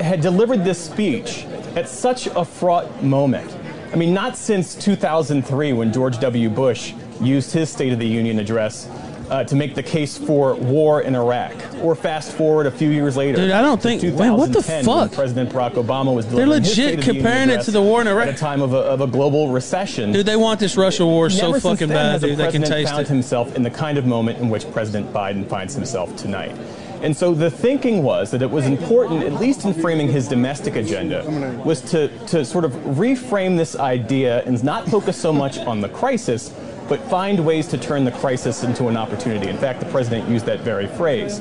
[0.00, 3.56] had delivered this speech at such a fraught moment.
[3.92, 6.50] I mean, not since 2003 when George W.
[6.50, 8.88] Bush used his State of the Union address
[9.30, 13.16] uh, to make the case for war in Iraq, or fast forward a few years
[13.16, 13.36] later.
[13.36, 15.12] Dude, I don't think- man, what the fuck?
[15.12, 18.00] President Barack Obama was They're legit State of the Union comparing it to the war
[18.00, 18.28] in Iraq.
[18.28, 20.12] at a time of a, of a global recession.
[20.12, 22.36] Dude, they want this Russia war so Never fucking bad, dude.
[22.38, 23.08] They can taste found it.
[23.08, 26.54] himself in the kind of moment in which President Biden finds himself tonight.
[27.02, 30.76] And so the thinking was that it was important, at least in framing his domestic
[30.76, 31.22] agenda,
[31.64, 35.88] was to, to sort of reframe this idea and not focus so much on the
[35.90, 36.52] crisis,
[36.88, 39.48] but find ways to turn the crisis into an opportunity.
[39.48, 41.40] In fact, the president used that very phrase.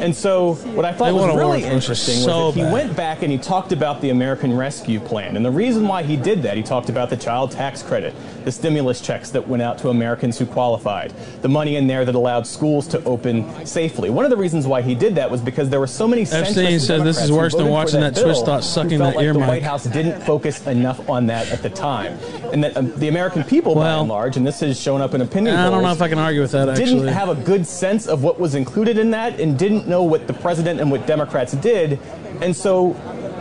[0.00, 2.64] And so, what I thought was want a war really interesting so was that he
[2.64, 2.72] bad.
[2.72, 5.36] went back and he talked about the American Rescue Plan.
[5.36, 8.14] And the reason why he did that, he talked about the child tax credit,
[8.44, 11.12] the stimulus checks that went out to Americans who qualified,
[11.42, 14.10] the money in there that allowed schools to open safely.
[14.10, 16.80] One of the reasons why he did that was because there were so many Epstein
[16.80, 19.48] said this is worse than watching that Twitch thought sucking that like ear the mic.
[19.48, 22.18] White House didn't focus enough on that at the time.
[22.52, 25.20] And that um, the American people, by and large, and this has shown up in
[25.20, 27.66] opinion I don't polls, know if I can argue with that, didn't have a good
[27.66, 31.06] sense of what was included in that and didn't know what the president and what
[31.06, 31.98] Democrats did.
[32.40, 32.94] And so,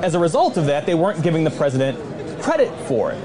[0.03, 1.97] as a result of that, they weren't giving the president
[2.41, 3.23] credit for it.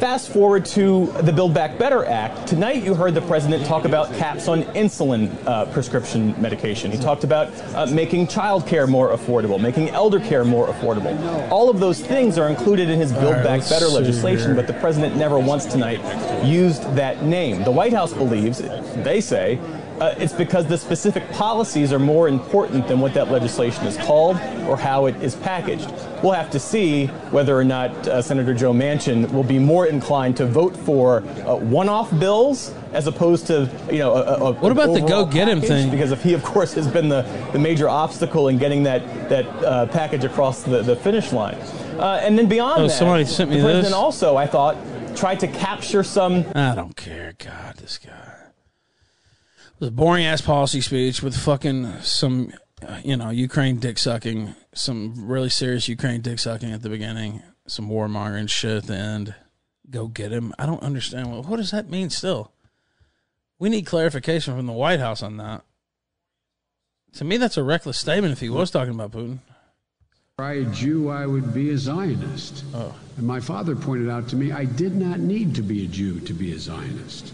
[0.00, 2.46] Fast forward to the Build Back Better Act.
[2.46, 6.92] Tonight, you heard the president talk about caps on insulin uh, prescription medication.
[6.92, 11.50] He talked about uh, making child care more affordable, making elder care more affordable.
[11.50, 14.74] All of those things are included in his Build right, Back Better legislation, but the
[14.74, 15.98] president never once tonight
[16.44, 17.64] used that name.
[17.64, 19.58] The White House believes, they say,
[20.00, 24.36] uh, it's because the specific policies are more important than what that legislation is called
[24.66, 25.90] or how it is packaged.
[26.22, 30.36] We'll have to see whether or not uh, Senator Joe Manchin will be more inclined
[30.38, 34.94] to vote for uh, one-off bills as opposed to, you know, a, a, What about
[34.94, 35.90] the go get him thing?
[35.90, 37.22] Because if he, of course, has been the,
[37.52, 41.56] the major obstacle in getting that that uh, package across the, the finish line.
[41.98, 43.92] Uh, and then beyond Oh, that, somebody sent me the president this?
[43.92, 44.76] also, I thought,
[45.16, 47.34] tried to capture some I don't care.
[47.38, 48.37] God, this guy.
[49.80, 52.52] A boring ass policy speech with fucking some,
[53.04, 57.88] you know, Ukraine dick sucking, some really serious Ukraine dick sucking at the beginning, some
[57.88, 59.34] warmongering shit at the end.
[59.88, 60.52] Go get him.
[60.58, 61.30] I don't understand.
[61.30, 62.50] What, what does that mean still?
[63.60, 65.62] We need clarification from the White House on that.
[67.14, 69.38] To me, that's a reckless statement if he was talking about Putin.
[70.38, 72.64] Were I a Jew, I would be a Zionist.
[72.74, 72.94] Oh.
[73.16, 76.18] And my father pointed out to me, I did not need to be a Jew
[76.20, 77.32] to be a Zionist.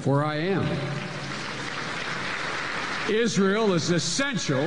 [0.00, 1.09] For I am.
[3.10, 4.66] Israel is essential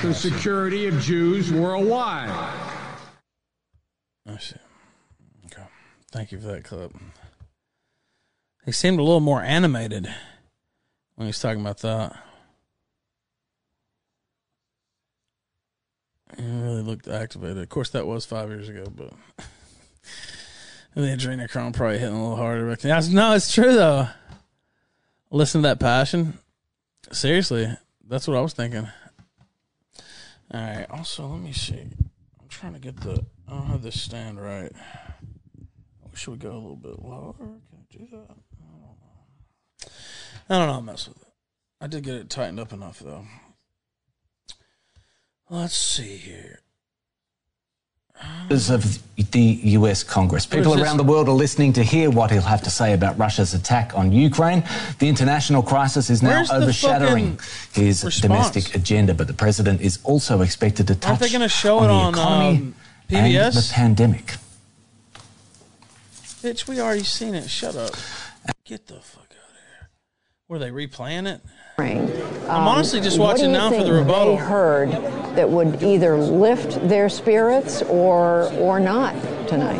[0.00, 2.30] to the security of Jews worldwide.
[4.26, 4.56] I see.
[5.46, 5.62] Okay.
[6.10, 6.92] Thank you for that clip.
[8.64, 10.06] He seemed a little more animated
[11.14, 12.16] when he was talking about that.
[16.36, 17.58] He really looked activated.
[17.58, 19.12] Of course, that was five years ago, but
[20.94, 22.76] the adrenochrome probably hitting a little harder.
[23.10, 24.08] No, it's true though.
[25.30, 26.38] Listen to that passion.
[27.12, 27.68] Seriously,
[28.06, 28.88] that's what I was thinking.
[30.52, 30.86] All right.
[30.90, 31.80] Also, let me see.
[32.40, 33.24] I'm trying to get the.
[33.48, 34.72] I don't have this stand right.
[36.14, 37.34] Should we go a little bit lower?
[37.34, 38.30] Can I do that?
[38.30, 38.96] I don't know.
[40.48, 40.72] I don't know.
[40.72, 41.32] I'll mess with it.
[41.80, 43.26] I did get it tightened up enough though.
[45.50, 46.60] Let's see here.
[48.48, 49.02] Of
[49.32, 50.46] the US Congress.
[50.46, 53.54] People around the world are listening to hear what he'll have to say about Russia's
[53.54, 54.62] attack on Ukraine.
[55.00, 57.40] The international crisis is now Where's overshadowing
[57.72, 58.20] his response?
[58.20, 61.88] domestic agenda, but the president is also expected to touch Aren't they show on it
[61.88, 62.74] the on economy um,
[63.10, 64.34] and the pandemic.
[66.42, 67.50] Bitch, we already seen it.
[67.50, 67.90] Shut up.
[68.64, 69.88] Get the fuck out of here.
[70.46, 71.40] Were they replaying it?
[71.78, 72.08] I'm
[72.48, 74.36] honestly just Um, watching now for the rebuttal.
[74.36, 74.90] They heard
[75.34, 79.14] that would either lift their spirits or or not
[79.46, 79.78] tonight.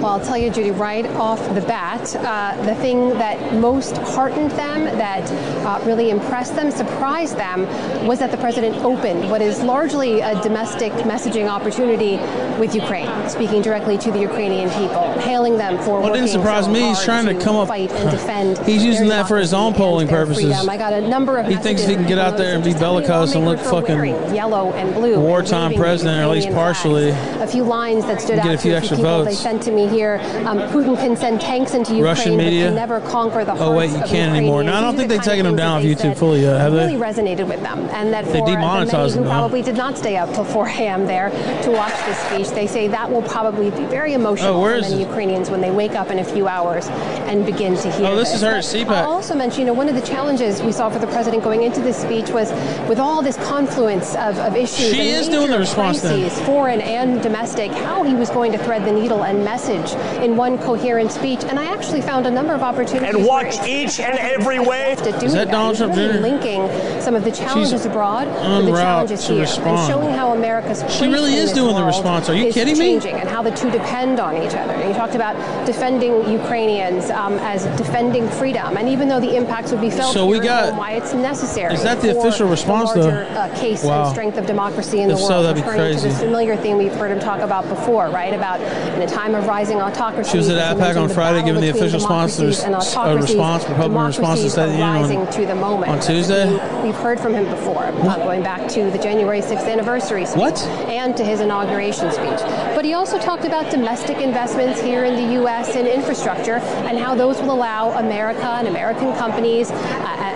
[0.00, 4.50] Well, I'll tell you, Judy, right off the bat, uh, the thing that most heartened
[4.52, 5.30] them, that
[5.64, 7.66] uh, really impressed them, surprised them,
[8.06, 12.16] was that the president opened what is largely a domestic messaging opportunity
[12.60, 16.64] with Ukraine, speaking directly to the Ukrainian people, hailing them for Well, it didn't surprise
[16.66, 16.88] so me.
[16.88, 18.58] He's trying to come up- fight and defend.
[18.66, 20.44] He's using that for his own polling purposes.
[20.44, 20.68] freedom.
[20.68, 23.34] I got a number of He thinks he can get out there and be bellicose
[23.34, 23.98] and look fucking
[24.34, 27.10] yellow and blue, wartime president, or at least partially.
[27.10, 29.24] A few lines that stood out get a few extra people.
[29.24, 29.28] votes.
[29.36, 30.20] They sent to me here.
[30.46, 32.66] Um, Putin can send tanks into Ukraine, Russian but media?
[32.66, 34.62] can never conquer the Oh, wait, you can't anymore.
[34.62, 37.00] No, I don't think they've taken them down off YouTube fully yet, have really they?
[37.02, 39.96] resonated with them, and that They for the demonetized many who them probably did not
[39.98, 41.06] stay up till 4 a.m.
[41.06, 41.30] there
[41.62, 45.00] to watch this speech, they say that will probably be very emotional Oh, for many?
[45.00, 46.86] Ukrainians when they wake up in a few hours
[47.28, 48.06] and begin to hear.
[48.06, 48.90] Oh, this is her at But CPAC.
[48.90, 51.62] I'll also mention, you know, one of the challenges we saw for the president going
[51.62, 52.52] into this speech was
[52.90, 54.92] with all this confluence of, of issues.
[54.92, 56.20] She and is doing the major response then.
[56.20, 60.36] crises, foreign and domestic, how he was going to thread the needle and message in
[60.36, 61.42] one coherent speech.
[61.44, 63.14] And I actually found a number of opportunities.
[63.14, 64.94] And watch each and every way.
[64.96, 65.52] To do Is that that.
[65.52, 66.20] Donald Trump really Jr.?
[66.20, 69.68] linking some of the challenges abroad with the challenges to here, respond.
[69.78, 72.28] and showing how America's She place really is doing the response.
[72.28, 73.00] Are you kidding me?
[73.00, 74.74] changing, and how the two depend on each other.
[74.74, 75.34] And you talked about
[75.64, 80.26] defending Ukrainians um, as defending freedom, and even though the impacts would be felt So
[80.28, 81.74] here we got- home, why necessary.
[81.74, 83.08] Is that the official response, the though?
[83.10, 84.02] Uh, case Wow.
[84.04, 85.44] and strength of democracy in If the so, world.
[85.46, 86.08] that'd be referring to crazy.
[86.08, 88.32] this familiar theme we've heard him talk about before, right?
[88.34, 90.30] About in a time of rising autocracy.
[90.30, 93.64] She was at AFPAC on Friday giving the official response to democracies and uh, response,
[93.68, 95.92] Republican response to Democracies State of the Union rising on- to the moment.
[95.92, 96.50] on Tuesday?
[96.50, 100.40] We- We've heard from him before, uh, going back to the January 6th anniversary speech
[100.40, 100.62] What?
[100.88, 102.40] and to his inauguration speech.
[102.76, 105.74] But he also talked about domestic investments here in the U.S.
[105.74, 106.56] in infrastructure
[106.86, 109.74] and how those will allow America and American companies uh,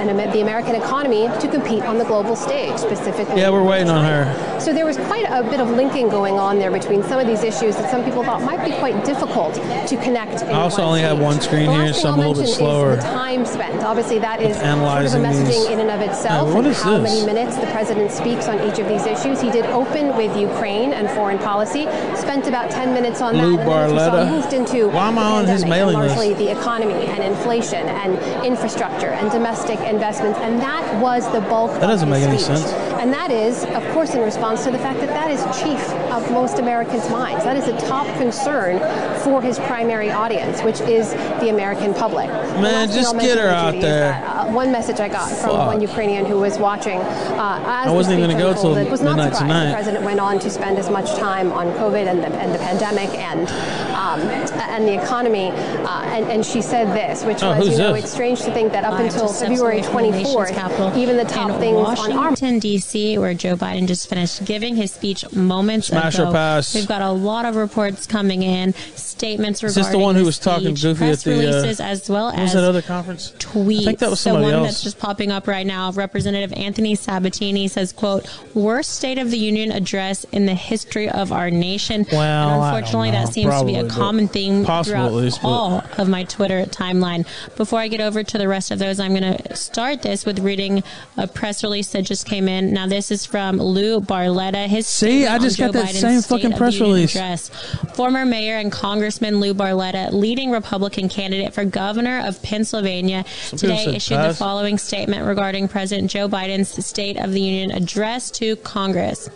[0.01, 3.41] and the American economy to compete on the global stage, specifically.
[3.41, 4.61] Yeah, we're waiting on her.
[4.61, 7.43] So there was quite a bit of linking going on there between some of these
[7.43, 10.43] issues that some people thought might be quite difficult to connect.
[10.45, 12.93] I also only have one screen here, so I'm a little bit slower.
[12.93, 13.83] Is the time spent.
[13.83, 15.67] Obviously, that is analyzing sort of a messaging these.
[15.71, 16.49] in and of itself.
[16.49, 17.13] Yeah, what and how this?
[17.13, 19.41] many minutes the president speaks on each of these issues.
[19.41, 21.85] He did open with Ukraine and foreign policy.
[22.17, 23.61] Spent about 10 minutes on Lou that.
[23.61, 24.31] and then as we saw, Barletta.
[24.31, 26.17] moved into Why am I on his mailing list?
[26.17, 31.73] largely the economy and inflation and infrastructure and domestic investments, and that was the bulk.
[31.81, 32.73] That doesn't make any sense.
[33.01, 35.81] And that is, of course, in response to the fact that that is chief
[36.13, 37.45] of most Americans' minds.
[37.45, 38.79] That is a top concern
[39.21, 42.29] for his primary audience, which is the American public.
[42.29, 44.11] Man, just get her out Judy, there.
[44.11, 47.91] that, uh, one message I got from one Ukrainian who was watching uh, as I
[47.91, 49.53] wasn't even go till unfolded, was not midnight surprised.
[49.53, 49.67] tonight.
[49.67, 52.59] The president went on to spend as much time on COVID and the, and the
[52.59, 53.49] pandemic and
[53.91, 57.93] um, and the economy, uh, and, and she said this, which Oh, was, you know,
[57.95, 58.05] this?
[58.05, 61.17] it's strange to think that up Live until February away from the nation's 24th, even
[61.17, 64.93] the top in things on our Washington, D.C., where Joe Biden just finished giving his
[64.93, 66.33] speech moments Smash or ago.
[66.33, 66.75] pass?
[66.75, 70.21] We've got a lot of reports coming in, statements Is regarding this the one who
[70.23, 72.53] the was talking speech, goofy press at the, uh, releases, as well what was as
[72.55, 73.33] that other conference?
[73.39, 73.81] tweets.
[73.81, 74.67] I think that was the somebody one else.
[74.69, 75.91] that's just popping up right now.
[75.93, 81.33] Representative Anthony Sabatini says, "quote Worst State of the Union address in the history of
[81.33, 82.21] our nation." Well,
[82.61, 86.25] and unfortunately, that seems to be Probably, a common theme throughout least, all of my
[86.25, 87.27] Twitter timeline.
[87.57, 90.39] Before I get over to the rest of those, I'm going to start this with
[90.39, 90.83] reading
[91.17, 92.73] a press release that just came in.
[92.73, 94.67] Now, this is from Lou Barletta.
[94.67, 97.15] His See, I just got Joe that Biden's same fucking press release.
[97.15, 97.49] address.
[97.95, 103.95] Former Mayor and Congressman Lou Barletta, leading Republican candidate for governor of Pennsylvania, Some today
[103.95, 109.29] issued the following statement regarding President Joe Biden's State of the Union address to Congress.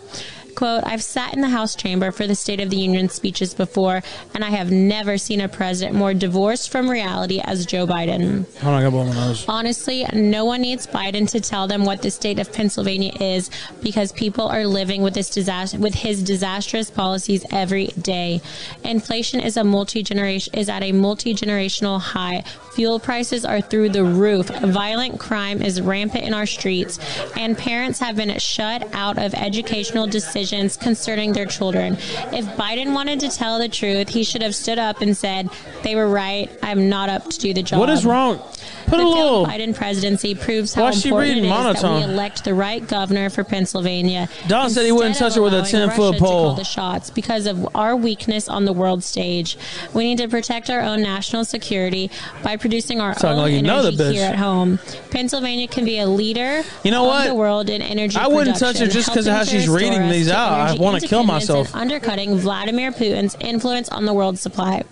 [0.55, 4.01] Quote, I've sat in the House chamber for the State of the Union speeches before,
[4.33, 8.45] and I have never seen a president more divorced from reality as Joe Biden.
[8.59, 9.45] Hold on, I got blow my nose.
[9.49, 13.49] Honestly, no one needs Biden to tell them what the state of Pennsylvania is
[13.83, 18.39] because people are living with this disaster with his disastrous policies every day.
[18.85, 22.43] Inflation is a multi-generation is at a multi-generational high.
[22.75, 24.47] Fuel prices are through the roof.
[24.47, 26.97] Violent crime is rampant in our streets,
[27.35, 30.44] and parents have been shut out of educational decisions
[30.77, 31.97] concerning their children.
[32.31, 35.49] If Biden wanted to tell the truth, he should have stood up and said,
[35.83, 36.49] "They were right.
[36.63, 38.39] I'm not up to do the job." What is wrong?
[38.87, 39.45] Put the a little.
[39.45, 42.01] failed Biden presidency proves how important it is monotone?
[42.01, 44.29] that we elect the right governor for Pennsylvania.
[44.47, 46.53] Don said he wouldn't touch it with a 10 foot Russia to call pole.
[46.53, 49.57] the shots because of our weakness on the world stage.
[49.93, 52.11] We need to protect our own national security
[52.43, 54.11] by producing our Talking own like energy bitch.
[54.13, 54.79] here at home.
[55.09, 57.27] Pennsylvania can be a leader You know what?
[57.27, 60.29] the world in energy I wouldn't touch production, just because of how she's reading these
[60.35, 60.69] to out.
[60.69, 61.75] I wanna kill independence myself.
[61.75, 64.83] undercutting Vladimir Putin's influence on the world supply.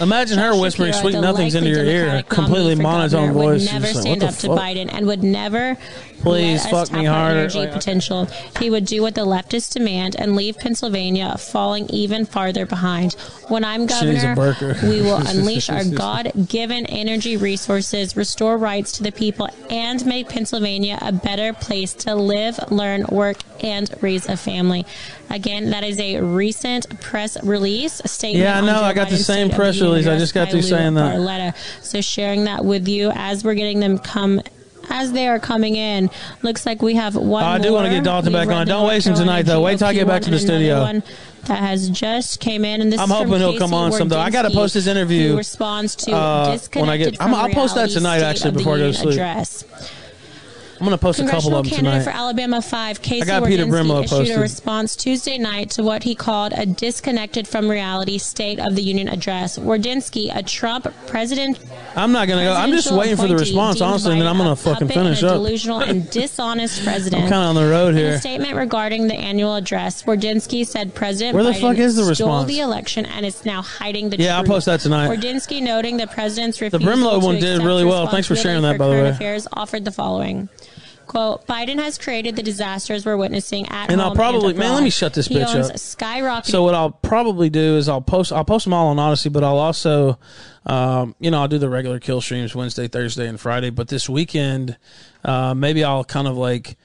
[0.00, 3.62] Imagine her whispering Shapiro, sweet nothings into your ear, completely monotone voice.
[3.62, 4.48] Would never like, stand up to?
[4.48, 5.76] Biden and would never
[6.26, 7.40] Please us fuck tap me harder.
[7.40, 8.28] energy Like- potential.
[8.58, 13.14] He would do what the leftists demand and leave Pennsylvania falling even farther behind.
[13.48, 18.92] When I'm She needs a governor, we will unleash our God-given energy resources, restore rights
[18.92, 24.28] to the people, and make Pennsylvania a better place to live, learn, work, and raise
[24.28, 24.84] a family.
[25.30, 28.42] Again, that is a recent press release statement.
[28.44, 28.82] Yeah, I know.
[28.82, 30.06] I got the same press release.
[30.06, 31.16] I just got through saying that.
[31.16, 31.54] Barletta.
[31.82, 34.40] So sharing that with you as we're getting them come.
[34.88, 36.10] As they are coming in,
[36.42, 37.42] looks like we have one.
[37.44, 38.66] I do wanna get Dalton back on.
[38.66, 39.60] Don't waste him tonight, though.
[39.60, 40.80] Wait till I get back to the studio.
[40.80, 41.02] one
[41.44, 44.16] That has just came in, and this I'm hoping he'll Casey come on someday.
[44.16, 47.90] I gotta post his interview, responds to uh, when I get- I'm- I'll post that
[47.90, 49.12] tonight, actually, before I go to sleep.
[49.12, 49.64] Address.
[50.78, 52.10] I'm gonna post a couple of them candidate for.
[52.10, 54.36] Alabama 5, Casey I got Peter Brimelow issued posted.
[54.36, 58.82] a response Tuesday night to what he called a disconnected from reality State of the
[58.82, 59.58] Union address.
[59.58, 61.58] Wardynski, a Trump president
[61.96, 62.52] I'm not gonna go.
[62.52, 65.34] I'm just waiting for the response, honestly, and then I'm gonna fucking finish and a
[65.34, 65.38] up.
[65.38, 67.22] delusional and dishonest president.
[67.22, 68.12] I'm kinda on the road In here.
[68.14, 72.02] a statement regarding the annual address, Wardynski said President Where the Biden fuck is the
[72.02, 72.48] stole response?
[72.48, 74.50] the election and is now hiding the Yeah, I'll truth.
[74.56, 75.08] post that tonight.
[75.08, 78.06] Wardynski noting the president's refusal Brimelow to one did accept really well.
[78.08, 79.02] Thanks for sharing that, by the for way.
[79.04, 80.48] current Affairs offered the following.
[81.06, 84.74] Quote, Biden has created the disasters we're witnessing at And home I'll probably and man,
[84.74, 85.76] let me shut this he bitch owns up.
[85.76, 89.28] skyrocketing So what I'll probably do is I'll post I'll post them all on Odysee,
[89.28, 90.18] but I'll also
[90.66, 93.70] um, you know I'll do the regular kill streams Wednesday, Thursday, and Friday.
[93.70, 94.76] But this weekend,
[95.24, 96.76] uh, maybe I'll kind of like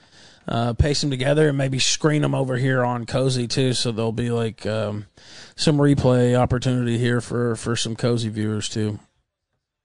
[0.48, 4.12] uh, paste them together and maybe screen them over here on Cozy too, so there'll
[4.12, 5.06] be like um,
[5.56, 8.98] some replay opportunity here for for some Cozy viewers too.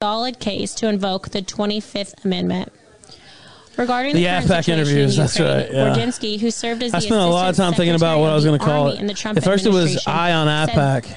[0.01, 2.71] solid case to invoke the 25th Amendment.
[3.77, 5.93] Regarding The the, AFPAC interviews, in that's right, yeah.
[5.93, 8.35] Wardynski, who served as I the spent a lot of time thinking about what I
[8.35, 9.01] was going to call Army it.
[9.01, 11.15] in the Trump At first, it was eye on AFPAC.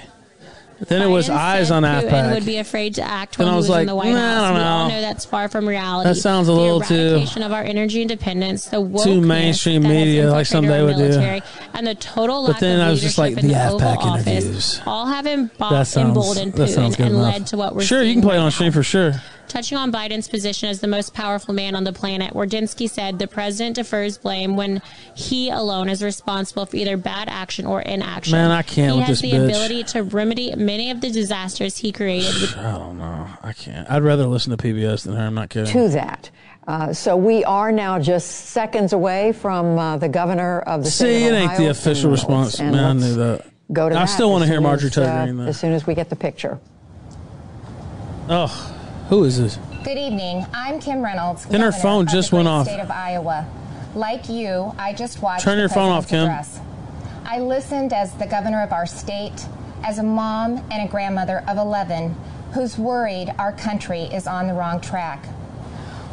[0.88, 3.64] Then it was eyes on Putin would be afraid to act when I he was
[3.64, 4.94] was like, in the White nah, I don't We all know.
[4.94, 6.08] know that's far from reality.
[6.10, 10.46] That sounds a the little too- of our energy independence, the wokeness mainstream media, like
[10.46, 11.40] some they would do.
[11.74, 14.80] and the total But lack then of I was just like, the the AFPAC interviews.
[14.86, 15.50] all have embo-
[15.86, 17.22] sounds emboldened Putin and enough.
[17.34, 19.14] led to what we're sure, you can play it right on stream for sure.
[19.48, 23.26] Touching on Biden's position as the most powerful man on the planet, Wardynski said the
[23.26, 24.80] president defers blame when
[25.16, 28.30] he alone is responsible for either bad action or inaction.
[28.30, 29.44] Man, I can't He with has this the bitch.
[29.48, 32.32] ability to remedy many of the disasters he created.
[32.40, 33.26] with- I don't know.
[33.42, 33.90] I can't.
[33.90, 35.22] I'd rather listen to PBS than her.
[35.26, 35.72] I'm not kidding.
[35.72, 36.30] to that.
[36.68, 41.04] Uh, so we are now just seconds away from uh, the governor of the See,
[41.04, 42.60] state it of ain't the official response.
[42.60, 42.76] Reynolds.
[42.76, 43.46] Man, I knew that.
[43.72, 45.36] Go to I that still want to hear Marjorie as, Taylor uh, Greene.
[45.38, 45.46] though.
[45.46, 46.60] As soon as we get the picture.
[48.28, 48.46] Oh,
[49.08, 49.58] who is this?
[49.82, 50.46] Good evening.
[50.54, 51.46] I'm Kim Reynolds.
[51.46, 52.66] Then her governor phone of just the went great off.
[52.66, 53.46] State of Iowa.
[53.96, 55.42] Like you, I just watched.
[55.42, 56.60] Turn the your phone off, president's Kim.
[56.60, 57.24] address.
[57.26, 59.46] I listened as the governor of our state,
[59.84, 62.14] as a mom and a grandmother of 11,
[62.52, 65.24] who's worried our country is on the wrong track.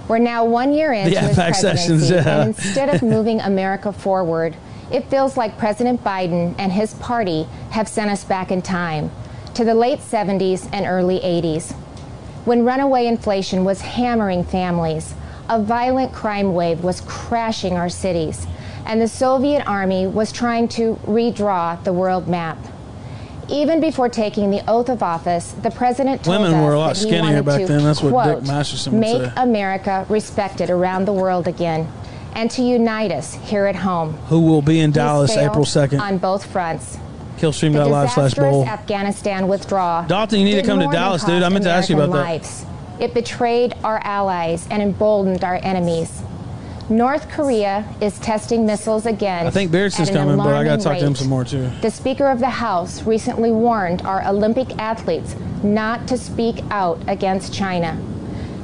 [0.08, 2.42] We're now one year into his AFPAC sessions, presidency, yeah.
[2.42, 4.56] and instead of moving America forward,
[4.92, 9.12] it feels like President Biden and his party have sent us back in time
[9.54, 11.76] to the late 70s and early 80s
[12.48, 15.14] when runaway inflation was hammering families,
[15.50, 18.48] a violent crime wave was crashing our cities,
[18.86, 22.58] and the Soviet army was trying to redraw the world map.
[23.50, 26.98] Even before taking the oath of office, the president told Women us were a lot
[26.98, 27.84] skinnier wanted back to, then.
[27.84, 31.88] That's what Dick quote, Masterson would make say." America respected around the world again,
[32.36, 34.14] and to unite us here at home.
[34.28, 36.02] Who will be in Dallas April 2nd?
[36.02, 36.98] on both fronts.
[37.38, 38.66] Killstream.live slash bowl.
[38.66, 40.04] Afghanistan withdrawal.
[40.08, 41.44] Dalton, you need to come to Dallas, dude.
[41.44, 42.66] I meant to ask you American about that.
[43.00, 46.22] It betrayed our allies and emboldened our enemies.
[46.90, 49.46] North Korea is testing missiles again.
[49.46, 51.70] I think at an coming, but I got to talk to him some more too.
[51.82, 57.54] The Speaker of the House recently warned our Olympic athletes not to speak out against
[57.54, 58.02] China.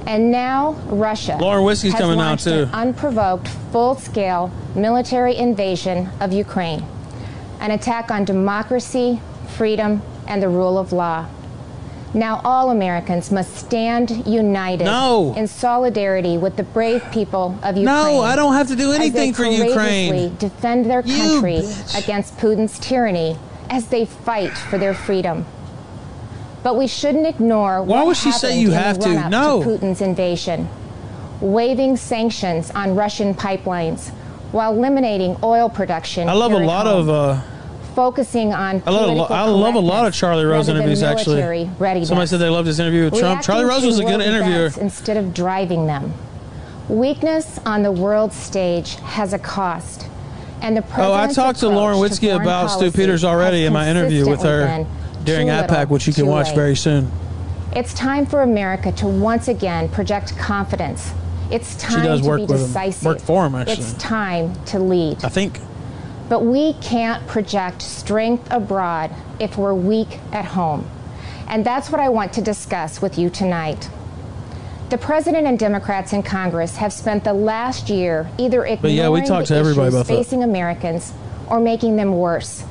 [0.08, 2.64] And now Russia Lauren Witzke's has coming launched too.
[2.64, 6.85] an unprovoked, full-scale military invasion of Ukraine,
[7.60, 9.19] an attack on democracy,
[9.58, 11.27] freedom, and the rule of law.
[12.14, 15.33] Now all Americans must stand united No.
[15.35, 17.85] in solidarity with the brave people of Ukraine.
[17.85, 20.35] No, I don't have to do anything for Ukraine.
[20.35, 21.64] Defend their country
[21.95, 23.38] against Putin's tyranny
[23.69, 25.45] as they fight for their freedom.
[26.61, 29.30] But we shouldn't ignore Why what would she say you have to?
[29.30, 29.61] No.
[29.61, 30.69] Putin's invasion,
[31.42, 34.09] waiving sanctions on Russian pipelines
[34.51, 36.30] while eliminating oil production.
[36.30, 37.09] I love a lot home, of.
[37.09, 37.42] Uh,
[37.93, 39.31] focusing on I love.
[39.31, 41.03] I love a lot of Charlie Rose interviews.
[41.03, 42.09] Actually, readiness.
[42.09, 43.41] somebody said they loved his interview with Trump.
[43.41, 44.69] Charlie Rose was a good interviewer.
[44.80, 46.13] Instead of driving them.
[46.89, 50.07] Weakness on the world stage has a cost.
[50.61, 54.30] And the Oh, I talked to Lauren Witzke about Stu Peters already in my interview
[54.30, 54.85] with her
[55.23, 57.11] during AFPAC, which you can watch too very soon.
[57.75, 61.11] It's time for America to once again project confidence.
[61.51, 62.47] It's time to be with him.
[62.47, 63.05] decisive.
[63.05, 63.73] Work for him, actually.
[63.75, 65.23] It's time to lead.
[65.23, 65.59] I think.
[66.30, 70.90] But we can't project strength abroad if we're weak at home.
[71.48, 73.90] And that's what I want to discuss with you tonight.
[74.90, 79.22] The president and Democrats in Congress have spent the last year either ignoring yeah, we
[79.22, 80.16] talked the to everybody issues about that.
[80.16, 81.14] facing Americans
[81.48, 82.64] or making them worse.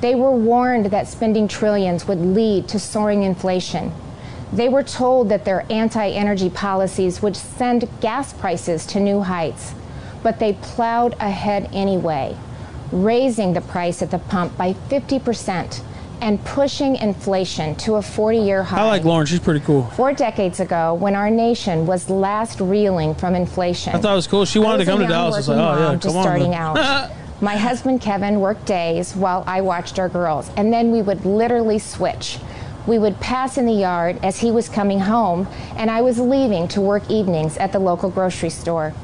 [0.00, 3.92] They were warned that spending trillions would lead to soaring inflation.
[4.52, 9.72] They were told that their anti energy policies would send gas prices to new heights,
[10.22, 12.36] but they plowed ahead anyway,
[12.94, 15.82] raising the price at the pump by 50%
[16.20, 18.80] and pushing inflation to a 40 year high.
[18.80, 19.26] I like Lauren.
[19.26, 19.84] She's pretty cool.
[19.90, 24.26] Four decades ago, when our nation was last reeling from inflation, I thought it was
[24.26, 24.44] cool.
[24.44, 25.34] She wanted to come to Dallas.
[25.34, 26.22] I was like, oh yeah, come just on.
[26.22, 26.78] starting man.
[26.78, 27.10] out.
[27.40, 31.80] My husband Kevin worked days while I watched our girls, and then we would literally
[31.80, 32.38] switch.
[32.86, 36.68] We would pass in the yard as he was coming home, and I was leaving
[36.68, 38.94] to work evenings at the local grocery store.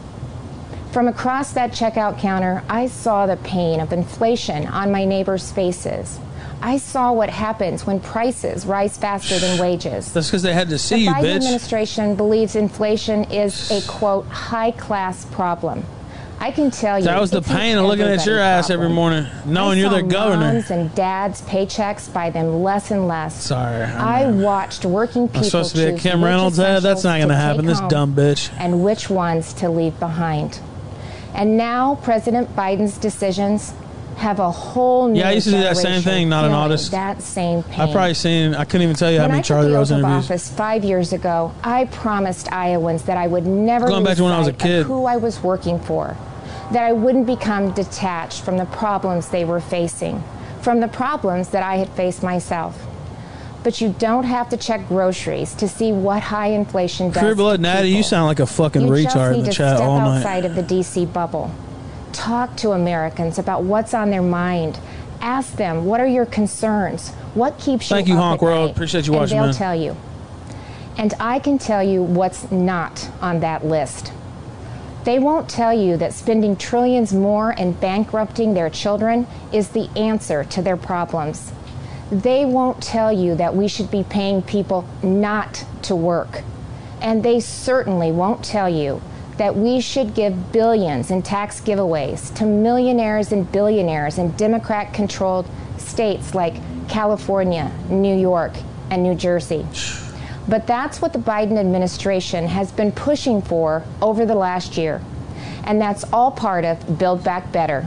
[0.93, 6.19] From across that checkout counter, I saw the pain of inflation on my neighbors' faces.
[6.61, 10.13] I saw what happens when prices rise faster than wages.
[10.13, 11.37] That's because they had to see the you, Biden bitch.
[11.37, 15.85] administration believes inflation is a quote high class problem.
[16.41, 18.89] I can tell you That was the pain of looking at your everybody ass every
[18.89, 20.55] morning, knowing I you're their governor.
[20.55, 23.45] Moms and dads' paychecks buy them less and less.
[23.45, 26.83] Sorry, I watched working people I'm supposed to be a Kim Reynolds ad.
[26.83, 27.67] That's not gonna happen.
[27.67, 28.51] This dumb bitch.
[28.59, 30.61] And which ones to leave behind.
[31.35, 33.73] And now President Biden's decisions
[34.17, 36.91] have a whole new Yeah, I used to do that same thing, not an artist.
[36.91, 37.81] That same pain.
[37.81, 38.55] I've probably seen.
[38.55, 40.25] I couldn't even tell you how when many I Charlie the Rose interviews.
[40.27, 44.33] office five years ago, I promised Iowans that I would never Going back to when
[44.33, 44.85] I was a kid.
[44.85, 46.17] who I was working for,
[46.73, 50.23] that I wouldn't become detached from the problems they were facing,
[50.61, 52.87] from the problems that I had faced myself.
[53.63, 57.23] But you don't have to check groceries to see what high inflation does.
[57.23, 57.91] Pure blood, Natty.
[57.91, 60.19] You sound like a fucking You retard in need the to chat step all night.
[60.19, 61.51] outside of the DC bubble.
[62.13, 64.79] Talk to Americans about what's on their mind.
[65.21, 67.11] Ask them, what are your concerns?
[67.35, 68.67] What keeps Thank you you, up Honk at World.
[68.69, 68.77] night?
[68.77, 69.37] Appreciate you watching.
[69.39, 69.55] and they'll man.
[69.55, 69.97] tell you.
[70.97, 74.13] And I can tell you what's not on that list.
[75.05, 80.45] They won't tell you that spending trillions more and bankrupting their children is the answer
[80.45, 81.53] to their problems.
[82.11, 86.43] They won't tell you that we should be paying people not to work.
[87.01, 89.01] And they certainly won't tell you
[89.37, 95.49] that we should give billions in tax giveaways to millionaires and billionaires in Democrat controlled
[95.79, 96.57] states like
[96.89, 98.53] California, New York,
[98.91, 99.65] and New Jersey.
[100.49, 105.01] But that's what the Biden administration has been pushing for over the last year.
[105.65, 107.87] And that's all part of Build Back Better.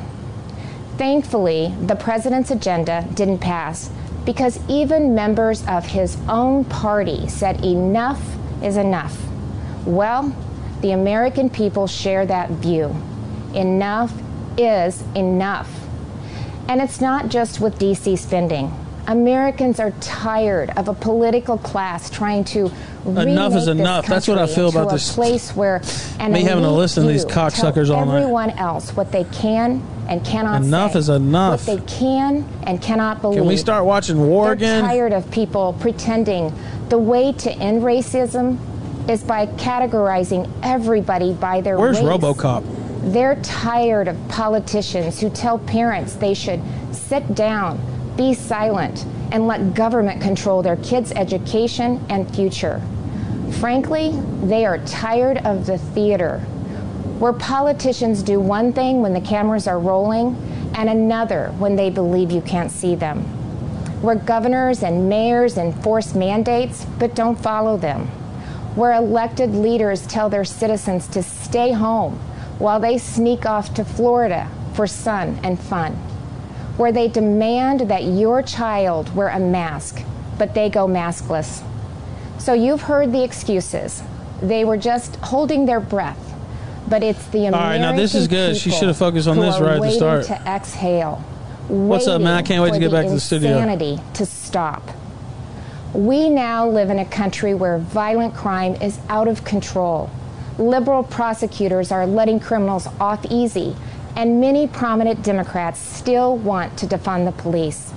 [0.97, 3.89] Thankfully, the president's agenda didn't pass
[4.25, 8.21] because even members of his own party said enough
[8.63, 9.17] is enough.
[9.85, 10.35] Well,
[10.81, 12.95] the American people share that view.
[13.53, 14.13] Enough
[14.57, 15.69] is enough.
[16.67, 18.71] And it's not just with DC spending.
[19.07, 22.71] Americans are tired of a political class trying to
[23.05, 24.07] Enough is enough.
[24.07, 25.81] That's what I feel about a this- place where
[26.19, 28.19] an Me having to listen to these cocksuckers all night.
[28.21, 31.67] everyone else what they can and cannot Enough say, is enough.
[31.67, 33.39] What they can and cannot believe.
[33.39, 34.83] Can we start watching War They're again?
[34.85, 36.53] tired of people pretending
[36.87, 38.57] the way to end racism
[39.09, 42.05] is by categorizing everybody by their Where's race.
[42.07, 42.63] RoboCop?
[43.11, 46.61] They're tired of politicians who tell parents they should
[46.93, 47.77] sit down,
[48.15, 52.81] be silent, and let government control their kids' education and future.
[53.59, 54.11] Frankly,
[54.43, 56.39] they are tired of the theater
[57.19, 60.35] where politicians do one thing when the cameras are rolling
[60.75, 63.21] and another when they believe you can't see them,
[64.01, 68.07] where governors and mayors enforce mandates but don't follow them,
[68.75, 72.15] where elected leaders tell their citizens to stay home
[72.59, 75.95] while they sneak off to Florida for sun and fun,
[76.77, 80.03] where they demand that your child wear a mask
[80.37, 81.63] but they go maskless.
[82.39, 84.03] So you've heard the excuses.
[84.41, 86.19] They were just holding their breath.
[86.89, 88.57] But it's the American right, now this is good.
[88.57, 90.25] She should have focused on this right at the waiting start.
[90.25, 91.23] To exhale.
[91.69, 92.33] What's up, man?
[92.33, 93.51] I can't wait to get back to the studio.
[93.51, 94.83] Insanity to stop.
[95.93, 100.09] We now live in a country where violent crime is out of control.
[100.57, 103.75] Liberal prosecutors are letting criminals off easy,
[104.15, 107.93] and many prominent Democrats still want to defund the police.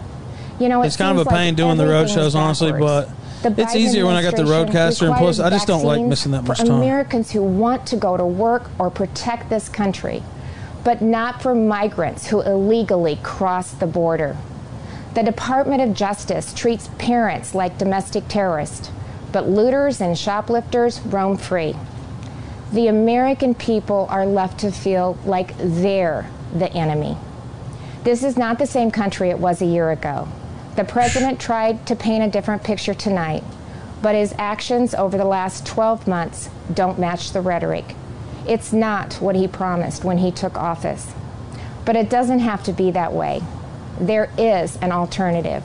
[0.59, 2.73] You know, it It's kind of a seems like pain doing the road shows, honestly,
[2.73, 3.11] but
[3.45, 6.45] it's easier when I got the RodeCaster, and plus, I just don't like missing that
[6.45, 6.77] much for time.
[6.77, 10.23] Americans who want to go to work or protect this country,
[10.85, 14.37] but not for migrants who illegally cross the border.
[15.15, 18.91] The Department of Justice treats parents like domestic terrorists,
[19.33, 21.75] but looters and shoplifters roam free.
[22.73, 27.17] The American people are left to feel like they're the enemy.
[28.03, 30.29] This is not the same country it was a year ago.
[30.75, 33.45] The president tried to paint a different picture tonight,
[34.03, 37.95] but his actions over the last 12 months don't match the rhetoric.
[38.47, 41.13] It's not what he promised when he took office.
[41.85, 43.43] But it doesn't have to be that way.
[44.01, 45.63] There is an alternative.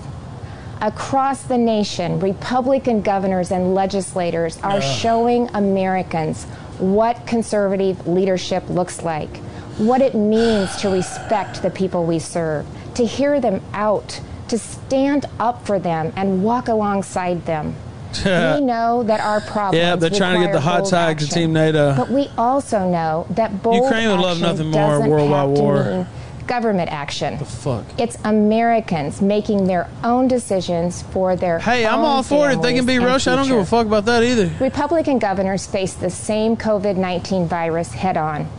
[0.79, 4.83] Across the nation, Republican governors and legislators are Ugh.
[4.83, 6.47] showing Americans
[6.81, 9.37] what conservative leadership looks like,
[9.77, 15.25] what it means to respect the people we serve, to hear them out, to stand
[15.39, 17.75] up for them and walk alongside them.
[18.25, 21.27] we know that our problems Yeah, they're trying to get the hot bold tag to.
[21.27, 21.95] Team NATO.
[21.95, 26.07] But we also know that bold Ukraine would love nothing more have to war.
[26.47, 27.37] Government action.
[27.37, 27.85] The fuck?
[27.97, 32.55] It's Americans making their own decisions for their Hey, I'm all for it.
[32.55, 34.51] If they can be and I don't give a fuck about that either.
[34.59, 38.49] Republican governors face the same COVID 19 virus head on.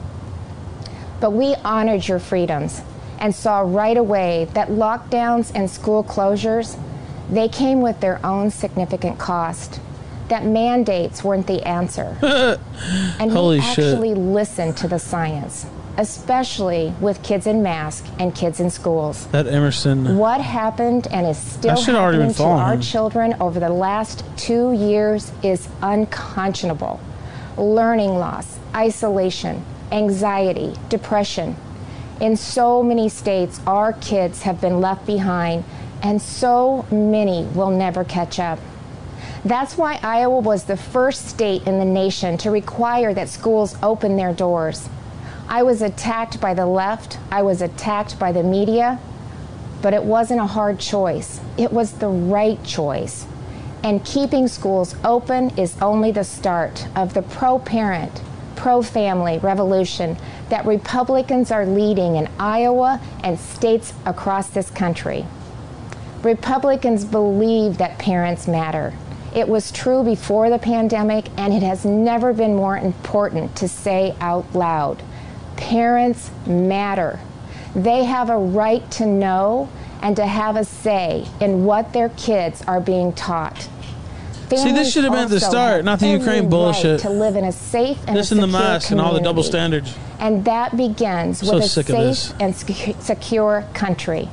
[1.20, 2.82] But we honored your freedoms
[3.20, 6.76] and saw right away that lockdowns and school closures,
[7.30, 9.80] they came with their own significant cost.
[10.28, 12.16] That mandates weren't the answer.
[13.20, 13.84] and Holy we shit.
[13.94, 15.66] actually listened to the science,
[15.98, 19.26] especially with kids in masks and kids in schools.
[19.28, 20.06] That Emerson.
[20.06, 23.60] Uh, what happened and is still I should've already been happening to our children over
[23.60, 27.00] the last two years is unconscionable.
[27.56, 31.56] Learning loss, isolation, anxiety, depression.
[32.20, 35.64] In so many states, our kids have been left behind,
[36.02, 38.58] and so many will never catch up.
[39.44, 44.16] That's why Iowa was the first state in the nation to require that schools open
[44.16, 44.88] their doors.
[45.48, 48.98] I was attacked by the left, I was attacked by the media,
[49.82, 51.40] but it wasn't a hard choice.
[51.58, 53.26] It was the right choice.
[53.82, 58.22] And keeping schools open is only the start of the pro parent,
[58.54, 60.16] pro family revolution
[60.50, 65.26] that Republicans are leading in Iowa and states across this country.
[66.22, 68.94] Republicans believe that parents matter.
[69.34, 74.14] It was true before the pandemic, and it has never been more important to say
[74.20, 75.02] out loud.
[75.62, 77.20] Parents matter.
[77.74, 79.68] They have a right to know
[80.02, 83.68] and to have a say in what their kids are being taught.
[84.50, 87.00] See, this should have been at the start, not the Ukraine right bullshit.
[87.00, 89.42] To live in a safe and This a and the mask and all the double
[89.42, 89.96] standards.
[90.18, 94.28] And that begins So with a safe and secure country.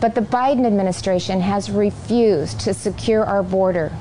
[0.00, 3.92] But the Biden administration has refused to secure our border.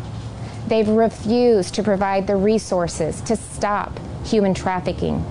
[0.67, 5.25] They've refused to provide the resources to stop human trafficking,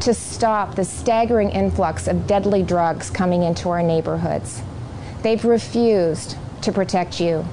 [0.00, 4.62] to stop the staggering influx of deadly drugs coming into our neighborhoods.
[5.22, 7.44] They've refused to protect you.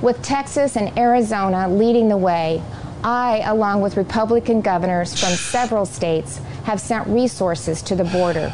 [0.00, 2.62] With Texas and Arizona leading the way,
[3.04, 8.52] I, along with Republican governors from several states, have sent resources to the border.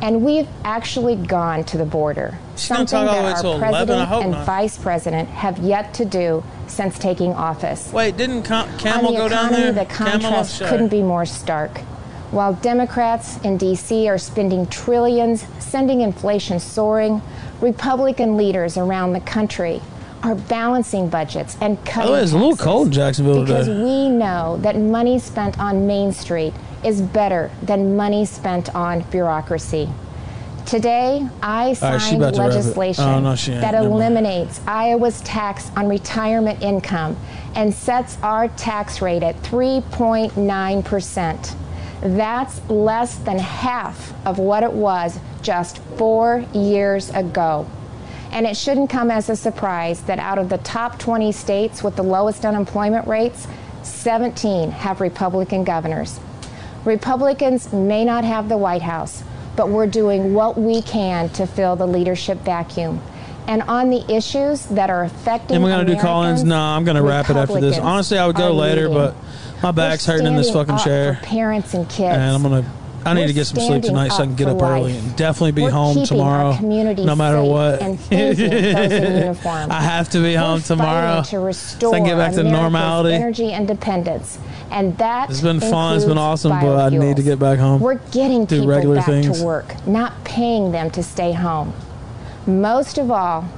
[0.00, 3.58] And we've actually gone to the border, She's something talk all the way that our
[3.58, 4.46] president hope and not.
[4.46, 7.92] vice president have yet to do since taking office.
[7.92, 9.72] Wait, didn't Cam- Camel On the go down there?
[9.72, 11.80] the contrast couldn't be more stark.
[12.30, 14.08] While Democrats in D.C.
[14.08, 17.22] are spending trillions, sending inflation soaring,
[17.62, 19.80] Republican leaders around the country
[20.22, 23.82] are balancing budgets and cutting way, it's a little cold Jacksonville because today.
[23.82, 26.52] we know that money spent on Main Street
[26.84, 29.88] is better than money spent on bureaucracy.
[30.66, 32.56] Today, I signed about to wrap it.
[32.56, 37.16] legislation Oh, no, that eliminates Iowa's tax on retirement income
[37.54, 41.54] and sets our tax rate at 3.9%.
[42.00, 47.66] That's less than half of what it was just four years ago.
[48.30, 51.96] And it shouldn't come as a surprise that out of the top 20 states with
[51.96, 53.46] the lowest unemployment rates,
[53.82, 56.20] 17 have Republican governors.
[56.84, 59.22] Republicans may not have the White House,
[59.56, 63.00] but we're doing what we can to fill the leadership vacuum.
[63.46, 66.44] And on the issues that are affecting and we're going to do call-ins?
[66.44, 67.78] No, I'm going to wrap it after this.
[67.78, 68.94] Honestly, I would go later, leading.
[68.94, 69.16] but
[69.62, 72.14] my back's hurting in this fucking chair, parents and kids.
[72.16, 72.64] and I'm gonna.
[73.04, 75.16] I need We're to get some sleep tonight so I can get up early and
[75.16, 77.80] definitely be We're home tomorrow, no matter what.
[77.80, 79.70] and thanking those in uniform.
[79.70, 82.42] I have to be home We're tomorrow to restore so I can get back to
[82.42, 83.14] normality.
[83.14, 84.38] energy independence,
[84.72, 85.96] and that It's been fun.
[85.96, 87.80] It's been awesome, but I need to get back home.
[87.80, 89.38] We're getting do people regular back things.
[89.40, 91.72] to work, not paying them to stay home.
[92.46, 93.48] Most of all,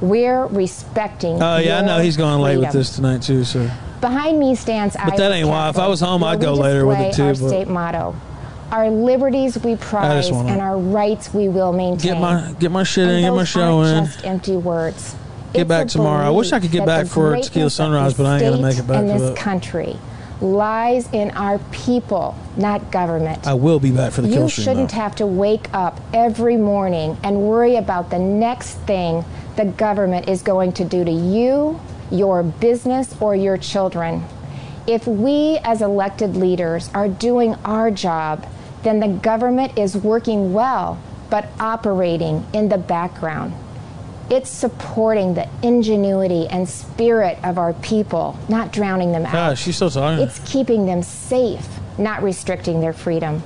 [0.00, 1.42] we're respecting.
[1.42, 3.44] Oh yeah, I know he's going late with this tonight too.
[3.44, 3.68] So
[4.00, 5.68] Behind me stands But that ain't why.
[5.68, 8.14] If I was home, I'd go later with it, too, Our but- state motto:
[8.70, 12.12] Our liberties we prize, and our rights we will maintain.
[12.14, 14.06] get my get my shit in, get my show in.
[14.06, 15.14] Just empty words.
[15.52, 16.26] Get It's back tomorrow.
[16.26, 18.86] I wish I could get back for Tequila Sunrise, but I ain't gonna make it
[18.86, 19.96] back And for this country
[20.42, 23.46] lies in our people, not government.
[23.46, 24.64] I will be back for the You kill stream.
[24.66, 24.96] shouldn't though.
[24.96, 29.24] have to wake up every morning and worry about the next thing
[29.56, 34.24] the government is going to do to you, your business, or your children.
[34.86, 38.46] If we as elected leaders are doing our job,
[38.82, 43.52] then the government is working well, but operating in the background.
[44.30, 49.32] It's supporting the ingenuity and spirit of our people, not drowning them ah, out.
[49.32, 50.24] Gosh, she's still talking.
[50.24, 51.66] It's keeping them safe,
[51.98, 53.42] not restricting their freedom.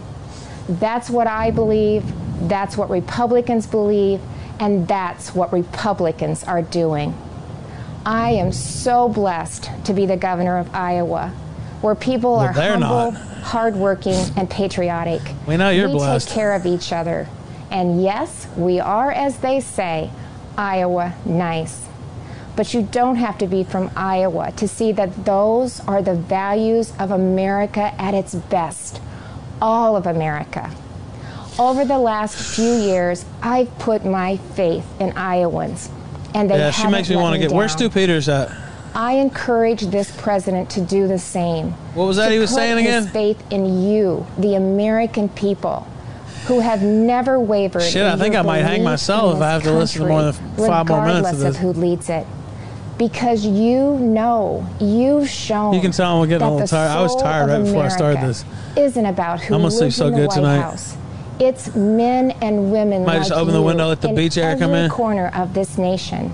[0.69, 2.05] That's what I believe.
[2.49, 4.21] That's what Republicans believe.
[4.59, 7.15] And that's what Republicans are doing.
[8.07, 11.29] I am so blessed to be the governor of Iowa,
[11.81, 13.15] where people Well, are humble, not.
[13.43, 15.21] hardworking, and patriotic.
[15.47, 16.29] We know you're we blessed.
[16.29, 17.29] take care of each other.
[17.71, 20.11] And yes, we are, as they say,
[20.57, 21.87] Iowa nice.
[22.57, 26.93] But you don't have to be from Iowa to see that those are the values
[26.99, 29.01] of America at its best.
[29.63, 30.71] All of America.
[31.59, 35.91] Over the last few years, I've put my faith in Iowans.
[36.35, 37.53] And they yeah, she makes me want to get.
[37.53, 37.73] Where's.
[37.73, 38.51] Stu Peters at?
[38.95, 41.71] I encourage this president to do the same.
[41.95, 43.13] What was that he was put saying his again?
[43.13, 45.87] faith in you, the American people,
[46.47, 47.83] who have never wavered.
[47.83, 50.33] Shit, I think I might hang myself if I have to listen to more than
[50.57, 51.57] five more minutes of regardless this.
[51.59, 52.27] who leads it.
[52.99, 55.73] Because you know, you've shown.
[55.73, 56.91] You can tell I'm getting a little tired.
[56.91, 58.45] I was tired of right before I started this.
[58.77, 60.61] Isn't about who I'm gonna sleep so good White tonight.
[60.61, 60.97] House.
[61.41, 64.59] It's men and women Might like just open the window, let the in beach air
[64.59, 64.91] come every in.
[64.91, 66.31] corner of this nation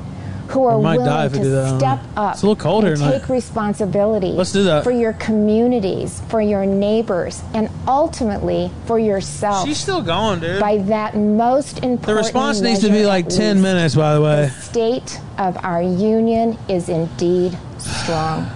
[0.48, 4.64] who are willing to step up It's a little cold and take responsibility Let's do
[4.64, 4.84] that.
[4.84, 9.66] for your communities, for your neighbors, and ultimately for yourself.
[9.66, 10.60] She's still going, dude.
[10.60, 14.20] By that most important The response needs to be like 10 least, minutes, by the
[14.20, 14.46] way.
[14.46, 18.50] The state of our union is indeed strong.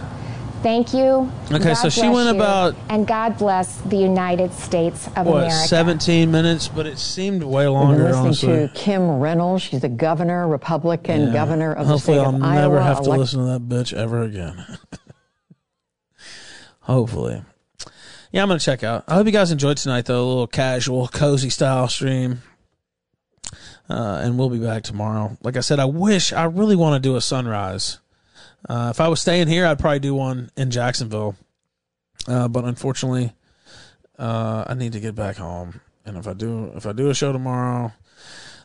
[0.62, 1.30] Thank you.
[1.50, 5.68] Okay, so she went about- and God bless the United States of What, America.
[5.68, 6.68] 17 minutes?
[6.68, 8.68] But it seemed way We've been longer, listening honestly.
[8.68, 9.62] to Kim Reynolds.
[9.62, 11.32] She's the governor, Republican Yeah.
[11.32, 12.82] governor of the Hopefully, state I'll of never Iowa.
[12.82, 14.62] have to elect- listen to that bitch ever again.
[16.80, 17.42] Hopefully.
[18.32, 19.04] Yeah, I'm going to check out.
[19.08, 20.24] I hope you guys enjoyed tonight, though.
[20.24, 22.42] A little casual, cozy style stream.
[23.88, 25.36] Uh, and we'll be back tomorrow.
[25.42, 27.98] Like I said, I wish, I really want to do a sunrise.
[28.68, 31.36] Uh, if I was staying here, I'd probably do one in Jacksonville.
[32.26, 33.32] Uh, but unfortunately,
[34.18, 35.80] uh, I need to get back home.
[36.04, 37.92] And if I do, if I do a show tomorrow,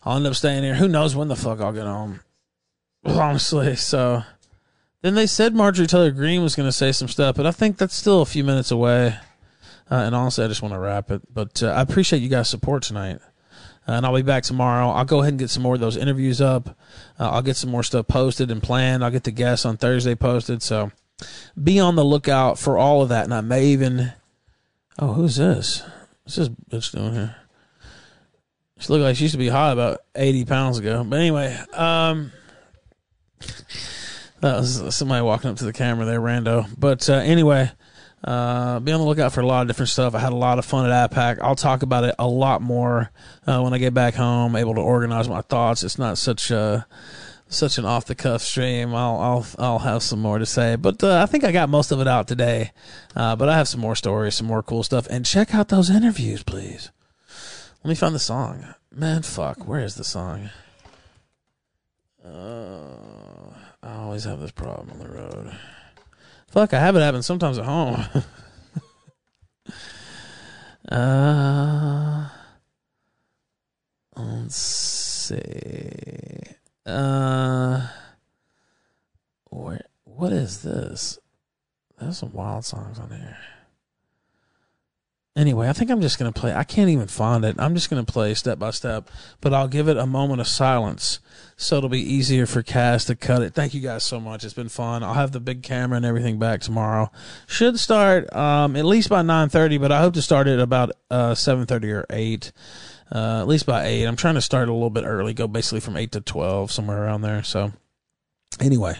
[0.03, 0.75] I'll end up staying here.
[0.75, 2.21] Who knows when the fuck I'll get home?
[3.05, 4.23] Honestly, so
[5.01, 7.77] then they said Marjorie Taylor Greene was going to say some stuff, but I think
[7.77, 9.15] that's still a few minutes away.
[9.89, 11.21] Uh, and honestly, I just want to wrap it.
[11.31, 13.19] But uh, I appreciate you guys' support tonight.
[13.87, 14.89] Uh, and I'll be back tomorrow.
[14.89, 16.69] I'll go ahead and get some more of those interviews up.
[17.19, 19.03] Uh, I'll get some more stuff posted and planned.
[19.03, 20.63] I'll get the guests on Thursday posted.
[20.63, 20.91] So
[21.61, 23.25] be on the lookout for all of that.
[23.25, 24.13] And I may even.
[24.97, 25.83] Oh, who's this?
[26.23, 27.35] What's this bitch doing here?
[28.79, 31.03] She looked like she used to be high about 80 pounds ago.
[31.03, 32.31] But anyway, um,
[34.41, 36.67] that was somebody walking up to the camera there, rando.
[36.77, 37.71] But uh, anyway,
[38.25, 40.15] uh, be on the lookout for a lot of different stuff.
[40.15, 41.39] I had a lot of fun at AFPAC.
[41.41, 43.11] I'll talk about it a lot more
[43.45, 45.83] uh, when I get back home, able to organize my thoughts.
[45.83, 46.87] It's not such a
[47.47, 48.95] such an off the cuff stream.
[48.95, 51.91] I'll I'll I'll have some more to say, but uh, I think I got most
[51.91, 52.71] of it out today.
[53.15, 55.91] Uh, but I have some more stories, some more cool stuff, and check out those
[55.91, 56.89] interviews, please.
[57.83, 58.73] Let me find the song.
[58.91, 60.49] Man, fuck, where is the song?
[62.25, 65.55] Uh, I always have this problem on the road.
[66.55, 68.03] Fuck, I have it happen sometimes at home.
[70.87, 72.29] Uh,
[74.15, 76.43] let's see.
[76.85, 77.87] Uh,
[79.45, 79.81] where?
[80.03, 81.17] What is this?
[81.97, 83.35] There's some wild songs on here.
[85.35, 86.53] Anyway, I think I'm just going to play.
[86.53, 87.57] I can't even find it.
[87.59, 89.09] I'm just going to play step by step,
[89.41, 91.19] but I'll give it a moment of silence
[91.57, 93.53] so it'll be easier for Cass to cut it.
[93.53, 94.43] Thank you guys so much.
[94.43, 95.03] It's been fun.
[95.03, 97.11] I'll have the big camera and everything back tomorrow.
[97.47, 101.33] Should start um, at least by 9:30, but I hope to start at about uh,
[101.33, 102.51] 7:30 or 8.
[103.13, 104.05] Uh, at least by 8.
[104.05, 107.03] I'm trying to start a little bit early, go basically from 8 to 12, somewhere
[107.03, 107.43] around there.
[107.43, 107.71] So,
[108.59, 108.95] anyway,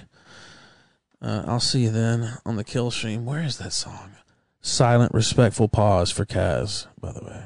[1.23, 3.25] uh, I'll see you then on the kill stream.
[3.25, 4.14] Where is that song?
[4.67, 7.45] Silent, respectful pause for Kaz, by the way.